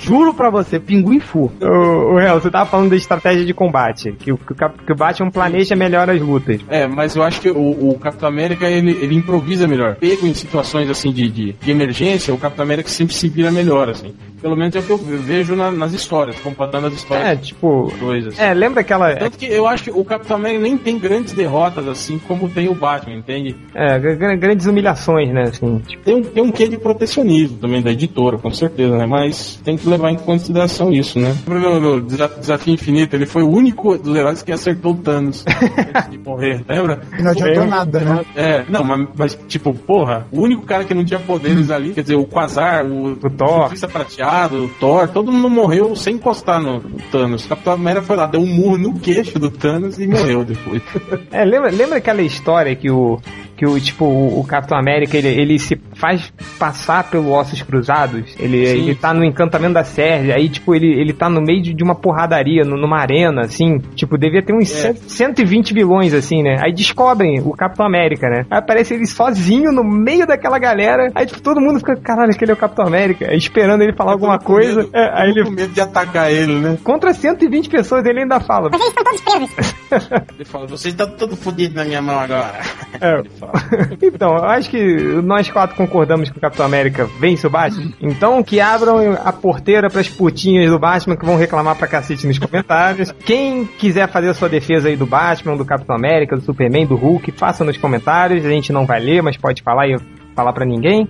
Juro 0.00 0.34
pra 0.34 0.50
você, 0.50 0.78
pinguim 0.78 1.20
fu. 1.20 1.52
O, 1.60 2.14
o 2.14 2.18
Real, 2.18 2.40
você 2.40 2.50
tava 2.50 2.68
falando 2.68 2.90
da 2.90 2.96
estratégia 2.96 3.44
de 3.44 3.54
combate, 3.54 4.12
que 4.12 4.32
o, 4.32 4.38
que 4.38 4.92
o 4.92 4.96
Batman 4.96 5.30
planeja 5.30 5.76
melhor 5.76 6.08
as 6.10 6.20
lutas. 6.20 6.60
É, 6.68 6.86
mas 6.86 7.14
eu 7.16 7.22
acho 7.22 7.40
que 7.40 7.50
o, 7.50 7.90
o 7.90 7.98
Capitão 7.98 8.28
América 8.28 8.68
ele, 8.68 8.92
ele 8.92 9.14
improvisa 9.14 9.66
melhor. 9.66 9.96
Pego 9.96 10.26
em 10.26 10.34
situações 10.34 10.88
assim 10.88 11.12
de, 11.12 11.28
de, 11.30 11.52
de 11.52 11.70
emergência, 11.70 12.34
o 12.34 12.38
Capitão 12.38 12.64
América 12.64 12.88
sempre 12.88 13.14
se 13.14 13.28
vira 13.28 13.50
melhor, 13.50 13.88
assim. 13.88 14.14
Pelo 14.40 14.56
menos 14.56 14.74
é 14.74 14.78
o 14.78 14.82
que 14.82 14.90
eu 14.90 14.96
vejo 14.98 15.54
na- 15.54 15.70
nas 15.70 15.92
histórias, 15.92 16.36
comparando 16.40 16.86
as 16.88 16.94
histórias 16.94 17.26
É, 17.28 17.36
tipo. 17.36 17.92
coisas. 17.98 18.38
É, 18.38 18.54
lembra 18.54 18.80
aquela. 18.80 19.14
Tanto 19.16 19.36
que 19.38 19.46
eu 19.46 19.66
acho 19.66 19.84
que 19.84 19.90
o 19.90 20.04
Capitão 20.04 20.36
América 20.36 20.62
nem 20.62 20.76
tem 20.78 20.98
grandes 20.98 21.32
derrotas 21.32 21.86
assim 21.88 22.18
como 22.26 22.48
tem 22.48 22.68
o 22.68 22.74
Batman, 22.74 23.16
entende? 23.16 23.54
É, 23.74 23.98
gra- 23.98 24.36
grandes 24.36 24.66
humilhações, 24.66 25.30
né? 25.32 25.42
Assim, 25.42 25.78
tipo, 25.86 26.02
Tem 26.04 26.14
um, 26.16 26.22
tem 26.22 26.42
um 26.42 26.50
quê 26.50 26.68
de 26.68 26.78
protecionismo 26.78 27.58
também 27.58 27.82
da 27.82 27.90
editora, 27.90 28.38
com 28.38 28.50
certeza, 28.50 28.96
né? 28.96 29.06
Mas 29.06 29.56
tem 29.64 29.76
que 29.76 29.88
levar 29.88 30.10
em 30.10 30.16
consideração 30.16 30.92
isso, 30.92 31.18
né? 31.18 31.32
O 31.40 31.44
problema 31.44 31.80
do 31.80 32.00
Desa- 32.00 32.28
Desafio 32.38 32.74
Infinito, 32.74 33.14
ele 33.14 33.26
foi 33.26 33.42
o 33.42 33.48
único 33.50 33.96
dos 33.98 34.16
heróis 34.16 34.42
que 34.42 34.52
acertou 34.52 34.92
o 34.92 34.96
Thanos 34.96 35.44
antes 35.94 36.10
de 36.10 36.18
morrer, 36.18 36.64
lembra? 36.68 37.00
E 37.18 37.22
não 37.22 37.30
adiantou 37.30 37.66
nada, 37.66 38.00
né? 38.00 38.24
É, 38.34 38.64
não, 38.68 38.82
mas, 38.84 39.08
mas, 39.16 39.38
tipo, 39.48 39.74
porra, 39.74 40.26
o 40.32 40.40
único 40.40 40.62
cara 40.64 40.84
que 40.84 40.94
não 40.94 41.04
tinha 41.04 41.20
poderes 41.20 41.70
ali, 41.70 41.90
quer 41.92 42.02
dizer, 42.02 42.14
o 42.16 42.24
Quasar, 42.24 42.84
o, 42.86 43.12
O 43.12 43.30
Thor. 43.30 43.70
Prateado, 43.90 44.29
Thor, 44.78 45.08
todo 45.08 45.32
mundo 45.32 45.50
morreu 45.50 45.94
sem 45.96 46.14
encostar 46.14 46.60
no 46.60 46.80
Thanos. 47.10 47.44
O 47.44 47.48
Capitão 47.48 47.72
América 47.72 48.02
foi 48.02 48.16
lá, 48.16 48.26
deu 48.26 48.40
um 48.40 48.46
murro 48.46 48.78
no 48.78 48.98
queixo 48.98 49.38
do 49.38 49.50
Thanos 49.50 49.98
e 49.98 50.06
morreu 50.06 50.44
depois. 50.44 50.82
É, 51.30 51.44
lembra, 51.44 51.70
lembra 51.70 51.98
aquela 51.98 52.22
história 52.22 52.74
que 52.74 52.90
o. 52.90 53.20
Que 53.60 53.66
o, 53.66 53.78
tipo, 53.78 54.06
o, 54.06 54.40
o 54.40 54.44
Capitão 54.46 54.78
América, 54.78 55.18
ele, 55.18 55.28
ele 55.28 55.58
se 55.58 55.78
faz 55.94 56.32
passar 56.58 57.04
pelo 57.10 57.30
Ossos 57.30 57.60
Cruzados. 57.60 58.34
Ele, 58.40 58.64
Sim. 58.64 58.72
ele 58.84 58.94
tá 58.94 59.12
no 59.12 59.22
encantamento 59.22 59.74
da 59.74 59.84
Sérvia. 59.84 60.34
Aí, 60.36 60.48
tipo, 60.48 60.74
ele, 60.74 60.98
ele 60.98 61.12
tá 61.12 61.28
no 61.28 61.42
meio 61.42 61.60
de, 61.62 61.74
de 61.74 61.84
uma 61.84 61.94
porradaria, 61.94 62.64
nu- 62.64 62.78
numa 62.78 62.98
arena, 62.98 63.42
assim. 63.42 63.78
Tipo, 63.94 64.16
devia 64.16 64.42
ter 64.42 64.54
uns 64.54 64.70
É. 64.72 64.94
cento- 64.94 65.10
120 65.10 65.74
vilões, 65.74 66.14
assim, 66.14 66.42
né? 66.42 66.56
Aí 66.58 66.72
descobrem 66.72 67.38
o 67.40 67.52
Capitão 67.52 67.84
América, 67.84 68.30
né? 68.30 68.46
Aí 68.50 68.58
aparece 68.60 68.94
ele 68.94 69.06
sozinho 69.06 69.70
no 69.70 69.84
meio 69.84 70.26
daquela 70.26 70.58
galera. 70.58 71.10
Aí, 71.14 71.26
tipo, 71.26 71.42
todo 71.42 71.60
mundo 71.60 71.80
fica, 71.80 71.96
caralho, 71.96 72.30
aquele 72.30 72.52
é 72.52 72.54
o 72.54 72.56
Capitão 72.56 72.86
América. 72.86 73.26
Aí, 73.30 73.36
esperando 73.36 73.82
ele 73.82 73.92
falar 73.94 74.12
alguma 74.12 74.38
coisa. 74.38 74.84
medo- 74.84 74.90
É, 74.96 75.20
aí 75.20 75.28
ele. 75.32 75.44
com 75.44 75.50
medo 75.50 75.74
de 75.74 75.80
atacar 75.82 76.32
ele, 76.32 76.54
né? 76.54 76.78
Contra 76.82 77.12
120 77.12 77.68
pessoas, 77.68 78.06
ele 78.06 78.20
ainda 78.22 78.40
fala. 78.40 78.70
Eles 78.72 78.86
estão 78.86 79.04
todos 79.04 79.20
presos. 79.20 79.74
Ele 80.36 80.44
fala, 80.46 80.66
vocês 80.66 80.94
estão 80.94 81.10
todo 81.16 81.36
fodidos 81.36 81.74
na 81.74 81.84
minha 81.84 82.00
mão 82.00 82.18
agora. 82.18 82.52
É. 83.00 83.20
Então, 84.02 84.36
eu 84.36 84.44
acho 84.44 84.68
que 84.70 84.94
nós 85.22 85.50
quatro 85.50 85.76
concordamos 85.76 86.30
que 86.30 86.36
o 86.36 86.40
Capitão 86.40 86.66
América 86.66 87.08
vence 87.18 87.46
o 87.46 87.50
Batman. 87.50 87.92
Então, 88.00 88.42
que 88.42 88.60
abram 88.60 89.12
a 89.24 89.32
porteira 89.32 89.88
para 89.88 90.00
as 90.00 90.08
putinhas 90.08 90.70
do 90.70 90.78
Batman 90.78 91.16
que 91.16 91.24
vão 91.24 91.36
reclamar 91.36 91.76
pra 91.76 91.86
cacete 91.86 92.26
nos 92.26 92.38
comentários. 92.38 93.12
Quem 93.24 93.64
quiser 93.64 94.08
fazer 94.08 94.28
a 94.30 94.34
sua 94.34 94.48
defesa 94.48 94.88
aí 94.88 94.96
do 94.96 95.06
Batman, 95.06 95.56
do 95.56 95.64
Capitão 95.64 95.96
América, 95.96 96.36
do 96.36 96.42
Superman, 96.42 96.86
do 96.86 96.96
Hulk, 96.96 97.32
faça 97.32 97.64
nos 97.64 97.76
comentários. 97.76 98.44
A 98.44 98.50
gente 98.50 98.72
não 98.72 98.84
vai 98.84 99.00
ler, 99.00 99.22
mas 99.22 99.36
pode 99.36 99.62
falar 99.62 99.88
e 99.88 99.96
falar 100.34 100.52
pra 100.52 100.64
ninguém. 100.64 101.08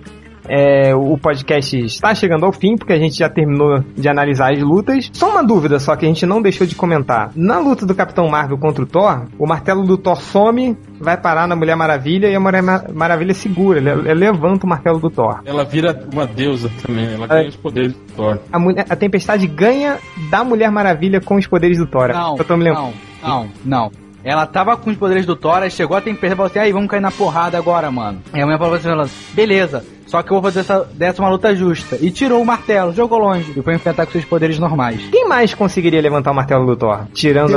É, 0.48 0.94
o 0.94 1.16
podcast 1.18 1.76
está 1.78 2.14
chegando 2.14 2.44
ao 2.44 2.52
fim, 2.52 2.76
porque 2.76 2.92
a 2.92 2.98
gente 2.98 3.16
já 3.18 3.28
terminou 3.28 3.84
de 3.96 4.08
analisar 4.08 4.52
as 4.52 4.60
lutas. 4.60 5.10
Só 5.12 5.30
uma 5.30 5.44
dúvida 5.44 5.78
só 5.78 5.94
que 5.96 6.04
a 6.04 6.08
gente 6.08 6.24
não 6.26 6.40
deixou 6.42 6.66
de 6.66 6.74
comentar. 6.74 7.30
Na 7.36 7.58
luta 7.58 7.84
do 7.86 7.94
Capitão 7.94 8.28
Marvel 8.28 8.58
contra 8.58 8.82
o 8.82 8.86
Thor, 8.86 9.26
o 9.38 9.46
martelo 9.46 9.84
do 9.84 9.96
Thor 9.98 10.16
some, 10.20 10.76
vai 10.98 11.16
parar 11.16 11.46
na 11.46 11.54
Mulher 11.54 11.76
Maravilha 11.76 12.28
e 12.28 12.34
a 12.34 12.40
Mulher 12.40 12.62
Ma- 12.62 12.84
Maravilha 12.92 13.34
segura, 13.34 13.78
ela, 13.78 13.90
ela 14.08 14.14
levanta 14.14 14.66
o 14.66 14.68
martelo 14.68 14.98
do 14.98 15.10
Thor. 15.10 15.40
Ela 15.44 15.64
vira 15.64 16.06
uma 16.12 16.26
deusa 16.26 16.70
também, 16.84 17.12
ela 17.14 17.26
ganha 17.26 17.48
os 17.48 17.56
poderes 17.56 17.92
do 17.92 18.12
Thor. 18.14 18.38
A, 18.52 18.58
mulher, 18.58 18.86
a 18.88 18.96
Tempestade 18.96 19.46
ganha 19.46 19.98
da 20.30 20.42
Mulher 20.42 20.70
Maravilha 20.70 21.20
com 21.20 21.36
os 21.36 21.46
poderes 21.46 21.78
do 21.78 21.86
Thor. 21.86 22.08
Não, 22.12 22.36
eu 22.36 22.44
tô 22.44 22.56
me 22.56 22.64
lembrando. 22.64 22.92
não, 23.22 23.28
não, 23.28 23.48
não. 23.64 23.92
Ela 24.22 24.46
tava 24.46 24.76
com 24.76 24.90
os 24.90 24.96
poderes 24.98 25.24
do 25.24 25.34
Thor, 25.34 25.62
aí 25.62 25.70
chegou 25.70 25.96
a 25.96 26.00
tempestade 26.00 26.34
e 26.34 26.36
falou 26.36 26.50
assim, 26.50 26.58
aí, 26.58 26.72
vamos 26.72 26.90
cair 26.90 27.00
na 27.00 27.10
porrada 27.10 27.56
agora, 27.56 27.90
mano. 27.90 28.20
Aí 28.32 28.42
a 28.42 28.44
mulher 28.44 28.58
falou 28.58 28.74
assim, 28.74 29.14
beleza, 29.32 29.82
só 30.10 30.22
que 30.22 30.30
eu 30.32 30.34
vou 30.34 30.42
fazer 30.42 30.60
essa, 30.60 30.84
dessa 30.92 31.22
uma 31.22 31.30
luta 31.30 31.54
justa. 31.54 31.96
E 32.00 32.10
tirou 32.10 32.42
o 32.42 32.44
martelo, 32.44 32.92
jogou 32.92 33.18
longe, 33.18 33.52
e 33.56 33.62
foi 33.62 33.74
enfrentar 33.74 34.06
com 34.06 34.12
seus 34.12 34.24
poderes 34.24 34.58
normais. 34.58 35.00
Quem 35.10 35.28
mais 35.28 35.54
conseguiria 35.54 36.00
levantar 36.00 36.32
o 36.32 36.34
martelo 36.34 36.66
do 36.66 36.76
Thor? 36.76 37.06
Tirando. 37.14 37.56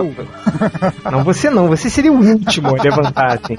a- 1.04 1.10
Não, 1.12 1.24
você 1.24 1.50
não, 1.50 1.68
você 1.68 1.90
seria 1.90 2.12
o 2.12 2.16
último 2.24 2.70
a 2.70 2.82
levantar, 2.82 3.40
assim. 3.44 3.58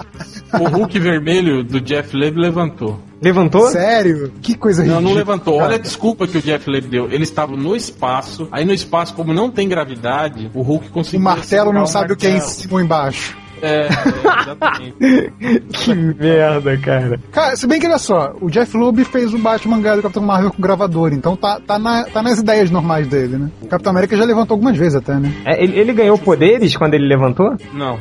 O 0.60 0.68
Hulk 0.68 0.98
vermelho 0.98 1.62
do 1.64 1.80
Jeff 1.80 2.16
Leb 2.16 2.36
levantou. 2.38 2.98
Levantou? 3.20 3.68
Sério? 3.68 4.32
Que 4.42 4.54
coisa 4.54 4.82
Não, 4.84 4.94
não 4.94 5.00
ridícula. 5.00 5.18
levantou. 5.18 5.54
Olha 5.60 5.76
a 5.76 5.78
desculpa 5.78 6.26
que 6.26 6.38
o 6.38 6.42
Jeff 6.42 6.68
Leb 6.70 6.86
deu. 6.86 7.06
Ele 7.10 7.22
estava 7.24 7.56
no 7.56 7.74
espaço. 7.74 8.46
Aí 8.52 8.64
no 8.64 8.72
espaço, 8.72 9.14
como 9.14 9.32
não 9.32 9.50
tem 9.50 9.68
gravidade, 9.68 10.50
o 10.54 10.62
Hulk 10.62 10.88
O 10.88 10.90
conseguiu. 10.90 11.20
martelo 11.20 11.46
segurar 11.48 11.72
não 11.72 11.82
o 11.84 11.86
sabe 11.86 12.12
o 12.12 12.16
que 12.16 12.26
é 12.26 12.30
em 12.30 12.34
martelo. 12.34 12.52
cima 12.54 12.74
ou 12.74 12.80
embaixo. 12.80 13.36
É, 13.64 13.86
é, 13.86 13.88
exatamente. 14.42 14.94
Que 15.72 15.94
merda, 15.94 16.76
cara. 16.78 17.20
Cara, 17.32 17.56
se 17.56 17.66
bem 17.66 17.80
que 17.80 17.86
olha 17.86 17.98
só, 17.98 18.34
o 18.40 18.50
Jeff 18.50 18.76
Lubb 18.76 19.04
fez 19.04 19.32
o 19.34 19.38
Batman 19.38 19.78
do 19.78 20.02
Capitão 20.02 20.22
Marvel 20.22 20.50
com 20.52 20.62
gravador, 20.62 21.12
então 21.12 21.36
tá, 21.36 21.60
tá, 21.60 21.78
na- 21.78 22.04
tá 22.04 22.22
nas 22.22 22.38
ideias 22.38 22.70
normais 22.70 23.06
dele, 23.06 23.36
né? 23.36 23.50
O 23.62 23.66
Capitão 23.66 23.90
América 23.90 24.16
já 24.16 24.24
levantou 24.24 24.54
algumas 24.54 24.76
vezes 24.76 24.94
até, 24.96 25.14
né? 25.14 25.32
É, 25.44 25.62
ele, 25.62 25.78
ele 25.78 25.92
ganhou 25.92 26.16
poderes 26.18 26.76
quando 26.76 26.94
ele 26.94 27.06
levantou? 27.06 27.54
Não. 27.72 27.98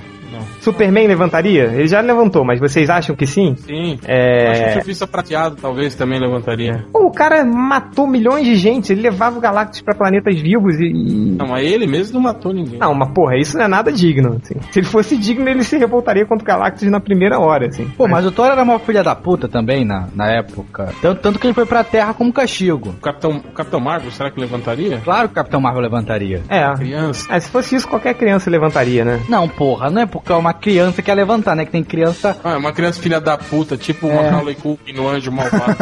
Superman 0.62 1.08
levantaria? 1.08 1.66
Ele 1.66 1.88
já 1.88 2.02
levantou, 2.02 2.44
mas 2.44 2.60
vocês 2.60 2.89
acham 2.89 3.16
que 3.16 3.26
sim? 3.26 3.56
Sim. 3.58 4.00
É... 4.06 4.52
Acho 4.52 4.64
que 4.64 4.70
o 4.70 4.74
surfista 4.74 5.08
prateado 5.08 5.56
talvez 5.56 5.96
também 5.96 6.20
levantaria. 6.20 6.86
Pô, 6.91 7.08
o 7.08 7.12
cara 7.12 7.44
matou 7.44 8.08
milhões 8.08 8.46
de 8.46 8.56
gente, 8.56 8.91
ele 8.91 9.02
levava 9.02 9.38
o 9.38 9.41
Galactus 9.41 9.82
pra 9.82 9.96
planetas 9.96 10.39
vivos 10.39 10.80
e... 10.80 10.91
Não, 11.38 11.48
mas 11.48 11.66
ele 11.66 11.88
mesmo 11.88 12.16
não 12.16 12.22
matou 12.22 12.54
ninguém. 12.54 12.80
Não, 12.80 12.94
mas 12.94 13.12
porra, 13.12 13.38
isso 13.38 13.58
não 13.58 13.66
é 13.66 13.68
nada 13.68 13.91
digno, 13.91 14.39
assim. 14.41 14.56
Se 14.72 14.80
ele 14.80 14.88
fosse 14.88 15.18
digno, 15.18 15.48
ele 15.48 15.64
se 15.64 15.78
revoltaria 15.78 16.26
contra 16.26 16.44
o 16.44 16.48
Galactus 16.48 16.89
na 16.89 17.00
primeira 17.00 17.39
hora, 17.39 17.68
assim. 17.68 17.88
Pô, 17.98 18.08
mas 18.08 18.26
o 18.26 18.32
Thor 18.32 18.48
era 18.48 18.64
uma 18.64 18.80
filha 18.80 19.04
da 19.04 19.16
puta 19.16 19.48
também 19.48 19.86
na, 19.86 20.08
na 20.14 20.32
época. 20.32 20.94
Tanto, 21.02 21.22
tanto 21.22 21.39
que 21.39 21.48
ele 21.48 21.54
foi 21.54 21.66
pra 21.66 21.84
Terra 21.84 22.14
como 22.14 22.34
castigo. 22.34 22.89
O 22.89 23.02
Capitão, 23.02 23.38
o 23.38 23.52
Capitão 23.54 23.80
Marvel, 23.80 24.12
será 24.12 24.32
que 24.32 24.39
levantaria? 24.39 25.02
Claro 25.04 25.28
que 25.28 25.34
o 25.34 25.36
Capitão 25.36 25.62
Marvel 25.62 25.82
levantaria. 25.82 26.41
É. 26.50 26.74
Criança. 26.76 27.34
É, 27.34 27.39
se 27.39 27.50
fosse 27.50 27.76
isso, 27.76 27.88
qualquer 27.88 28.14
criança 28.16 28.50
levantaria, 28.50 29.06
né? 29.06 29.22
Não, 29.30 29.48
porra, 29.48 29.89
não 29.89 30.02
é 30.02 30.06
porque 30.06 30.32
é 30.34 30.38
uma 30.40 30.54
criança 30.54 30.96
que 31.02 31.04
quer 31.04 31.16
levantar, 31.16 31.56
né? 31.56 31.66
Que 31.66 31.72
tem 31.72 31.84
criança. 31.84 32.38
Ah, 32.44 32.58
uma 32.58 32.72
criança 32.74 33.02
filha 33.02 33.20
da 33.20 33.38
puta, 33.38 33.78
tipo 33.78 34.08
É. 34.08 34.12
uma 34.12 34.24
Macaulay 34.24 34.56
Culkin 34.56 34.94
no 34.94 35.08
Anjo 35.08 35.32
Malvado. 35.32 35.78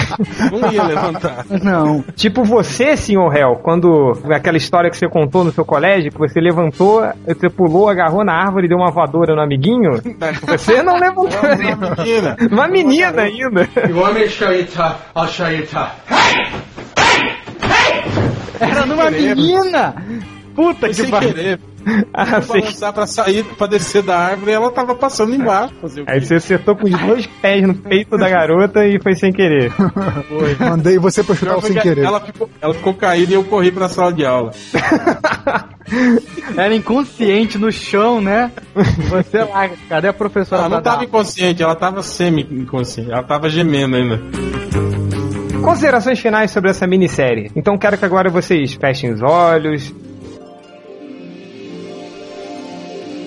não 0.60 0.72
ia 0.72 0.82
levantar. 0.82 1.44
Não. 1.62 2.02
Tipo 2.14 2.44
você, 2.44 2.96
senhor 2.96 3.28
réu, 3.28 3.56
quando 3.62 4.12
aquela 4.30 4.56
história 4.56 4.90
que 4.90 4.96
você 4.96 5.08
contou 5.08 5.44
no 5.44 5.52
seu 5.52 5.64
colégio, 5.64 6.10
que 6.10 6.18
você 6.18 6.40
levantou, 6.40 7.02
você 7.26 7.48
pulou, 7.48 7.88
agarrou 7.88 8.24
na 8.24 8.32
árvore 8.34 8.66
e 8.66 8.68
deu 8.68 8.78
uma 8.78 8.90
voadora 8.90 9.34
no 9.34 9.42
amiguinho, 9.42 10.00
você 10.46 10.82
não 10.82 10.96
levantaria. 10.98 11.74
Uma 11.76 11.94
menina. 11.96 12.36
Uma 12.50 12.68
menina 12.68 13.22
ainda. 13.22 13.68
You 13.88 13.98
want 13.98 14.14
me 14.14 14.24
to 14.24 14.30
show 14.30 14.52
you 14.52 14.66
tough? 14.66 14.96
I'll 15.16 15.28
show 15.28 15.48
you 15.50 15.66
tough. 15.66 15.90
Era 18.60 18.86
numa 18.86 19.10
menina! 19.10 19.94
Puta 20.54 20.80
Foi 20.86 20.94
que 20.94 21.10
pariu. 21.10 21.58
Ah, 22.12 22.24
Pra 22.26 22.42
sei. 22.42 22.60
balançar 22.60 22.92
pra 22.92 23.06
sair, 23.06 23.44
pra 23.56 23.66
descer 23.66 24.02
da 24.02 24.16
árvore, 24.18 24.52
ela 24.52 24.70
tava 24.70 24.94
passando 24.94 25.34
embaixo. 25.34 25.74
Fazer 25.80 26.02
o 26.02 26.04
Aí 26.06 26.20
você 26.24 26.34
acertou 26.36 26.76
com 26.76 26.86
os 26.86 26.98
dois 26.98 27.26
pés 27.26 27.62
no 27.66 27.74
peito 27.74 28.16
da 28.16 28.28
garota 28.28 28.86
e 28.86 29.00
foi 29.02 29.14
sem 29.14 29.32
querer. 29.32 29.72
Mandei 30.60 30.98
você 30.98 31.22
pro 31.22 31.32
hospital 31.32 31.60
sem 31.60 31.74
querer. 31.74 32.04
Ela 32.04 32.20
ficou, 32.20 32.48
ela 32.60 32.72
ficou 32.74 32.94
caída 32.94 33.32
e 33.32 33.34
eu 33.34 33.44
corri 33.44 33.70
pra 33.72 33.88
sala 33.88 34.12
de 34.12 34.24
aula. 34.24 34.52
Era 36.56 36.74
inconsciente 36.74 37.58
no 37.58 37.70
chão, 37.70 38.20
né? 38.20 38.50
Você 39.10 39.44
lá, 39.44 39.68
cadê 39.88 40.08
a 40.08 40.12
professora? 40.12 40.62
Ela 40.62 40.68
não 40.76 40.82
tava 40.82 40.98
dar? 40.98 41.04
inconsciente, 41.04 41.62
ela 41.62 41.74
tava 41.74 42.02
semi-inconsciente. 42.02 43.10
Ela 43.12 43.22
tava 43.22 43.48
gemendo 43.48 43.96
ainda. 43.96 44.20
Considerações 45.62 46.18
finais 46.20 46.50
sobre 46.50 46.70
essa 46.70 46.86
minissérie. 46.86 47.50
Então 47.56 47.76
quero 47.78 47.96
que 47.98 48.04
agora 48.04 48.30
vocês 48.30 48.74
fechem 48.74 49.12
os 49.12 49.22
olhos. 49.22 49.92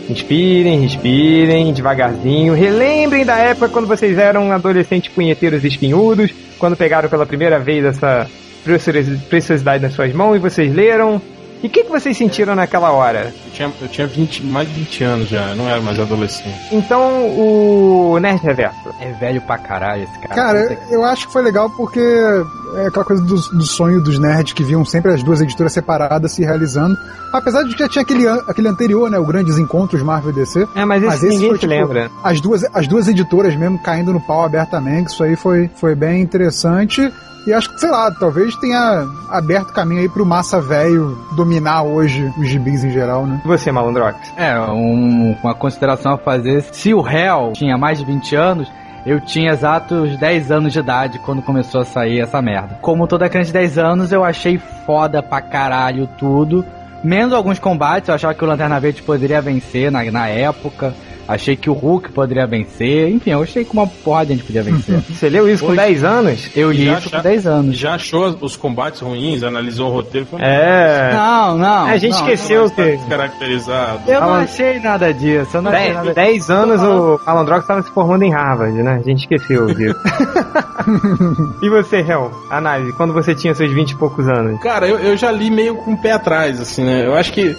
Inspirem, 0.10 0.82
respirem, 0.82 1.74
devagarzinho. 1.74 2.54
Relembrem 2.54 3.26
da 3.26 3.38
época 3.38 3.70
quando 3.70 3.88
vocês 3.88 4.18
eram 4.18 4.52
adolescentes 4.52 5.14
punheteiros 5.14 5.66
espinhudos, 5.66 6.32
quando 6.58 6.78
pegaram 6.78 7.10
pela 7.10 7.26
primeira 7.26 7.60
vez 7.60 7.84
essa 7.84 8.28
preciosi- 8.64 9.18
preciosidade 9.30 9.84
nas 9.84 9.94
suas 9.94 10.14
mãos 10.14 10.36
e 10.36 10.40
vocês 10.40 10.74
leram. 10.74 11.22
E 11.64 11.68
o 11.68 11.70
que, 11.70 11.84
que 11.84 11.90
vocês 11.90 12.16
sentiram 12.16 12.56
naquela 12.56 12.92
hora? 12.92 13.34
Eu 13.46 13.52
tinha, 13.52 13.74
eu 13.82 13.88
tinha 13.88 14.06
20, 14.06 14.44
mais 14.46 14.68
de 14.68 14.76
20 14.76 15.04
anos 15.04 15.30
já, 15.30 15.50
eu 15.50 15.56
não 15.56 15.68
era 15.68 15.82
mais 15.82 16.00
adolescente. 16.00 16.56
Então, 16.72 17.28
o 17.30 18.20
Nerd 18.20 18.42
Reverso. 18.44 18.94
É 19.00 19.12
velho 19.14 19.42
pra 19.42 19.58
caralho 19.58 20.04
esse 20.04 20.20
cara. 20.20 20.36
Cara, 20.36 20.80
eu 20.92 21.04
acho 21.04 21.28
que 21.28 21.34
foi 21.34 21.42
legal 21.42 21.70
porque 21.72 22.00
é 22.00 22.88
aquela 22.88 23.06
coisa 23.06 23.24
do, 23.24 23.36
do 23.36 23.64
sonho 23.64 24.02
dos 24.02 24.20
nerds 24.20 24.54
que 24.54 24.64
viam 24.64 24.86
sempre 24.86 25.12
as 25.12 25.24
duas 25.24 25.42
editoras 25.42 25.74
separadas 25.74 26.32
se 26.32 26.44
realizando. 26.44 26.96
Apesar 27.34 27.64
de 27.64 27.74
que 27.74 27.80
já 27.80 27.90
tinha 27.90 28.04
aquele, 28.04 28.28
aquele 28.28 28.68
anterior, 28.68 29.10
né? 29.10 29.18
O 29.18 29.26
Grandes 29.26 29.58
Encontros 29.58 30.02
Marvel 30.04 30.32
e 30.32 30.36
DC. 30.36 30.68
É, 30.76 30.86
mas 30.86 31.04
esse 31.04 31.28
ninguém 31.28 31.58
se 31.58 31.66
lembra. 31.66 32.12
As 32.24 32.40
duas, 32.40 32.64
as 32.74 32.88
duas 32.88 33.08
editoras 33.08 33.56
mesmo 33.56 33.80
caindo 33.80 34.14
no 34.14 34.22
pau 34.22 34.44
abertamente. 34.44 35.12
Isso 35.12 35.24
aí 35.24 35.36
foi, 35.36 35.70
foi 35.76 35.96
bem 35.96 36.22
interessante. 36.22 37.12
E 37.48 37.54
acho 37.54 37.70
que, 37.74 37.80
sei 37.80 37.90
lá, 37.90 38.12
talvez 38.12 38.54
tenha 38.58 39.06
aberto 39.30 39.72
caminho 39.72 40.02
aí 40.02 40.10
pro 40.10 40.26
massa 40.26 40.60
velho 40.60 41.18
dominar 41.36 41.82
hoje 41.84 42.30
os 42.38 42.48
gibis 42.50 42.84
em 42.84 42.92
geral, 42.92 43.26
né? 43.26 43.42
E 43.44 43.48
você, 43.48 43.72
Malandrox? 43.72 44.18
É, 44.36 44.60
um- 44.60 45.34
uma 45.42 45.56
consideração 45.56 46.12
a 46.14 46.18
fazer. 46.18 46.62
Se 46.74 46.94
o 46.94 47.00
réu 47.00 47.54
tinha 47.54 47.78
mais 47.78 48.00
de 48.00 48.06
20 48.06 48.36
anos, 48.36 48.70
eu 49.06 49.22
tinha 49.22 49.52
exatos 49.54 50.18
10 50.20 50.52
anos 50.52 50.74
de 50.74 50.80
idade 50.80 51.20
quando 51.20 51.42
começou 51.42 51.80
a 51.82 51.86
sair 51.86 52.20
essa 52.20 52.42
merda. 52.42 52.78
Como 52.82 53.08
toda 53.08 53.30
criança 53.30 53.48
de 53.48 53.54
10 53.54 53.78
anos, 53.78 54.12
eu 54.12 54.26
achei 54.26 54.58
foda 54.86 55.24
pra 55.24 55.40
caralho 55.42 56.06
tudo. 56.18 56.66
Menos 57.02 57.32
alguns 57.32 57.60
combates, 57.60 58.10
eu 58.10 58.16
achava 58.16 58.34
que 58.34 58.44
o 58.44 58.48
Lanterna 58.48 58.78
Verde 58.80 59.02
poderia 59.04 59.40
vencer 59.42 59.90
na, 59.90 60.04
na 60.12 60.28
época. 60.28 60.94
Achei 61.28 61.56
que 61.58 61.70
o 61.70 61.74
Hulk 61.74 62.12
poderia 62.12 62.48
vencer. 62.48 63.10
Enfim, 63.10 63.32
eu 63.32 63.44
achei 63.44 63.66
que 63.66 63.74
uma 63.74 63.86
porra 63.86 64.26
de 64.26 64.34
gente 64.34 64.44
podia 64.46 64.64
vencer. 64.64 65.00
Você 65.10 65.28
leu 65.30 65.50
isso 65.50 65.64
com 65.64 65.72
Hoje- 65.72 65.82
10 65.82 66.04
anos? 66.04 66.50
Eu 66.56 66.72
li 66.72 66.86
Já 66.86 66.98
isso 67.00 67.08
achar- 67.10 67.18
com 67.18 67.24
10 67.24 67.48
anos. 67.48 67.78
Já 67.78 67.96
achou 67.96 68.38
os 68.42 68.56
combates 68.56 69.02
ruins, 69.02 69.44
analisou 69.44 69.90
o 69.90 69.94
roteiro 69.94 70.26
e 70.28 70.30
falou, 70.32 70.46
É. 70.46 71.12
Não, 71.14 71.58
não. 71.58 71.86
A 71.86 71.98
gente 71.98 72.14
não, 72.14 72.20
esqueceu 72.20 72.62
"Não, 72.64 72.70
tá 72.70 72.84
que. 72.84 72.98
descaracterizado. 72.98 74.00
Eu 74.08 74.22
não 74.22 74.34
achei 74.34 74.80
nada 74.80 75.14
disso. 75.14 75.58
Eu 75.58 75.62
não 75.62 75.72
achei 75.72 75.94
nada 75.94 76.14
10 76.14 76.50
anos 76.50 76.82
o 76.82 77.20
Malandrox 77.26 77.62
estava 77.64 77.82
se 77.82 77.92
formando 77.92 78.24
em 78.24 78.32
Harvard, 78.32 78.82
né? 78.82 79.00
A 79.00 79.04
gente 79.04 79.20
esqueceu 79.20 79.68
disso. 79.68 80.00
e 81.62 81.70
você, 81.70 81.98
Hel? 81.98 82.32
Análise, 82.50 82.94
quando 82.94 83.14
você 83.14 83.36
tinha 83.36 83.54
seus 83.54 83.72
20 83.74 83.92
e 83.92 83.96
poucos 83.96 84.28
anos? 84.28 84.60
Cara, 84.62 84.88
eu, 84.88 84.98
eu 85.00 85.18
já 85.18 85.32
li 85.32 85.50
meio 85.52 85.76
com 85.76 85.94
o 85.94 85.98
pé 85.98 86.12
atrás, 86.14 86.60
assim, 86.62 86.84
né? 86.84 87.06
Eu 87.06 87.16
acho 87.16 87.32
que 87.34 87.56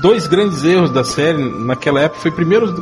dois 0.00 0.26
grandes 0.26 0.64
erros 0.64 0.90
da 0.90 1.04
série 1.04 1.38
naquela 1.64 2.00
época 2.00 2.20
foi 2.20 2.30
primeiro 2.30 2.72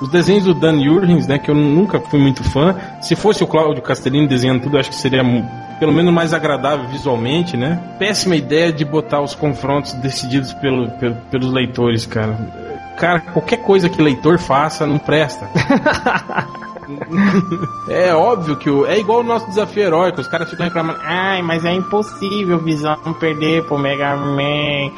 os, 0.00 0.06
os 0.06 0.08
desenhos 0.10 0.44
do 0.44 0.54
Dan 0.54 0.82
Jurgens, 0.82 1.26
né? 1.26 1.38
Que 1.38 1.50
eu 1.50 1.54
nunca 1.54 2.00
fui 2.00 2.18
muito 2.20 2.42
fã. 2.44 2.74
Se 3.00 3.14
fosse 3.16 3.42
o 3.42 3.46
Claudio 3.46 3.82
Castellini 3.82 4.26
desenhando 4.26 4.62
tudo, 4.62 4.78
acho 4.78 4.90
que 4.90 4.96
seria 4.96 5.22
pelo 5.78 5.92
menos 5.92 6.12
mais 6.12 6.32
agradável 6.34 6.86
visualmente, 6.88 7.56
né? 7.56 7.80
Péssima 7.98 8.36
ideia 8.36 8.72
de 8.72 8.84
botar 8.84 9.20
os 9.22 9.34
confrontos 9.34 9.92
decididos 9.94 10.52
pelo, 10.54 10.90
pelo- 10.92 11.16
pelos 11.30 11.52
leitores, 11.52 12.04
cara. 12.06 12.36
Cara, 12.98 13.20
qualquer 13.20 13.58
coisa 13.58 13.88
que 13.88 14.02
leitor 14.02 14.38
faça 14.38 14.86
não 14.86 14.98
presta. 14.98 15.48
É 17.88 18.12
óbvio 18.12 18.56
que 18.56 18.68
o, 18.68 18.84
é 18.84 18.98
igual 18.98 19.20
o 19.20 19.22
nosso 19.22 19.46
desafio 19.48 19.84
heróico. 19.84 20.20
Os 20.20 20.26
caras 20.26 20.50
ficam 20.50 20.64
reclamando. 20.66 20.98
Ai, 21.04 21.40
mas 21.42 21.64
é 21.64 21.72
impossível 21.72 22.58
Visão 22.58 22.96
perder 23.20 23.64
pro 23.64 23.78
Mega 23.78 24.16
Man. 24.16 24.90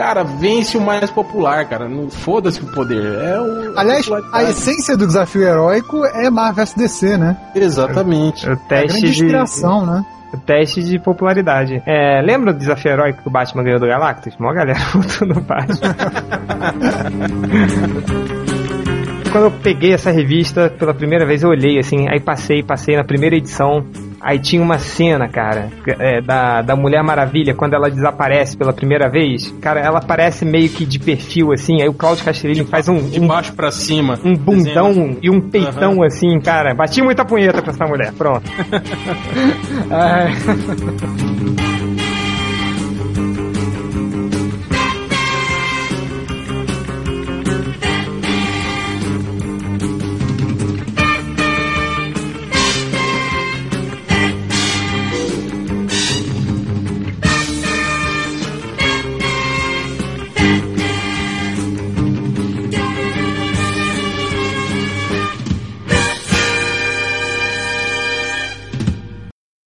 Cara, 0.00 0.24
vence 0.24 0.78
o 0.78 0.80
mais 0.80 1.10
popular, 1.10 1.66
cara. 1.66 1.86
Não 1.86 2.08
foda-se 2.08 2.58
o 2.62 2.66
poder. 2.72 3.04
É 3.20 3.38
o. 3.38 3.78
Aliás, 3.78 4.08
a 4.32 4.44
essência 4.44 4.96
do 4.96 5.06
desafio 5.06 5.42
heróico 5.42 6.06
é 6.06 6.30
Marvel 6.30 6.64
vs 6.64 6.74
DC, 6.74 7.18
né? 7.18 7.36
Exatamente. 7.54 8.48
O 8.48 8.52
É 8.52 8.54
a 8.54 8.56
teste 8.56 8.86
grande 8.86 9.00
de. 9.00 9.08
inspiração, 9.10 9.84
né? 9.84 10.02
O 10.32 10.38
teste 10.38 10.82
de 10.82 10.98
popularidade. 10.98 11.82
É, 11.84 12.22
lembra 12.22 12.54
do 12.54 12.58
desafio 12.58 12.92
heróico 12.92 13.20
que 13.20 13.28
o 13.28 13.30
Batman 13.30 13.62
ganhou 13.62 13.78
do 13.78 13.86
Galactus? 13.86 14.34
Mó 14.38 14.54
galera 14.54 14.78
votou 14.94 15.28
no 15.28 15.38
Batman. 15.42 15.94
Quando 19.30 19.44
eu 19.44 19.50
peguei 19.50 19.92
essa 19.92 20.10
revista 20.10 20.70
pela 20.70 20.94
primeira 20.94 21.26
vez, 21.26 21.42
eu 21.42 21.50
olhei 21.50 21.78
assim, 21.78 22.08
aí 22.08 22.20
passei, 22.20 22.62
passei 22.62 22.96
na 22.96 23.04
primeira 23.04 23.36
edição. 23.36 23.84
Aí 24.20 24.38
tinha 24.38 24.62
uma 24.62 24.78
cena, 24.78 25.28
cara, 25.28 25.70
é, 25.98 26.20
da, 26.20 26.60
da 26.62 26.76
Mulher 26.76 27.02
Maravilha, 27.02 27.54
quando 27.54 27.74
ela 27.74 27.90
desaparece 27.90 28.56
pela 28.56 28.72
primeira 28.72 29.08
vez. 29.08 29.50
Cara, 29.60 29.80
ela 29.80 29.98
aparece 29.98 30.44
meio 30.44 30.68
que 30.68 30.84
de 30.84 30.98
perfil, 30.98 31.52
assim. 31.52 31.80
Aí 31.80 31.88
o 31.88 31.94
Claudio 31.94 32.24
Castellini 32.24 32.66
faz 32.66 32.88
um, 32.88 32.98
De 32.98 33.20
um, 33.20 33.26
baixo 33.26 33.52
pra 33.54 33.70
cima. 33.70 34.18
um 34.24 34.36
bundão 34.36 34.88
Desenho. 34.88 35.18
e 35.22 35.30
um 35.30 35.40
peitão, 35.40 36.02
assim, 36.02 36.38
cara. 36.40 36.74
Bati 36.74 37.02
muita 37.02 37.24
punheta 37.24 37.62
pra 37.62 37.72
essa 37.72 37.86
mulher. 37.86 38.12
Pronto. 38.12 38.50
Ai. 39.90 40.32